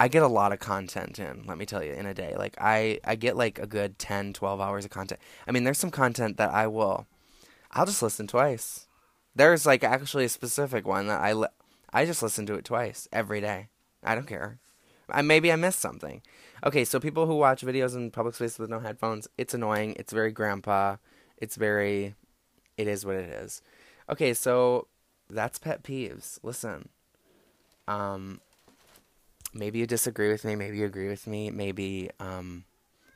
I 0.00 0.06
get 0.06 0.22
a 0.22 0.28
lot 0.28 0.52
of 0.52 0.60
content 0.60 1.18
in, 1.18 1.42
let 1.46 1.58
me 1.58 1.66
tell 1.66 1.82
you, 1.82 1.92
in 1.92 2.06
a 2.06 2.14
day. 2.14 2.34
Like 2.36 2.56
I 2.60 3.00
I 3.04 3.16
get 3.16 3.36
like 3.36 3.58
a 3.58 3.66
good 3.66 3.98
10, 3.98 4.32
12 4.32 4.60
hours 4.60 4.84
of 4.84 4.90
content. 4.90 5.20
I 5.46 5.52
mean, 5.52 5.64
there's 5.64 5.78
some 5.78 5.90
content 5.90 6.38
that 6.38 6.50
I 6.50 6.66
will 6.66 7.06
I'll 7.72 7.86
just 7.86 8.02
listen 8.02 8.26
twice. 8.26 8.87
There's 9.34 9.66
like 9.66 9.84
actually 9.84 10.24
a 10.24 10.28
specific 10.28 10.86
one 10.86 11.06
that 11.06 11.20
I 11.20 11.32
li- 11.32 11.48
I 11.92 12.04
just 12.04 12.22
listen 12.22 12.46
to 12.46 12.54
it 12.54 12.64
twice 12.64 13.08
every 13.12 13.40
day. 13.40 13.68
I 14.02 14.14
don't 14.14 14.26
care. 14.26 14.58
I 15.10 15.22
maybe 15.22 15.52
I 15.52 15.56
missed 15.56 15.80
something. 15.80 16.22
Okay, 16.64 16.84
so 16.84 17.00
people 17.00 17.26
who 17.26 17.36
watch 17.36 17.62
videos 17.62 17.94
in 17.94 18.10
public 18.10 18.34
spaces 18.34 18.58
with 18.58 18.70
no 18.70 18.80
headphones, 18.80 19.28
it's 19.38 19.54
annoying. 19.54 19.94
It's 19.98 20.12
very 20.12 20.32
grandpa. 20.32 20.96
It's 21.36 21.56
very 21.56 22.14
it 22.76 22.88
is 22.88 23.04
what 23.06 23.16
it 23.16 23.28
is. 23.28 23.62
Okay, 24.10 24.34
so 24.34 24.86
that's 25.30 25.58
pet 25.58 25.82
peeves. 25.82 26.38
Listen. 26.42 26.88
Um 27.86 28.40
maybe 29.54 29.78
you 29.78 29.86
disagree 29.86 30.30
with 30.30 30.44
me, 30.44 30.54
maybe 30.56 30.78
you 30.78 30.84
agree 30.84 31.08
with 31.08 31.26
me, 31.26 31.50
maybe 31.50 32.10
um 32.20 32.64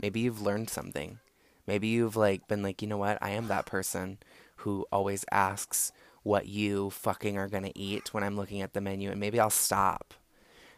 maybe 0.01 0.21
you've 0.21 0.43
learned 0.43 0.71
something. 0.71 1.19
Maybe 1.67 1.89
you've 1.89 2.17
like 2.17 2.49
been 2.49 2.63
like, 2.63 2.83
"You 2.83 2.89
know 2.89 2.97
what? 2.97 3.19
I 3.23 3.31
am 3.31 3.49
that 3.49 3.67
person 3.67 4.19
who 4.63 4.87
always 4.91 5.25
asks 5.31 5.93
what 6.23 6.47
you 6.47 6.91
fucking 6.91 7.37
are 7.37 7.49
going 7.49 7.65
to 7.65 7.79
eat 7.79 8.13
when 8.13 8.23
I'm 8.23 8.37
looking 8.37 8.63
at 8.63 8.73
the 8.73 8.81
menu 8.81 9.11
and 9.11 9.21
maybe 9.21 9.39
I'll 9.39 9.51
stop." 9.51 10.15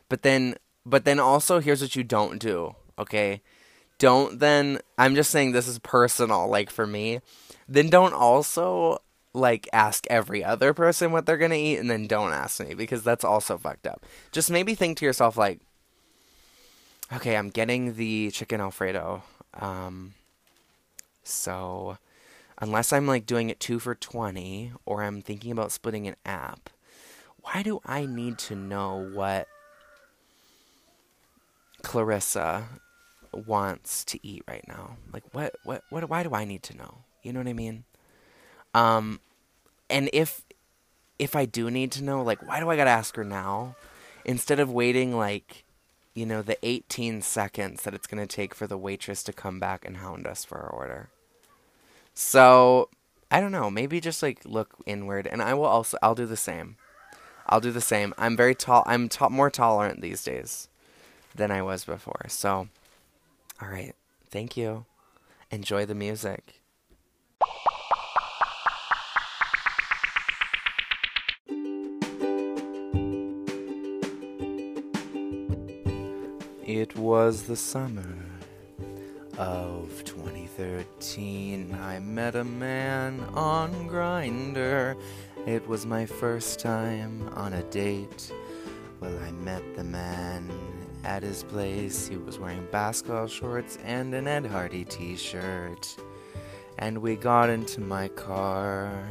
But 0.09 0.23
then 0.23 0.57
but 0.87 1.05
then 1.05 1.19
also 1.19 1.61
here's 1.61 1.81
what 1.81 1.97
you 1.97 2.05
don't 2.05 2.39
do, 2.39 2.75
okay? 2.99 3.41
Don't 3.99 4.39
then 4.39 4.81
I'm 4.99 5.15
just 5.15 5.31
saying 5.31 5.53
this 5.53 5.69
is 5.69 5.79
personal 5.79 6.49
like 6.49 6.71
for 6.71 6.87
me. 6.87 7.21
Then 7.69 7.89
don't 7.89 8.13
also 8.13 8.99
like 9.33 9.69
ask 9.73 10.07
every 10.09 10.45
other 10.45 10.73
person 10.73 11.11
what 11.11 11.27
they're 11.27 11.39
gonna 11.39 11.55
eat 11.55 11.79
and 11.79 11.91
then 11.91 12.07
don't 12.07 12.33
ask 12.33 12.61
me 12.61 12.75
because 12.75 13.03
that's 13.03 13.25
also 13.25 13.59
fucked 13.59 13.87
up. 13.87 14.05
Just 14.33 14.51
maybe 14.51 14.75
think 14.75 14.99
to 14.99 15.05
yourself 15.05 15.37
like, 15.37 15.61
okay, 17.13 17.37
I'm 17.37 17.51
getting 17.51 17.95
the 17.95 18.31
chicken 18.31 18.61
alfredo. 18.61 19.23
Um, 19.55 20.15
so 21.23 21.99
unless 22.59 22.93
I'm 22.93 23.07
like 23.07 23.27
doing 23.27 23.51
it 23.51 23.61
two 23.61 23.79
for 23.79 23.95
twenty 23.95 24.73
or 24.85 25.03
I'm 25.03 25.23
thinking 25.23 25.53
about 25.53 25.73
splitting 25.73 26.07
an 26.07 26.17
app, 26.25 26.71
why 27.43 27.63
do 27.63 27.81
I 27.85 28.07
need 28.07 28.39
to 28.39 28.55
know 28.55 29.11
what 29.13 29.49
Clarissa 31.83 32.65
wants 33.33 34.05
to 34.07 34.27
eat 34.27 34.43
right 34.49 34.65
now? 34.67 34.97
Like 35.13 35.25
what 35.33 35.55
what 35.65 35.83
what 35.91 36.09
why 36.09 36.23
do 36.23 36.35
I 36.35 36.45
need 36.45 36.63
to 36.65 36.77
know? 36.77 36.99
You 37.23 37.33
know 37.33 37.41
what 37.41 37.49
I 37.49 37.53
mean? 37.55 37.85
Um, 38.75 39.21
and 39.89 40.11
if 40.13 40.43
if 41.19 41.37
I 41.37 41.45
do 41.45 41.71
need 41.71 41.93
to 41.93 42.05
know, 42.05 42.23
like, 42.23 42.47
why 42.47 42.61
do 42.61 42.69
I 42.69 42.77
gotta 42.77 42.91
ask 42.91 43.17
her 43.17 43.25
now 43.25 43.77
instead 44.25 44.59
of 44.59 44.71
waiting 44.71 45.17
like, 45.17 45.65
you 46.15 46.27
know, 46.27 46.43
the 46.43 46.59
18 46.67 47.23
seconds 47.23 47.83
that 47.83 47.95
it's 47.95 48.07
gonna 48.07 48.27
take 48.27 48.55
for 48.55 48.67
the 48.67 48.79
waitress 48.79 49.23
to 49.25 49.33
come 49.33 49.61
back 49.61 49.85
and 49.85 49.99
hound 49.99 50.27
us 50.27 50.45
for 50.45 50.59
our 50.59 50.71
order? 50.71 51.11
So 52.15 52.89
I 53.31 53.41
don't 53.41 53.53
know. 53.53 53.71
Maybe 53.71 54.01
just 54.01 54.23
like 54.23 54.41
look 54.45 54.75
inward, 54.87 55.27
and 55.27 55.43
I 55.43 55.55
will 55.55 55.65
also 55.65 55.99
I'll 56.03 56.15
do 56.15 56.27
the 56.27 56.37
same. 56.37 56.77
I'll 57.47 57.61
do 57.61 57.73
the 57.73 57.81
same. 57.81 58.15
I'm 58.17 58.37
very 58.37 58.55
tall. 58.55 58.85
I'm 58.87 59.09
more 59.31 59.51
tolerant 59.51 60.01
these 60.01 60.25
days 60.25 60.69
than 61.35 61.51
I 61.51 61.63
was 61.63 61.85
before. 61.85 62.27
So, 62.29 62.69
all 63.61 63.69
right. 63.69 63.95
Thank 64.31 64.57
you. 64.57 64.87
Enjoy 65.51 65.85
the 65.85 65.95
music. 65.95 66.61
It 76.67 76.97
was 76.97 77.43
the 77.43 77.57
summer 77.57 78.34
of 79.39 80.05
2013. 80.05 81.77
I 81.81 81.99
met 81.99 82.37
a 82.37 82.45
man 82.45 83.21
on 83.35 83.89
Grindr. 83.89 84.97
It 85.47 85.67
was 85.67 85.87
my 85.87 86.07
first 86.07 86.61
time 86.61 87.29
on 87.35 87.55
a 87.55 87.63
date. 87.65 88.33
Well, 89.01 89.17
I 89.27 89.33
met 89.33 89.63
the 89.75 89.85
man 89.85 90.51
at 91.05 91.23
his 91.23 91.43
place. 91.43 92.07
He 92.07 92.17
was 92.17 92.39
wearing 92.39 92.67
basketball 92.71 93.27
shorts 93.27 93.79
and 93.85 94.15
an 94.15 94.29
Ed 94.29 94.47
Hardy 94.47 94.85
t 94.85 95.17
shirt. 95.17 95.97
And 96.79 96.99
we 96.99 97.17
got 97.17 97.51
into 97.51 97.81
my 97.81 98.09
car. 98.09 99.09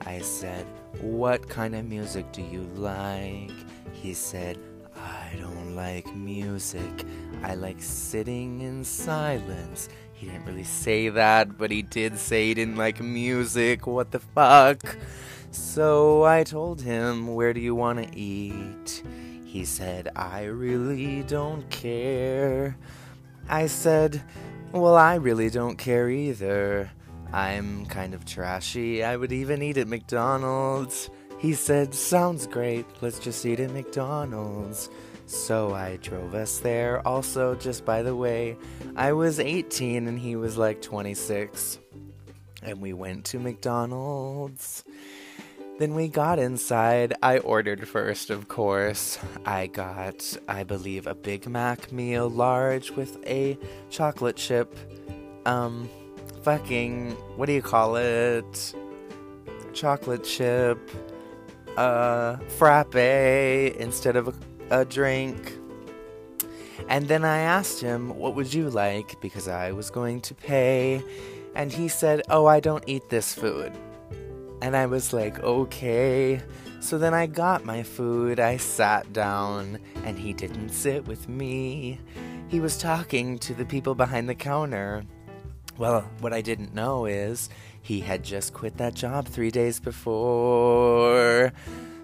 I 0.00 0.18
said, 0.20 0.66
What 1.00 1.48
kind 1.48 1.74
of 1.74 1.86
music 1.86 2.30
do 2.32 2.42
you 2.42 2.62
like? 2.74 3.52
He 3.92 4.14
said, 4.14 4.58
I 4.96 5.36
don't 5.38 5.74
like 5.74 6.14
music. 6.14 7.04
I 7.44 7.56
like 7.56 7.82
sitting 7.82 8.62
in 8.62 8.84
silence. 8.84 9.90
He 10.14 10.26
didn't 10.26 10.46
really 10.46 10.64
say 10.64 11.10
that, 11.10 11.58
but 11.58 11.70
he 11.70 11.82
did 11.82 12.18
say 12.18 12.48
he 12.48 12.54
didn't 12.54 12.76
like 12.76 13.02
music. 13.02 13.86
What 13.86 14.12
the 14.12 14.20
fuck? 14.20 14.96
So 15.50 16.24
I 16.24 16.42
told 16.42 16.80
him, 16.80 17.34
Where 17.34 17.52
do 17.52 17.60
you 17.60 17.74
want 17.74 18.02
to 18.02 18.18
eat? 18.18 19.02
He 19.44 19.66
said, 19.66 20.08
I 20.16 20.44
really 20.44 21.22
don't 21.24 21.68
care. 21.68 22.78
I 23.46 23.66
said, 23.66 24.22
Well, 24.72 24.96
I 24.96 25.16
really 25.16 25.50
don't 25.50 25.76
care 25.76 26.08
either. 26.08 26.90
I'm 27.30 27.84
kind 27.86 28.14
of 28.14 28.24
trashy. 28.24 29.04
I 29.04 29.16
would 29.16 29.32
even 29.32 29.60
eat 29.60 29.76
at 29.76 29.86
McDonald's. 29.86 31.10
He 31.38 31.52
said, 31.52 31.94
Sounds 31.94 32.46
great. 32.46 32.86
Let's 33.02 33.18
just 33.18 33.44
eat 33.44 33.60
at 33.60 33.70
McDonald's. 33.70 34.88
So 35.26 35.74
I 35.74 35.96
drove 36.02 36.34
us 36.34 36.58
there. 36.58 37.06
Also, 37.06 37.54
just 37.54 37.84
by 37.84 38.02
the 38.02 38.14
way, 38.14 38.56
I 38.94 39.12
was 39.12 39.40
18 39.40 40.06
and 40.06 40.18
he 40.18 40.36
was 40.36 40.56
like 40.56 40.82
26. 40.82 41.78
And 42.62 42.80
we 42.80 42.92
went 42.92 43.24
to 43.26 43.38
McDonald's. 43.38 44.84
Then 45.78 45.94
we 45.94 46.08
got 46.08 46.38
inside. 46.38 47.14
I 47.22 47.38
ordered 47.38 47.88
first, 47.88 48.30
of 48.30 48.46
course. 48.48 49.18
I 49.44 49.66
got, 49.66 50.36
I 50.46 50.62
believe, 50.62 51.06
a 51.06 51.14
Big 51.14 51.48
Mac 51.48 51.90
meal 51.90 52.28
large 52.28 52.92
with 52.92 53.18
a 53.26 53.58
chocolate 53.90 54.36
chip. 54.36 54.76
Um, 55.46 55.90
fucking, 56.42 57.12
what 57.36 57.46
do 57.46 57.52
you 57.52 57.62
call 57.62 57.96
it? 57.96 58.74
Chocolate 59.72 60.22
chip. 60.22 60.78
Uh, 61.76 62.36
frappe 62.56 62.94
instead 62.94 64.14
of 64.14 64.28
a, 64.28 64.34
a 64.70 64.84
drink. 64.84 65.58
And 66.88 67.08
then 67.08 67.24
I 67.24 67.38
asked 67.38 67.80
him, 67.80 68.16
What 68.18 68.34
would 68.34 68.52
you 68.52 68.70
like? 68.70 69.20
Because 69.20 69.48
I 69.48 69.72
was 69.72 69.90
going 69.90 70.20
to 70.22 70.34
pay. 70.34 71.02
And 71.54 71.72
he 71.72 71.88
said, 71.88 72.22
Oh, 72.28 72.46
I 72.46 72.60
don't 72.60 72.84
eat 72.86 73.08
this 73.08 73.34
food. 73.34 73.72
And 74.60 74.76
I 74.76 74.86
was 74.86 75.12
like, 75.12 75.40
Okay. 75.40 76.42
So 76.80 76.98
then 76.98 77.14
I 77.14 77.26
got 77.26 77.64
my 77.64 77.82
food, 77.82 78.38
I 78.38 78.58
sat 78.58 79.10
down, 79.14 79.78
and 80.04 80.18
he 80.18 80.34
didn't 80.34 80.68
sit 80.68 81.06
with 81.06 81.30
me. 81.30 81.98
He 82.48 82.60
was 82.60 82.76
talking 82.76 83.38
to 83.38 83.54
the 83.54 83.64
people 83.64 83.94
behind 83.94 84.28
the 84.28 84.34
counter. 84.34 85.04
Well, 85.78 86.02
what 86.20 86.34
I 86.34 86.42
didn't 86.42 86.74
know 86.74 87.06
is 87.06 87.48
he 87.80 88.00
had 88.00 88.22
just 88.22 88.52
quit 88.52 88.76
that 88.76 88.94
job 88.94 89.26
three 89.26 89.50
days 89.50 89.80
before. 89.80 91.52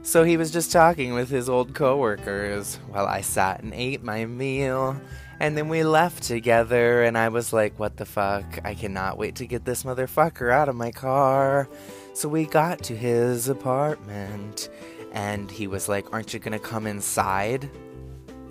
So 0.03 0.24
he 0.24 0.36
was 0.36 0.51
just 0.51 0.72
talking 0.72 1.12
with 1.12 1.28
his 1.28 1.48
old 1.48 1.74
coworkers 1.74 2.76
while 2.88 3.07
I 3.07 3.20
sat 3.20 3.62
and 3.62 3.74
ate 3.74 4.03
my 4.03 4.24
meal. 4.24 5.01
And 5.40 5.57
then 5.57 5.68
we 5.68 5.84
left 5.84 6.22
together, 6.22 7.03
and 7.03 7.16
I 7.16 7.28
was 7.28 7.53
like, 7.53 7.78
what 7.78 7.96
the 7.96 8.05
fuck? 8.05 8.61
I 8.64 8.74
cannot 8.74 9.18
wait 9.18 9.36
to 9.36 9.46
get 9.46 9.64
this 9.64 9.84
motherfucker 9.84 10.53
out 10.53 10.68
of 10.68 10.76
my 10.76 10.90
car. 10.90 11.68
So 12.12 12.28
we 12.28 12.44
got 12.44 12.82
to 12.84 12.96
his 12.96 13.48
apartment, 13.48 14.68
and 15.12 15.51
he 15.51 15.66
was 15.66 15.88
like, 15.88 16.12
Aren't 16.12 16.34
you 16.34 16.40
gonna 16.40 16.59
come 16.59 16.86
inside? 16.86 17.70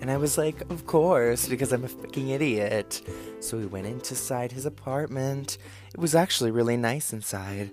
And 0.00 0.10
I 0.10 0.16
was 0.16 0.38
like, 0.38 0.62
Of 0.70 0.86
course, 0.86 1.48
because 1.48 1.72
I'm 1.72 1.84
a 1.84 1.88
fucking 1.88 2.28
idiot. 2.28 3.02
So 3.40 3.56
we 3.56 3.66
went 3.66 3.86
inside 3.86 4.50
his 4.50 4.66
apartment. 4.66 5.58
It 5.94 6.00
was 6.00 6.14
actually 6.14 6.50
really 6.50 6.76
nice 6.76 7.12
inside. 7.12 7.70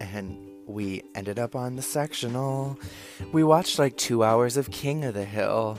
And 0.00 0.53
we 0.66 1.02
ended 1.14 1.38
up 1.38 1.54
on 1.54 1.76
the 1.76 1.82
sectional. 1.82 2.78
We 3.32 3.44
watched 3.44 3.78
like 3.78 3.96
two 3.96 4.24
hours 4.24 4.56
of 4.56 4.70
King 4.70 5.04
of 5.04 5.14
the 5.14 5.24
Hill, 5.24 5.78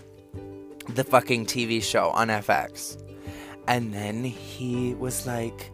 the 0.89 1.03
fucking 1.03 1.45
TV 1.45 1.81
show 1.81 2.09
on 2.09 2.27
FX. 2.27 3.01
And 3.67 3.93
then 3.93 4.23
he 4.23 4.93
was 4.95 5.25
like 5.25 5.71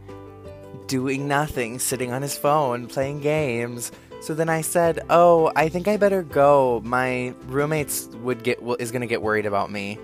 doing 0.88 1.28
nothing, 1.28 1.80
sitting 1.80 2.12
on 2.12 2.22
his 2.22 2.38
phone, 2.38 2.88
playing 2.88 3.22
games. 3.22 3.92
So 4.22 4.34
then 4.34 4.50
I 4.50 4.62
said, 4.62 5.00
"Oh, 5.10 5.52
I 5.56 5.68
think 5.68 5.88
I 5.88 5.98
better 5.98 6.22
go. 6.22 6.82
My 6.84 7.34
roommates 7.48 8.08
would 8.22 8.44
get 8.44 8.60
is 8.80 8.92
going 8.92 9.02
to 9.02 9.08
get 9.08 9.22
worried 9.22 9.46
about 9.46 9.72
me." 9.72 9.98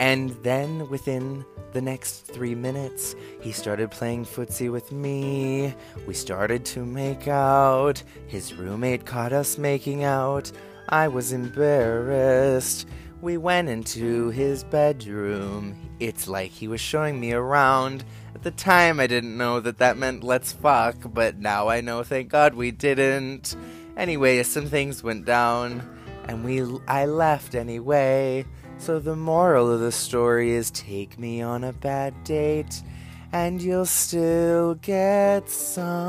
And 0.00 0.30
then 0.42 0.88
within 0.88 1.44
the 1.72 1.82
next 1.82 2.26
3 2.26 2.54
minutes, 2.54 3.14
he 3.40 3.52
started 3.52 3.90
playing 3.90 4.24
footsie 4.24 4.70
with 4.70 4.92
me. 4.92 5.74
We 6.06 6.14
started 6.14 6.64
to 6.66 6.84
make 6.84 7.28
out. 7.28 8.02
His 8.26 8.54
roommate 8.54 9.06
caught 9.06 9.32
us 9.32 9.58
making 9.58 10.04
out. 10.04 10.52
I 10.88 11.08
was 11.08 11.32
embarrassed. 11.32 12.86
We 13.20 13.36
went 13.36 13.68
into 13.68 14.30
his 14.30 14.64
bedroom. 14.64 15.76
It's 16.00 16.26
like 16.26 16.50
he 16.50 16.66
was 16.66 16.80
showing 16.80 17.20
me 17.20 17.32
around. 17.32 18.04
At 18.34 18.42
the 18.42 18.50
time, 18.50 18.98
I 18.98 19.06
didn't 19.06 19.36
know 19.36 19.60
that 19.60 19.78
that 19.78 19.96
meant 19.96 20.24
let's 20.24 20.52
fuck, 20.52 20.96
but 21.04 21.38
now 21.38 21.68
I 21.68 21.80
know, 21.80 22.02
thank 22.02 22.28
God 22.28 22.54
we 22.54 22.72
didn't. 22.72 23.54
Anyway, 23.96 24.42
some 24.42 24.66
things 24.66 25.04
went 25.04 25.24
down, 25.24 25.88
and 26.26 26.44
we 26.44 26.62
I 26.88 27.06
left 27.06 27.54
anyway. 27.54 28.44
So 28.82 28.98
the 28.98 29.14
moral 29.14 29.70
of 29.70 29.78
the 29.78 29.92
story 29.92 30.50
is 30.50 30.72
take 30.72 31.16
me 31.16 31.40
on 31.40 31.62
a 31.62 31.72
bad 31.72 32.24
date, 32.24 32.82
and 33.30 33.62
you'll 33.62 33.86
still 33.86 34.74
get 34.74 35.48
some. 35.48 36.08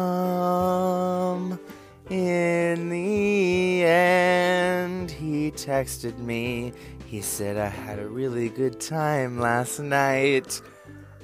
In 2.09 2.89
the 2.89 3.83
end, 3.83 5.11
he 5.11 5.51
texted 5.51 6.17
me. 6.17 6.73
He 7.05 7.21
said 7.21 7.57
I 7.57 7.67
had 7.67 7.99
a 7.99 8.07
really 8.07 8.49
good 8.49 8.79
time 8.79 9.39
last 9.39 9.77
night. 9.79 10.59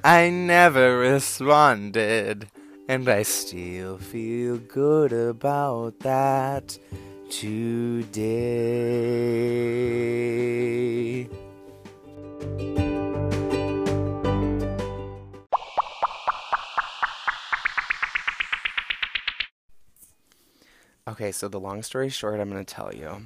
I 0.04 0.30
never 0.30 1.00
responded, 1.00 2.48
and 2.88 3.10
I 3.10 3.24
still 3.24 3.98
feel 3.98 4.60
good 4.60 5.12
about 5.12 5.98
that 6.02 6.78
today. 7.30 8.90
Okay, 21.08 21.32
so 21.32 21.48
the 21.48 21.60
long 21.60 21.82
story 21.84 22.10
short, 22.10 22.40
I'm 22.40 22.52
going 22.52 22.64
to 22.64 22.74
tell 22.74 22.94
you, 22.94 23.24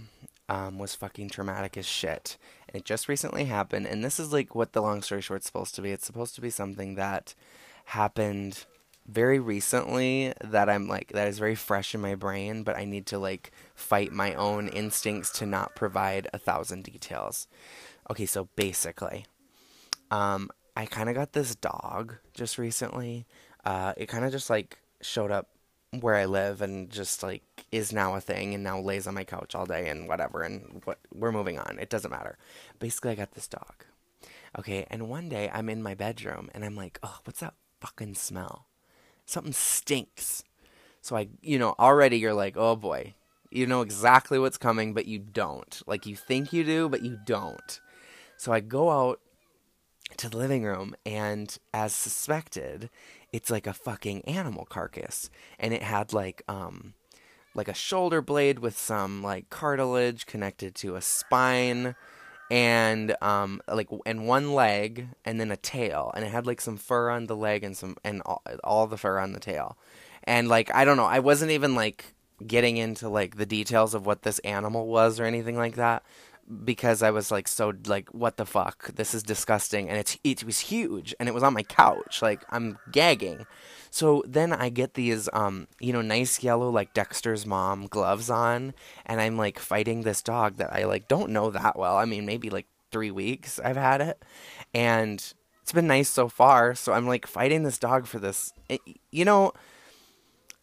um, 0.48 0.80
was 0.80 0.96
fucking 0.96 1.30
traumatic 1.30 1.78
as 1.78 1.86
shit. 1.86 2.38
And 2.68 2.78
it 2.78 2.86
just 2.86 3.10
recently 3.10 3.46
happened, 3.46 3.88
and 3.88 4.04
this 4.04 4.20
is 4.20 4.32
like 4.32 4.56
what 4.56 4.74
the 4.74 4.82
long 4.82 5.02
story 5.02 5.22
short's 5.22 5.46
supposed 5.46 5.76
to 5.76 5.82
be. 5.82 5.92
It's 5.92 6.06
supposed 6.06 6.36
to 6.36 6.42
be 6.42 6.50
something 6.50 6.96
that 6.96 7.36
happened 7.86 8.66
very 9.06 9.40
recently 9.40 10.34
that 10.42 10.70
I'm 10.70 10.88
like, 10.88 11.12
that 11.14 11.28
is 11.28 11.40
very 11.40 11.56
fresh 11.56 11.94
in 11.94 12.02
my 12.02 12.16
brain, 12.16 12.64
but 12.64 12.76
I 12.76 12.86
need 12.86 13.06
to 13.08 13.20
like 13.20 13.52
fight 13.76 14.12
my 14.12 14.34
own 14.34 14.68
instincts 14.70 15.30
to 15.40 15.46
not 15.46 15.76
provide 15.76 16.28
a 16.34 16.38
thousand 16.38 16.84
details. 16.84 17.48
Okay, 18.10 18.26
so 18.26 18.50
basically, 18.56 19.26
um, 20.12 20.50
I 20.76 20.86
kind 20.86 21.10
of 21.10 21.16
got 21.16 21.34
this 21.34 21.56
dog 21.56 22.16
just 22.34 22.58
recently. 22.58 23.26
Uh, 23.66 23.94
it 23.98 24.08
kind 24.08 24.26
of 24.26 24.32
just 24.32 24.50
like 24.50 24.80
showed 25.02 25.32
up 25.32 25.50
where 26.00 26.16
I 26.16 26.26
live 26.26 26.62
and 26.62 26.90
just 26.90 27.22
like 27.22 27.44
is 27.72 27.94
now 27.94 28.16
a 28.16 28.22
thing 28.22 28.54
and 28.54 28.64
now 28.64 28.80
lays 28.80 29.06
on 29.06 29.14
my 29.14 29.24
couch 29.24 29.54
all 29.54 29.66
day 29.66 29.90
and 29.90 30.08
whatever 30.08 30.42
and 30.42 30.82
what 30.86 31.00
we're 31.14 31.32
moving 31.32 31.60
on. 31.60 31.78
It 31.80 31.90
doesn't 31.90 32.12
matter. 32.12 32.38
Basically, 32.80 33.12
I 33.12 33.16
got 33.16 33.34
this 33.34 33.48
dog. 33.48 33.86
Okay, 34.58 34.86
and 34.90 35.10
one 35.10 35.30
day 35.30 35.50
I'm 35.54 35.70
in 35.70 35.84
my 35.84 35.94
bedroom 35.96 36.50
and 36.54 36.64
I'm 36.64 36.76
like, 36.76 37.00
"Oh, 37.04 37.20
what's 37.24 37.40
that 37.40 37.56
fucking 37.80 38.16
smell? 38.16 38.68
Something 39.26 39.54
stinks." 39.54 40.44
So 41.02 41.16
I, 41.16 41.28
you 41.42 41.60
know, 41.60 41.76
already 41.80 42.18
you're 42.18 42.34
like, 42.34 42.56
"Oh 42.58 42.76
boy." 42.76 43.16
You 43.52 43.68
know 43.68 43.82
exactly 43.82 44.40
what's 44.40 44.58
coming, 44.58 44.96
but 44.96 45.06
you 45.06 45.20
don't. 45.20 45.80
Like 45.86 46.08
you 46.08 46.16
think 46.16 46.54
you 46.54 46.64
do, 46.64 46.90
but 46.90 47.04
you 47.04 47.20
don't. 47.24 47.80
So 48.36 48.52
I 48.52 48.62
go 48.62 48.90
out 48.90 49.20
to 50.18 50.30
the 50.30 50.38
living 50.38 50.64
room 50.64 50.96
and 51.06 51.58
as 51.74 51.94
suspected 51.94 52.90
it's 53.32 53.50
like 53.50 53.66
a 53.68 53.74
fucking 53.74 54.22
animal 54.26 54.66
carcass 54.66 55.30
and 55.60 55.74
it 55.74 55.82
had 55.82 56.14
like 56.14 56.44
um 56.48 56.94
like 57.56 57.68
a 57.68 57.74
shoulder 57.74 58.22
blade 58.22 58.60
with 58.60 58.78
some 58.78 59.24
like 59.24 59.50
cartilage 59.50 60.26
connected 60.26 60.76
to 60.76 60.96
a 60.96 61.02
spine 61.02 61.96
and 62.52 63.16
um 63.22 63.62
like 63.68 63.90
and 64.06 64.28
one 64.28 64.54
leg 64.54 65.08
and 65.26 65.40
then 65.40 65.52
a 65.52 65.58
tail 65.58 66.12
and 66.16 66.26
it 66.26 66.32
had 66.32 66.46
like 66.46 66.62
some 66.62 66.78
fur 66.78 67.10
on 67.10 67.28
the 67.28 67.36
leg 67.36 67.64
and 67.64 67.76
some 67.76 67.96
and 68.04 68.22
all, 68.26 68.42
all 68.64 68.88
the 68.88 68.98
fur 68.98 69.20
on 69.20 69.34
the 69.34 69.40
tail. 69.40 69.78
And 70.26 70.48
like 70.48 70.74
i 70.74 70.86
don't 70.86 70.98
know 70.98 71.06
i 71.06 71.20
wasn't 71.20 71.52
even 71.52 71.76
like 71.76 72.14
getting 72.46 72.78
into 72.78 73.10
like 73.10 73.38
the 73.38 73.46
details 73.46 73.94
of 73.94 74.06
what 74.06 74.24
this 74.24 74.40
animal 74.40 74.88
was 74.88 75.20
or 75.20 75.26
anything 75.26 75.58
like 75.58 75.76
that 75.76 76.04
because 76.66 77.02
I 77.02 77.12
was 77.12 77.32
like 77.32 77.48
so 77.48 77.74
like 77.86 78.10
what 78.10 78.38
the 78.38 78.46
fuck 78.46 78.94
this 78.96 79.14
is 79.14 79.24
disgusting 79.24 79.90
and 79.90 79.98
it's 79.98 80.18
it 80.24 80.44
was 80.44 80.60
huge 80.60 81.16
and 81.20 81.30
it 81.30 81.34
was 81.34 81.44
on 81.44 81.54
my 81.54 81.64
couch 81.64 82.22
like 82.22 82.44
I'm 82.50 82.78
gagging 82.92 83.46
so 83.94 84.24
then 84.28 84.52
I 84.52 84.70
get 84.70 84.96
these 84.96 85.30
um 85.34 85.68
you 85.80 85.94
know 85.94 86.02
nice 86.02 86.42
yellow 86.42 86.68
like 86.72 86.96
Dexter's 86.96 87.46
mom 87.46 87.86
gloves 87.86 88.28
on 88.28 88.74
and 89.06 89.22
I'm 89.22 89.38
like 89.38 89.60
fighting 89.60 90.02
this 90.02 90.24
dog 90.24 90.56
that 90.56 90.74
I 90.74 90.86
like 90.86 91.08
don't 91.08 91.30
know 91.30 91.52
that 91.52 91.78
well. 91.78 91.96
I 91.96 92.06
mean 92.06 92.26
maybe 92.26 92.50
like 92.50 92.66
3 92.90 93.12
weeks 93.12 93.60
I've 93.64 93.78
had 93.78 94.02
it. 94.02 94.26
And 94.74 95.24
it's 95.62 95.72
been 95.72 95.86
nice 95.86 96.10
so 96.10 96.28
far 96.28 96.74
so 96.74 96.92
I'm 96.92 97.06
like 97.06 97.28
fighting 97.28 97.62
this 97.62 97.78
dog 97.78 98.08
for 98.08 98.18
this 98.18 98.52
it, 98.68 98.82
you 99.12 99.26
know 99.26 99.54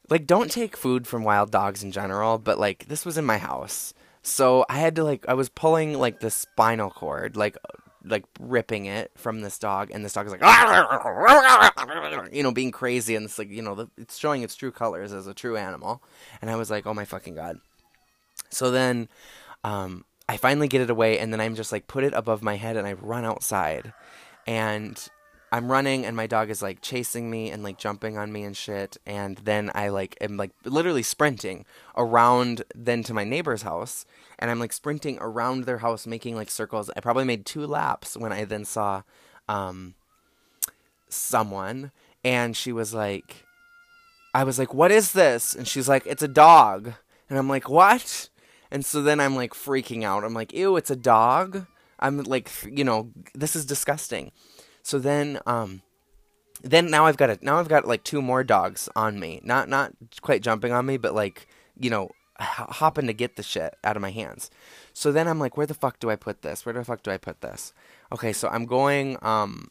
like 0.09 0.26
don't 0.26 0.51
take 0.51 0.76
food 0.76 1.07
from 1.07 1.22
wild 1.22 1.53
dogs 1.53 1.85
in 1.85 1.93
general 1.93 2.37
but 2.37 2.59
like 2.59 2.89
this 2.89 3.07
was 3.07 3.16
in 3.16 3.24
my 3.24 3.39
house. 3.39 3.95
So 4.22 4.66
I 4.68 4.78
had 4.78 4.97
to 4.97 5.05
like 5.05 5.24
I 5.28 5.35
was 5.35 5.49
pulling 5.49 5.97
like 5.97 6.18
the 6.18 6.33
spinal 6.33 6.91
cord, 6.91 7.37
like 7.37 7.57
like 8.05 8.24
ripping 8.38 8.86
it 8.86 9.11
from 9.16 9.40
this 9.40 9.59
dog, 9.59 9.90
and 9.90 10.05
this 10.05 10.12
dog 10.12 10.26
is 10.26 10.32
like, 10.32 10.42
you 12.32 12.42
know, 12.42 12.53
being 12.53 12.70
crazy, 12.70 13.16
and 13.16 13.24
it's 13.24 13.38
like 13.38 13.51
you 13.51 13.62
know, 13.62 13.88
it's 13.96 14.16
showing 14.18 14.42
its 14.42 14.55
true 14.55 14.70
colors 14.70 15.12
as 15.12 15.26
a 15.26 15.34
true 15.34 15.57
animal, 15.57 16.03
and 16.40 16.51
I 16.51 16.57
was 16.57 16.70
like, 16.70 16.86
oh 16.86 16.94
my 16.94 17.05
fucking 17.05 17.34
god. 17.34 17.59
So 18.51 18.70
then, 18.70 19.09
um, 19.64 20.05
I 20.28 20.36
finally 20.36 20.68
get 20.68 20.80
it 20.80 20.90
away, 20.90 21.18
and 21.18 21.32
then 21.32 21.40
I'm 21.40 21.55
just 21.55 21.72
like 21.72 21.86
put 21.86 22.05
it 22.05 22.12
above 22.14 22.42
my 22.42 22.57
head, 22.57 22.76
and 22.76 22.86
I 22.86 22.94
run 22.94 23.24
outside, 23.24 23.92
and 24.46 25.09
I'm 25.53 25.70
running 25.70 26.07
and 26.07 26.16
my 26.16 26.28
dog 26.28 26.48
is 26.48 26.62
like 26.62 26.80
chasing 26.80 27.28
me 27.28 27.51
and 27.51 27.62
like 27.62 27.76
jumping 27.76 28.16
on 28.16 28.32
me 28.32 28.44
and 28.44 28.57
shit. 28.57 28.96
And 29.05 29.38
then 29.38 29.70
I 29.74 29.88
like 29.88 30.16
am 30.20 30.36
like 30.36 30.53
literally 30.64 31.03
sprinting 31.03 31.64
around 31.96 32.62
then 32.74 33.03
to 33.05 33.14
my 33.14 33.24
neighbor's 33.24 33.62
house. 33.62 34.07
And 34.38 34.51
I'm 34.51 34.61
like 34.61 34.72
sprinting 34.72 35.18
around 35.20 35.64
their 35.64 35.78
house, 35.78 36.07
making 36.07 36.36
like 36.36 36.51
circles. 36.51 36.90
I 36.96 37.01
probably 37.01 37.24
made 37.24 37.44
two 37.44 37.66
laps 37.66 38.16
when 38.16 38.32
I 38.32 38.44
then 38.44 38.64
saw 38.64 39.03
um, 39.48 39.94
someone. 41.09 41.90
And 42.22 42.57
she 42.57 42.70
was 42.70 42.94
like, 42.94 43.44
I 44.32 44.44
was 44.44 44.59
like, 44.59 44.72
what 44.72 44.92
is 44.92 45.12
this? 45.12 45.55
And 45.55 45.66
she's 45.66 45.88
like, 45.88 46.07
it's 46.07 46.22
a 46.22 46.28
dog. 46.28 46.92
And 47.28 47.38
I'm 47.38 47.48
like, 47.48 47.68
what? 47.68 48.28
And 48.70 48.84
so 48.84 49.03
then 49.03 49.18
I'm 49.18 49.34
like 49.34 49.53
freaking 49.53 50.05
out. 50.05 50.22
I'm 50.22 50.34
like, 50.34 50.53
ew, 50.53 50.76
it's 50.76 50.90
a 50.90 50.96
dog. 50.96 51.66
I'm 51.98 52.22
like, 52.22 52.51
you 52.70 52.84
know, 52.84 53.11
this 53.34 53.57
is 53.57 53.66
disgusting. 53.66 54.30
So 54.83 54.99
then, 54.99 55.39
um, 55.47 55.83
then 56.62 56.91
now 56.91 57.07
I've 57.07 57.16
got 57.16 57.31
a 57.31 57.39
now 57.43 57.59
I've 57.59 57.68
got 57.68 57.87
like 57.87 58.05
two 58.05 58.22
more 58.22 58.45
dogs 58.45 58.89
on 58.95 59.18
me. 59.18 59.41
Not 59.43 59.68
not 59.68 59.93
quite 60.20 60.43
jumping 60.43 60.72
on 60.72 60.87
me, 60.87 60.97
but 60.97 61.14
like 61.14 61.49
you 61.78 61.91
know 61.91 62.11
hopping 62.39 63.07
to 63.07 63.12
get 63.12 63.37
the 63.37 63.43
shit 63.43 63.76
out 63.85 63.97
of 63.97 64.03
my 64.03 64.11
hands. 64.11 64.51
So 64.93 65.12
then 65.12 65.28
I'm 65.28 65.39
like, 65.39 65.57
where 65.57 65.66
the 65.66 65.74
fuck 65.74 65.99
do 66.01 66.11
I 66.11 66.16
put 66.16 66.43
this? 66.43 66.64
Where 66.64 66.72
the 66.72 66.85
fuck 66.85 67.03
do 67.03 67.11
I 67.11 67.16
put 67.16 67.41
this? 67.41 67.72
Okay, 68.12 68.33
so 68.33 68.49
I'm 68.49 68.66
going 68.66 69.16
um 69.22 69.70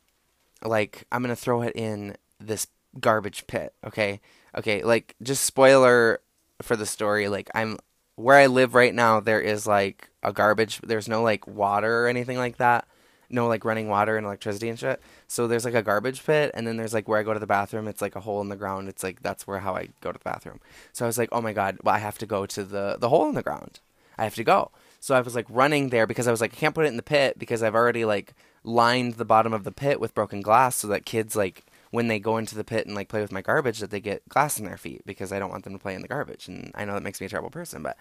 like 0.64 1.06
I'm 1.12 1.22
gonna 1.22 1.36
throw 1.36 1.62
it 1.62 1.76
in 1.76 2.16
this 2.40 2.68
garbage 3.00 3.48
pit. 3.48 3.74
Okay, 3.86 4.20
okay, 4.58 4.84
like 4.84 5.16
just 5.22 5.44
spoiler 5.44 6.22
for 6.62 6.76
the 6.76 6.86
story. 6.86 7.28
Like 7.28 7.50
I'm 7.54 7.78
where 8.16 8.38
I 8.38 8.48
live 8.48 8.76
right 8.76 8.94
now. 8.94 9.20
There 9.20 9.42
is 9.42 9.68
like 9.68 10.10
a 10.24 10.34
garbage. 10.34 10.82
There's 10.82 11.08
no 11.08 11.22
like 11.22 11.48
water 11.48 12.06
or 12.06 12.08
anything 12.08 12.38
like 12.38 12.58
that 12.58 12.88
no 13.30 13.48
like 13.48 13.66
running 13.66 13.88
water 13.88 14.18
and 14.18 14.26
electricity 14.26 14.70
and 14.70 14.80
shit. 14.80 15.02
So 15.28 15.48
there's 15.48 15.66
like 15.66 15.74
a 15.74 15.84
garbage 15.84 16.26
pit, 16.26 16.52
and 16.54 16.66
then 16.66 16.78
there's 16.78 16.94
like 16.94 17.08
where 17.08 17.20
I 17.20 17.24
go 17.24 17.34
to 17.34 17.40
the 17.40 17.48
bathroom. 17.48 17.88
It's 17.88 18.02
like 18.02 18.16
a 18.16 18.22
hole 18.22 18.42
in 18.42 18.50
the 18.50 18.56
ground. 18.56 18.90
It's 18.90 19.04
like 19.04 19.22
that's 19.22 19.48
where 19.48 19.60
how 19.60 19.76
I 19.76 19.90
go 20.02 20.12
to 20.12 20.18
the 20.18 20.24
bathroom. 20.24 20.60
So 20.94 21.06
I 21.06 21.08
was 21.08 21.18
like, 21.18 21.30
oh 21.32 21.42
my 21.42 21.54
god, 21.54 21.78
well 21.84 21.96
I 21.96 22.00
have 22.00 22.18
to 22.20 22.26
go 22.26 22.46
to 22.46 22.64
the 22.64 22.98
the 23.00 23.10
hole 23.10 23.28
in 23.30 23.36
the 23.36 23.44
ground. 23.44 23.80
I 24.18 24.24
have 24.24 24.36
to 24.36 24.44
go. 24.44 24.72
So 25.00 25.16
I 25.16 25.22
was 25.22 25.36
like 25.36 25.46
running 25.50 25.90
there 25.90 26.06
because 26.06 26.28
I 26.28 26.32
was 26.32 26.42
like 26.42 26.54
I 26.54 26.58
can't 26.58 26.76
put 26.76 26.86
it 26.86 26.90
in 26.90 26.98
the 26.98 27.04
pit 27.04 27.40
because 27.40 27.64
I've 27.64 27.76
already 27.76 28.06
like 28.06 28.34
lined 28.64 29.14
the 29.14 29.26
bottom 29.26 29.54
of 29.54 29.64
the 29.64 29.72
pit 29.72 30.00
with 30.00 30.14
broken 30.14 30.42
glass 30.42 30.76
so 30.76 30.88
that 30.90 31.06
kids 31.06 31.36
like 31.36 31.64
when 31.92 32.08
they 32.08 32.20
go 32.20 32.38
into 32.38 32.56
the 32.56 32.64
pit 32.64 32.86
and 32.86 32.96
like 32.96 33.08
play 33.08 33.22
with 33.22 33.32
my 33.32 33.42
garbage 33.42 33.80
that 33.80 33.90
they 33.90 34.00
get 34.02 34.28
glass 34.30 34.60
in 34.60 34.66
their 34.66 34.78
feet 34.78 35.02
because 35.06 35.32
I 35.32 35.40
don't 35.40 35.50
want 35.50 35.64
them 35.64 35.74
to 35.74 35.80
play 35.80 35.96
in 35.96 36.02
the 36.02 36.08
garbage 36.08 36.48
and 36.48 36.72
I 36.76 36.86
know 36.86 36.94
that 36.94 37.04
makes 37.04 37.22
me 37.22 37.28
a 37.28 37.30
terrible 37.30 37.50
person 37.50 37.82
but 37.82 37.98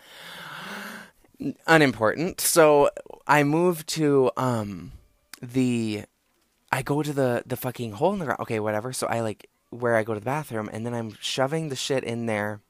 unimportant. 1.67 2.41
So 2.41 2.91
I 3.27 3.45
moved 3.45 3.89
to 3.91 4.31
um 4.37 4.93
the 5.43 6.05
I 6.71 6.83
go 6.83 7.03
to 7.03 7.13
the 7.13 7.43
the 7.47 7.57
fucking 7.57 7.93
hole 7.93 8.13
in 8.13 8.19
the 8.19 8.25
ground. 8.25 8.41
Okay, 8.41 8.61
whatever. 8.61 8.93
So 8.93 9.07
I 9.07 9.21
like 9.21 9.49
where 9.71 9.97
I 9.97 10.03
go 10.03 10.15
to 10.15 10.21
the 10.21 10.25
bathroom, 10.25 10.69
and 10.73 10.85
then 10.85 10.95
I'm 10.95 11.17
shoving 11.21 11.69
the 11.69 11.77
shit 11.77 12.05
in 12.05 12.27
there, 12.27 12.61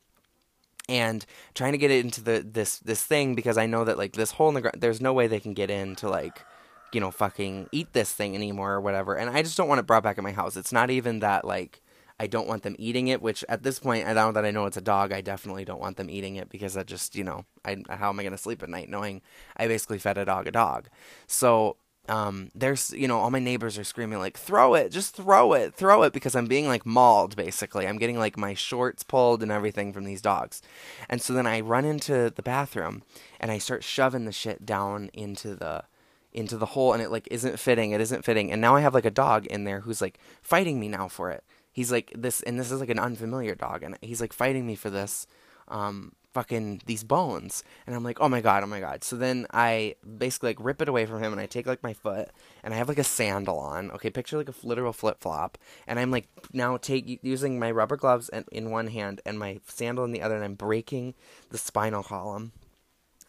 and 0.88 1.24
trying 1.54 1.72
to 1.72 1.78
get 1.78 1.90
it 1.90 2.04
into 2.04 2.22
the 2.22 2.44
this 2.46 2.78
this 2.78 3.04
thing 3.04 3.34
because 3.34 3.58
I 3.58 3.66
know 3.66 3.84
that 3.84 3.98
like 3.98 4.12
this 4.12 4.32
hole 4.32 4.48
in 4.48 4.54
the 4.54 4.60
ground. 4.60 4.80
There's 4.80 5.00
no 5.00 5.12
way 5.12 5.26
they 5.26 5.40
can 5.40 5.54
get 5.54 5.70
in 5.70 5.96
to 5.96 6.08
like 6.08 6.44
you 6.92 7.00
know 7.00 7.10
fucking 7.10 7.68
eat 7.72 7.92
this 7.92 8.12
thing 8.12 8.34
anymore 8.34 8.72
or 8.74 8.80
whatever. 8.80 9.14
And 9.14 9.30
I 9.30 9.42
just 9.42 9.56
don't 9.56 9.68
want 9.68 9.80
it 9.80 9.86
brought 9.86 10.02
back 10.02 10.18
in 10.18 10.24
my 10.24 10.32
house. 10.32 10.56
It's 10.56 10.72
not 10.72 10.90
even 10.90 11.20
that 11.20 11.44
like 11.44 11.82
I 12.20 12.26
don't 12.26 12.48
want 12.48 12.64
them 12.64 12.74
eating 12.78 13.08
it, 13.08 13.22
which 13.22 13.44
at 13.48 13.62
this 13.62 13.78
point, 13.78 14.06
now 14.06 14.32
that 14.32 14.44
I 14.44 14.50
know 14.50 14.66
it's 14.66 14.76
a 14.76 14.82
dog, 14.82 15.12
I 15.12 15.20
definitely 15.20 15.64
don't 15.64 15.80
want 15.80 15.96
them 15.96 16.10
eating 16.10 16.34
it 16.34 16.48
because 16.48 16.76
I 16.76 16.82
just, 16.82 17.14
you 17.14 17.22
know, 17.22 17.44
I, 17.64 17.76
how 17.88 18.08
am 18.08 18.18
I 18.18 18.24
to 18.24 18.36
sleep 18.36 18.62
at 18.62 18.68
night 18.68 18.88
knowing 18.88 19.22
I 19.56 19.68
basically 19.68 19.98
fed 19.98 20.18
a 20.18 20.24
dog 20.24 20.48
a 20.48 20.50
dog? 20.50 20.88
So 21.28 21.76
um, 22.08 22.50
there's, 22.54 22.90
you 22.92 23.06
know, 23.06 23.18
all 23.18 23.30
my 23.30 23.38
neighbors 23.38 23.78
are 23.78 23.84
screaming 23.84 24.18
like, 24.18 24.38
throw 24.38 24.74
it, 24.74 24.90
just 24.90 25.14
throw 25.14 25.52
it, 25.52 25.74
throw 25.74 26.02
it, 26.02 26.12
because 26.12 26.34
I'm 26.34 26.46
being 26.46 26.66
like 26.66 26.86
mauled, 26.86 27.36
basically. 27.36 27.86
I'm 27.86 27.98
getting 27.98 28.18
like 28.18 28.36
my 28.36 28.54
shorts 28.54 29.02
pulled 29.02 29.42
and 29.42 29.52
everything 29.52 29.92
from 29.92 30.04
these 30.04 30.22
dogs. 30.22 30.62
And 31.08 31.20
so 31.20 31.32
then 31.32 31.46
I 31.46 31.60
run 31.60 31.84
into 31.84 32.30
the 32.30 32.42
bathroom 32.42 33.02
and 33.38 33.50
I 33.50 33.58
start 33.58 33.84
shoving 33.84 34.24
the 34.24 34.32
shit 34.32 34.64
down 34.64 35.10
into 35.12 35.54
the 35.54 35.84
into 36.32 36.58
the 36.58 36.66
hole 36.66 36.92
and 36.92 37.02
it 37.02 37.10
like 37.10 37.26
isn't 37.30 37.58
fitting 37.58 37.92
it 37.92 38.02
isn't 38.02 38.22
fitting 38.22 38.52
and 38.52 38.60
now 38.60 38.76
i 38.76 38.80
have 38.80 38.92
like 38.92 39.06
a 39.06 39.10
dog 39.10 39.46
in 39.46 39.64
there 39.64 39.80
who's 39.80 40.02
like 40.02 40.18
fighting 40.42 40.78
me 40.78 40.86
now 40.86 41.08
for 41.08 41.30
it 41.30 41.42
he's 41.72 41.90
like 41.90 42.12
this 42.14 42.42
and 42.42 42.60
this 42.60 42.70
is 42.70 42.80
like 42.80 42.90
an 42.90 42.98
unfamiliar 42.98 43.54
dog 43.54 43.82
and 43.82 43.96
he's 44.02 44.20
like 44.20 44.32
fighting 44.32 44.66
me 44.66 44.74
for 44.74 44.90
this 44.90 45.26
um 45.68 46.12
fucking 46.34 46.82
these 46.86 47.02
bones 47.02 47.64
and 47.86 47.96
i'm 47.96 48.04
like 48.04 48.20
oh 48.20 48.28
my 48.28 48.40
god 48.40 48.62
oh 48.62 48.66
my 48.66 48.80
god 48.80 49.02
so 49.02 49.16
then 49.16 49.46
i 49.52 49.94
basically 50.18 50.50
like 50.50 50.58
rip 50.60 50.82
it 50.82 50.88
away 50.88 51.06
from 51.06 51.22
him 51.22 51.32
and 51.32 51.40
i 51.40 51.46
take 51.46 51.66
like 51.66 51.82
my 51.82 51.92
foot 51.92 52.28
and 52.62 52.74
i 52.74 52.76
have 52.76 52.88
like 52.88 52.98
a 52.98 53.04
sandal 53.04 53.58
on 53.58 53.90
okay 53.90 54.10
picture 54.10 54.36
like 54.36 54.48
a 54.48 54.54
literal 54.62 54.92
flip-flop 54.92 55.56
and 55.86 55.98
i'm 55.98 56.10
like 56.10 56.28
now 56.52 56.76
take 56.76 57.18
using 57.22 57.58
my 57.58 57.70
rubber 57.70 57.96
gloves 57.96 58.28
and, 58.28 58.44
in 58.52 58.70
one 58.70 58.88
hand 58.88 59.20
and 59.24 59.38
my 59.38 59.58
sandal 59.66 60.04
in 60.04 60.12
the 60.12 60.22
other 60.22 60.36
and 60.36 60.44
i'm 60.44 60.54
breaking 60.54 61.14
the 61.50 61.58
spinal 61.58 62.02
column 62.02 62.52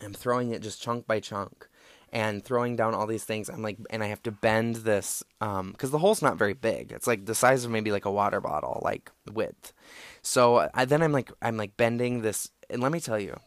i'm 0.02 0.14
throwing 0.14 0.52
it 0.52 0.62
just 0.62 0.82
chunk 0.82 1.08
by 1.08 1.20
chunk 1.20 1.70
and 2.12 2.44
throwing 2.44 2.76
down 2.76 2.94
all 2.94 3.08
these 3.08 3.24
things. 3.24 3.50
I'm 3.50 3.62
like, 3.62 3.78
and 3.90 4.04
I 4.04 4.08
have 4.08 4.24
to 4.24 4.32
bend 4.32 4.78
this 4.78 5.24
because 5.40 5.60
um, 5.60 5.76
the 5.92 6.00
hole's 6.00 6.22
not 6.22 6.38
very 6.38 6.54
big. 6.54 6.92
It's 6.92 7.08
like 7.08 7.26
the 7.26 7.36
size 7.36 7.66
of 7.66 7.72
maybe 7.72 7.92
like 7.92 8.06
a 8.06 8.12
water 8.12 8.42
bottle, 8.42 8.82
like 8.84 9.12
width. 9.32 9.74
So 10.22 10.70
I, 10.74 10.86
then 10.86 11.02
I'm 11.02 11.12
like, 11.12 11.32
I'm 11.42 11.58
like 11.58 11.78
bending 11.78 12.22
this, 12.22 12.50
and 12.70 12.82
let 12.82 12.92
me 12.92 13.00
tell 13.00 13.20
you, 13.20 13.40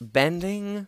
bending, 0.00 0.86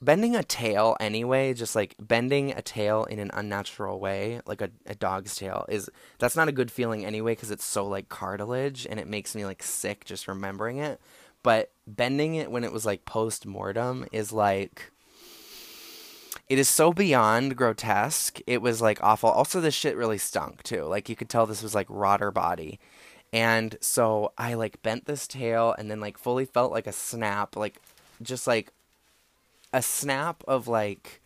bending 0.00 0.36
a 0.36 0.42
tail 0.42 0.96
anyway, 1.00 1.54
just 1.54 1.74
like 1.74 1.94
bending 1.98 2.52
a 2.52 2.62
tail 2.62 3.04
in 3.04 3.18
an 3.18 3.30
unnatural 3.34 4.00
way, 4.00 4.40
like 4.46 4.60
a, 4.60 4.70
a 4.86 4.94
dog's 4.94 5.36
tail, 5.36 5.64
is 5.68 5.88
that's 6.18 6.36
not 6.36 6.48
a 6.48 6.52
good 6.52 6.70
feeling 6.70 7.04
anyway 7.04 7.32
because 7.32 7.50
it's 7.50 7.64
so 7.64 7.86
like 7.86 8.08
cartilage 8.08 8.86
and 8.88 8.98
it 8.98 9.08
makes 9.08 9.34
me 9.34 9.44
like 9.44 9.62
sick 9.62 10.04
just 10.04 10.28
remembering 10.28 10.78
it. 10.78 11.00
But 11.42 11.72
bending 11.86 12.36
it 12.36 12.50
when 12.50 12.64
it 12.64 12.72
was 12.72 12.86
like 12.86 13.04
post 13.04 13.44
mortem 13.44 14.06
is 14.12 14.32
like 14.32 14.90
it 16.48 16.58
is 16.58 16.68
so 16.68 16.92
beyond 16.92 17.56
grotesque. 17.56 18.40
It 18.46 18.60
was 18.60 18.82
like 18.82 19.02
awful. 19.02 19.30
Also, 19.30 19.60
this 19.60 19.74
shit 19.74 19.96
really 19.96 20.18
stunk 20.18 20.62
too. 20.62 20.84
Like 20.84 21.08
you 21.08 21.16
could 21.16 21.28
tell 21.28 21.46
this 21.46 21.62
was 21.62 21.74
like 21.74 21.86
rotter 21.88 22.30
body. 22.30 22.78
And 23.34 23.76
so 23.80 24.32
I 24.38 24.54
like 24.54 24.80
bent 24.82 25.06
this 25.06 25.26
tail 25.26 25.74
and 25.76 25.90
then 25.90 25.98
like 25.98 26.16
fully 26.16 26.44
felt 26.44 26.70
like 26.70 26.86
a 26.86 26.92
snap, 26.92 27.56
like 27.56 27.80
just 28.22 28.46
like 28.46 28.72
a 29.72 29.82
snap 29.82 30.44
of 30.46 30.68
like 30.68 31.20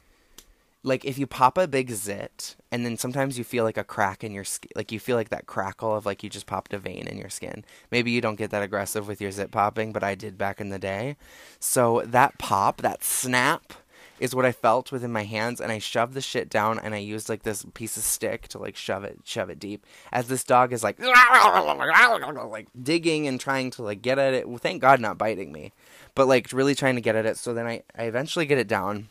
like 0.82 1.04
if 1.04 1.18
you 1.18 1.26
pop 1.26 1.58
a 1.58 1.68
big 1.68 1.90
zit 1.90 2.56
and 2.72 2.86
then 2.86 2.96
sometimes 2.96 3.36
you 3.36 3.44
feel 3.44 3.62
like 3.62 3.76
a 3.76 3.84
crack 3.84 4.24
in 4.24 4.32
your 4.32 4.44
skin 4.44 4.70
like 4.74 4.90
you 4.90 4.98
feel 4.98 5.16
like 5.16 5.28
that 5.28 5.44
crackle 5.44 5.94
of 5.94 6.06
like 6.06 6.22
you 6.22 6.30
just 6.30 6.46
popped 6.46 6.72
a 6.72 6.78
vein 6.78 7.06
in 7.06 7.18
your 7.18 7.28
skin. 7.28 7.62
Maybe 7.90 8.10
you 8.10 8.22
don't 8.22 8.36
get 8.36 8.50
that 8.52 8.62
aggressive 8.62 9.06
with 9.06 9.20
your 9.20 9.30
zit 9.30 9.50
popping 9.50 9.92
but 9.92 10.02
i 10.02 10.14
did 10.14 10.38
back 10.38 10.62
in 10.62 10.70
the 10.70 10.78
day. 10.78 11.18
So 11.60 12.02
that 12.06 12.38
pop 12.38 12.80
that 12.80 13.04
snap 13.04 13.74
is 14.20 14.34
what 14.34 14.44
I 14.44 14.52
felt 14.52 14.90
within 14.90 15.12
my 15.12 15.24
hands, 15.24 15.60
and 15.60 15.70
I 15.70 15.78
shoved 15.78 16.14
the 16.14 16.20
shit 16.20 16.50
down, 16.50 16.78
and 16.78 16.94
I 16.94 16.98
used 16.98 17.28
like 17.28 17.42
this 17.42 17.64
piece 17.74 17.96
of 17.96 18.02
stick 18.02 18.48
to 18.48 18.58
like 18.58 18.76
shove 18.76 19.04
it, 19.04 19.20
shove 19.24 19.50
it 19.50 19.58
deep. 19.58 19.86
As 20.12 20.28
this 20.28 20.44
dog 20.44 20.72
is 20.72 20.82
like, 20.82 20.98
like 22.50 22.68
digging 22.80 23.26
and 23.26 23.40
trying 23.40 23.70
to 23.72 23.82
like 23.82 24.02
get 24.02 24.18
at 24.18 24.34
it. 24.34 24.48
Well, 24.48 24.58
thank 24.58 24.82
God, 24.82 25.00
not 25.00 25.18
biting 25.18 25.52
me, 25.52 25.72
but 26.14 26.28
like 26.28 26.52
really 26.52 26.74
trying 26.74 26.96
to 26.96 27.00
get 27.00 27.16
at 27.16 27.26
it. 27.26 27.36
So 27.36 27.54
then 27.54 27.66
I, 27.66 27.82
I 27.96 28.04
eventually 28.04 28.46
get 28.46 28.58
it 28.58 28.68
down. 28.68 29.08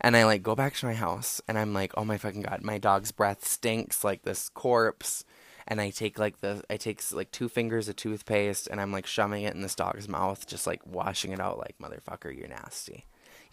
And 0.00 0.16
I 0.16 0.24
like 0.24 0.42
go 0.42 0.54
back 0.54 0.74
to 0.74 0.86
my 0.86 0.94
house 0.94 1.40
and 1.48 1.58
I'm 1.58 1.72
like, 1.72 1.92
oh 1.96 2.04
my 2.04 2.18
fucking 2.18 2.42
god, 2.42 2.62
my 2.62 2.78
dog's 2.78 3.12
breath 3.12 3.46
stinks 3.46 4.04
like 4.04 4.22
this 4.22 4.48
corpse 4.50 5.24
and 5.66 5.80
I 5.80 5.90
take 5.90 6.18
like 6.18 6.40
the 6.40 6.62
I 6.70 6.76
take 6.76 7.00
like 7.12 7.30
two 7.30 7.48
fingers 7.48 7.88
of 7.88 7.96
toothpaste 7.96 8.68
and 8.68 8.80
I'm 8.80 8.92
like 8.92 9.06
shoving 9.06 9.42
it 9.42 9.54
in 9.54 9.62
this 9.62 9.74
dog's 9.74 10.08
mouth, 10.08 10.46
just 10.46 10.66
like 10.66 10.86
washing 10.86 11.32
it 11.32 11.40
out 11.40 11.58
like 11.58 11.76
motherfucker, 11.80 12.36
you're 12.36 12.46
nasty 12.46 13.06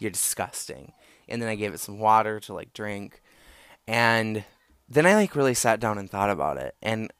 you're 0.04 0.12
disgusting. 0.12 0.92
And 1.28 1.42
then 1.42 1.48
I 1.48 1.56
gave 1.56 1.74
it 1.74 1.80
some 1.80 1.98
water 1.98 2.38
to 2.40 2.54
like 2.54 2.72
drink. 2.72 3.20
And 3.88 4.44
then 4.88 5.06
I 5.06 5.14
like 5.16 5.34
really 5.34 5.54
sat 5.54 5.80
down 5.80 5.98
and 5.98 6.08
thought 6.08 6.30
about 6.30 6.58
it. 6.58 6.76
And 6.80 7.12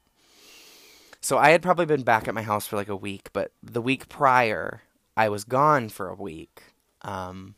so 1.19 1.37
I 1.37 1.49
had 1.49 1.61
probably 1.61 1.85
been 1.85 2.03
back 2.03 2.27
at 2.27 2.33
my 2.33 2.43
house 2.43 2.67
for 2.67 2.77
like 2.77 2.87
a 2.87 2.95
week, 2.95 3.29
but 3.33 3.51
the 3.61 3.81
week 3.81 4.07
prior, 4.07 4.83
I 5.17 5.27
was 5.27 5.43
gone 5.43 5.89
for 5.89 6.07
a 6.07 6.15
week. 6.15 6.61
Um, 7.01 7.55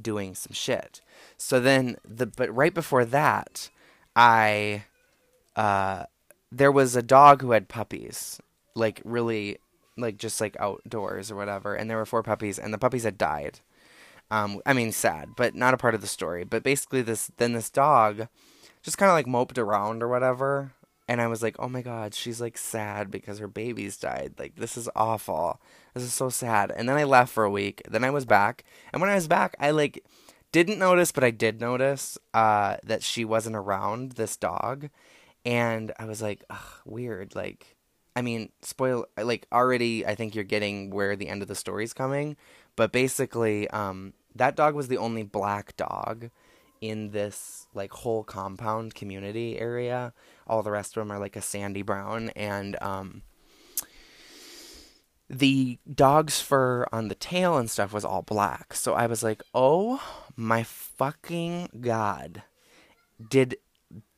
doing 0.00 0.34
some 0.34 0.52
shit. 0.52 1.00
So 1.36 1.60
then 1.60 1.96
the 2.04 2.26
but 2.26 2.54
right 2.54 2.74
before 2.74 3.04
that, 3.06 3.70
I 4.14 4.84
uh 5.54 6.04
there 6.52 6.72
was 6.72 6.96
a 6.96 7.02
dog 7.02 7.42
who 7.42 7.52
had 7.52 7.68
puppies, 7.68 8.40
like 8.74 9.00
really 9.04 9.58
like 9.96 10.18
just 10.18 10.40
like 10.40 10.56
outdoors 10.60 11.30
or 11.30 11.36
whatever, 11.36 11.74
and 11.74 11.88
there 11.88 11.96
were 11.96 12.06
four 12.06 12.22
puppies 12.22 12.58
and 12.58 12.72
the 12.72 12.78
puppies 12.78 13.04
had 13.04 13.18
died. 13.18 13.60
Um, 14.30 14.60
I 14.66 14.72
mean, 14.72 14.92
sad, 14.92 15.30
but 15.36 15.54
not 15.54 15.74
a 15.74 15.76
part 15.76 15.94
of 15.94 16.00
the 16.00 16.06
story. 16.06 16.44
But 16.44 16.62
basically, 16.62 17.02
this 17.02 17.30
then 17.36 17.52
this 17.52 17.70
dog 17.70 18.28
just 18.82 18.98
kind 18.98 19.10
of 19.10 19.14
like 19.14 19.26
moped 19.26 19.58
around 19.58 20.02
or 20.02 20.08
whatever, 20.08 20.72
and 21.08 21.20
I 21.20 21.26
was 21.26 21.42
like, 21.42 21.56
oh 21.58 21.68
my 21.68 21.82
god, 21.82 22.14
she's 22.14 22.40
like 22.40 22.58
sad 22.58 23.10
because 23.10 23.38
her 23.38 23.48
babies 23.48 23.96
died. 23.96 24.34
Like 24.38 24.56
this 24.56 24.76
is 24.76 24.88
awful. 24.96 25.60
This 25.94 26.02
is 26.02 26.14
so 26.14 26.28
sad. 26.28 26.72
And 26.76 26.88
then 26.88 26.96
I 26.96 27.04
left 27.04 27.32
for 27.32 27.44
a 27.44 27.50
week. 27.50 27.82
Then 27.88 28.04
I 28.04 28.10
was 28.10 28.24
back, 28.24 28.64
and 28.92 29.00
when 29.00 29.10
I 29.10 29.14
was 29.14 29.28
back, 29.28 29.56
I 29.60 29.70
like 29.70 30.04
didn't 30.52 30.78
notice, 30.78 31.12
but 31.12 31.24
I 31.24 31.30
did 31.30 31.60
notice 31.60 32.16
uh, 32.32 32.76
that 32.82 33.02
she 33.02 33.24
wasn't 33.24 33.56
around 33.56 34.12
this 34.12 34.36
dog, 34.36 34.88
and 35.44 35.92
I 35.98 36.06
was 36.06 36.22
like, 36.22 36.44
weird. 36.84 37.34
Like, 37.34 37.76
I 38.14 38.22
mean, 38.22 38.50
spoil 38.62 39.06
like 39.16 39.46
already. 39.52 40.06
I 40.06 40.14
think 40.14 40.34
you're 40.34 40.44
getting 40.44 40.90
where 40.90 41.14
the 41.14 41.28
end 41.28 41.42
of 41.42 41.48
the 41.48 41.54
story's 41.54 41.92
coming, 41.92 42.36
but 42.74 42.90
basically, 42.92 43.68
um, 43.70 44.14
that 44.38 44.56
dog 44.56 44.74
was 44.74 44.88
the 44.88 44.98
only 44.98 45.22
black 45.22 45.76
dog 45.76 46.30
in 46.80 47.10
this 47.10 47.66
like 47.74 47.92
whole 47.92 48.24
compound 48.24 48.94
community 48.94 49.58
area. 49.58 50.12
All 50.46 50.62
the 50.62 50.70
rest 50.70 50.96
of 50.96 51.00
them 51.00 51.10
are 51.10 51.18
like 51.18 51.36
a 51.36 51.42
sandy 51.42 51.82
brown, 51.82 52.30
and 52.30 52.80
um, 52.82 53.22
the 55.28 55.78
dog's 55.92 56.40
fur 56.40 56.86
on 56.92 57.08
the 57.08 57.14
tail 57.14 57.56
and 57.56 57.70
stuff 57.70 57.92
was 57.92 58.04
all 58.04 58.22
black. 58.22 58.74
So 58.74 58.94
I 58.94 59.06
was 59.06 59.22
like, 59.22 59.42
"Oh 59.54 60.02
my 60.36 60.62
fucking 60.62 61.70
god! 61.80 62.42
Did 63.28 63.56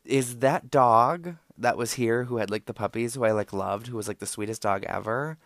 is 0.04 0.38
that 0.38 0.70
dog 0.70 1.36
that 1.56 1.76
was 1.76 1.94
here 1.94 2.24
who 2.24 2.38
had 2.38 2.50
like 2.50 2.66
the 2.66 2.74
puppies 2.74 3.14
who 3.14 3.24
I 3.24 3.32
like 3.32 3.52
loved, 3.52 3.88
who 3.88 3.96
was 3.96 4.08
like 4.08 4.18
the 4.18 4.26
sweetest 4.26 4.62
dog 4.62 4.84
ever?" 4.84 5.38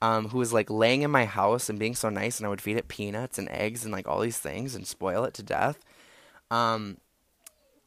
Um, 0.00 0.28
who 0.28 0.38
was 0.38 0.52
like 0.52 0.70
laying 0.70 1.02
in 1.02 1.10
my 1.10 1.24
house 1.24 1.68
and 1.68 1.78
being 1.78 1.94
so 1.94 2.08
nice, 2.08 2.38
and 2.38 2.46
I 2.46 2.50
would 2.50 2.60
feed 2.60 2.76
it 2.76 2.88
peanuts 2.88 3.38
and 3.38 3.48
eggs 3.50 3.84
and 3.84 3.92
like 3.92 4.08
all 4.08 4.20
these 4.20 4.38
things 4.38 4.74
and 4.74 4.86
spoil 4.86 5.24
it 5.24 5.34
to 5.34 5.42
death. 5.42 5.78
Um, 6.50 6.98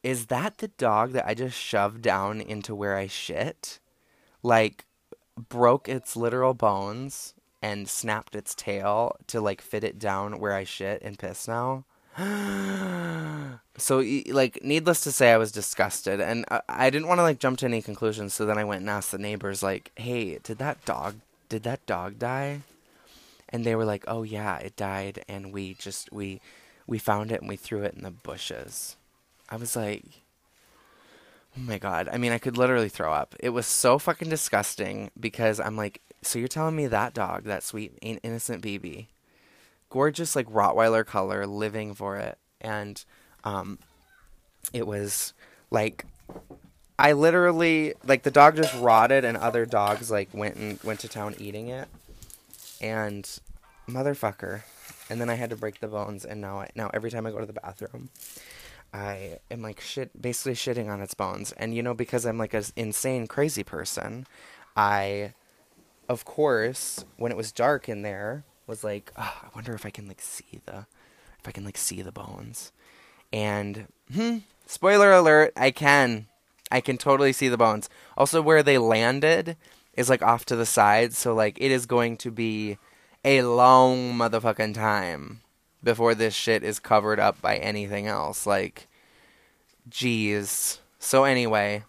is 0.03 0.27
that 0.27 0.57
the 0.57 0.69
dog 0.69 1.11
that 1.11 1.27
I 1.27 1.33
just 1.33 1.57
shoved 1.57 2.01
down 2.01 2.41
into 2.41 2.75
where 2.75 2.97
I 2.97 3.07
shit? 3.07 3.79
Like, 4.43 4.85
broke 5.37 5.87
its 5.87 6.15
literal 6.15 6.53
bones 6.53 7.33
and 7.61 7.87
snapped 7.87 8.35
its 8.35 8.55
tail 8.55 9.15
to 9.27 9.39
like 9.39 9.61
fit 9.61 9.83
it 9.83 9.99
down 9.99 10.39
where 10.39 10.53
I 10.53 10.63
shit 10.63 11.01
and 11.03 11.17
piss 11.17 11.47
now? 11.47 11.85
so 13.77 14.03
like 14.27 14.61
needless 14.63 14.99
to 14.99 15.11
say 15.13 15.31
i 15.31 15.37
was 15.37 15.49
disgusted 15.49 16.19
and 16.19 16.43
i 16.67 16.89
didn't 16.89 17.07
want 17.07 17.19
to 17.19 17.23
like 17.23 17.39
jump 17.39 17.57
to 17.57 17.65
any 17.65 17.81
conclusions 17.81 18.33
so 18.33 18.45
then 18.45 18.57
i 18.57 18.65
went 18.65 18.81
and 18.81 18.89
asked 18.89 19.13
the 19.13 19.17
neighbors 19.17 19.63
like 19.63 19.91
hey 19.95 20.37
did 20.43 20.57
that 20.57 20.83
dog 20.83 21.15
did 21.51 21.63
that 21.63 21.85
dog 21.85 22.17
die? 22.17 22.61
And 23.49 23.65
they 23.65 23.75
were 23.75 23.83
like, 23.83 24.05
oh 24.07 24.23
yeah, 24.23 24.57
it 24.59 24.77
died, 24.77 25.25
and 25.27 25.51
we 25.51 25.73
just 25.73 26.11
we 26.13 26.39
we 26.87 26.97
found 26.97 27.29
it 27.29 27.41
and 27.41 27.49
we 27.49 27.57
threw 27.57 27.83
it 27.83 27.93
in 27.93 28.03
the 28.03 28.11
bushes. 28.11 28.95
I 29.49 29.57
was 29.57 29.75
like, 29.75 30.05
oh 31.57 31.59
my 31.59 31.77
god. 31.77 32.07
I 32.09 32.17
mean, 32.17 32.31
I 32.31 32.37
could 32.37 32.57
literally 32.57 32.87
throw 32.87 33.11
up. 33.11 33.35
It 33.41 33.49
was 33.49 33.67
so 33.67 33.99
fucking 33.99 34.29
disgusting 34.29 35.11
because 35.19 35.59
I'm 35.59 35.75
like, 35.75 35.99
so 36.21 36.39
you're 36.39 36.47
telling 36.47 36.77
me 36.77 36.87
that 36.87 37.13
dog, 37.13 37.43
that 37.43 37.63
sweet 37.63 37.97
innocent 38.01 38.61
baby, 38.61 39.09
gorgeous 39.89 40.33
like 40.33 40.49
Rottweiler 40.49 41.05
color, 41.05 41.45
living 41.45 41.93
for 41.93 42.15
it, 42.15 42.37
and 42.61 43.03
um, 43.43 43.77
it 44.71 44.87
was 44.87 45.33
like 45.69 46.05
I 47.01 47.13
literally 47.13 47.95
like 48.05 48.21
the 48.21 48.29
dog 48.29 48.55
just 48.57 48.75
rotted, 48.75 49.25
and 49.25 49.35
other 49.35 49.65
dogs 49.65 50.11
like 50.11 50.29
went 50.33 50.55
and 50.55 50.79
went 50.83 50.99
to 50.99 51.07
town 51.07 51.33
eating 51.39 51.67
it, 51.67 51.87
and 52.79 53.27
motherfucker. 53.89 54.61
And 55.09 55.19
then 55.19 55.27
I 55.27 55.33
had 55.33 55.49
to 55.49 55.55
break 55.55 55.79
the 55.79 55.87
bones, 55.87 56.23
and 56.23 56.39
now 56.39 56.59
I, 56.59 56.69
now 56.75 56.91
every 56.93 57.09
time 57.09 57.25
I 57.25 57.31
go 57.31 57.39
to 57.39 57.47
the 57.47 57.53
bathroom, 57.53 58.09
I 58.93 59.39
am 59.49 59.63
like 59.63 59.81
shit, 59.81 60.21
basically 60.21 60.53
shitting 60.53 60.89
on 60.89 61.01
its 61.01 61.15
bones. 61.15 61.53
And 61.53 61.73
you 61.73 61.81
know, 61.81 61.95
because 61.95 62.23
I'm 62.23 62.37
like 62.37 62.53
an 62.53 62.65
insane, 62.75 63.25
crazy 63.25 63.63
person, 63.63 64.27
I, 64.77 65.33
of 66.07 66.23
course, 66.23 67.03
when 67.17 67.31
it 67.31 67.35
was 67.35 67.51
dark 67.51 67.89
in 67.89 68.03
there, 68.03 68.43
was 68.67 68.83
like, 68.83 69.11
oh, 69.17 69.41
I 69.43 69.47
wonder 69.55 69.73
if 69.73 69.87
I 69.87 69.89
can 69.89 70.07
like 70.07 70.21
see 70.21 70.61
the, 70.67 70.85
if 71.39 71.47
I 71.47 71.51
can 71.51 71.65
like 71.65 71.79
see 71.79 72.03
the 72.03 72.11
bones. 72.11 72.71
And 73.33 73.87
hmm, 74.13 74.37
spoiler 74.67 75.11
alert, 75.11 75.51
I 75.57 75.71
can. 75.71 76.27
I 76.71 76.81
can 76.81 76.97
totally 76.97 77.33
see 77.33 77.49
the 77.49 77.57
bones. 77.57 77.89
Also, 78.17 78.41
where 78.41 78.63
they 78.63 78.77
landed 78.77 79.57
is 79.93 80.09
like 80.09 80.21
off 80.21 80.45
to 80.45 80.55
the 80.55 80.65
side, 80.65 81.13
so 81.13 81.33
like 81.33 81.57
it 81.59 81.71
is 81.71 81.85
going 81.85 82.17
to 82.17 82.31
be 82.31 82.77
a 83.23 83.43
long 83.43 84.13
motherfucking 84.13 84.73
time 84.73 85.41
before 85.83 86.15
this 86.15 86.33
shit 86.33 86.63
is 86.63 86.79
covered 86.79 87.19
up 87.19 87.41
by 87.41 87.57
anything 87.57 88.07
else. 88.07 88.45
Like, 88.45 88.87
jeez. 89.89 90.79
So 90.99 91.23
anyway, 91.23 91.83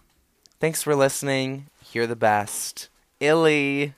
thanks 0.59 0.83
for 0.83 0.95
listening. 0.95 1.67
You're 1.91 2.07
the 2.07 2.15
best. 2.15 2.89
Illy. 3.19 3.93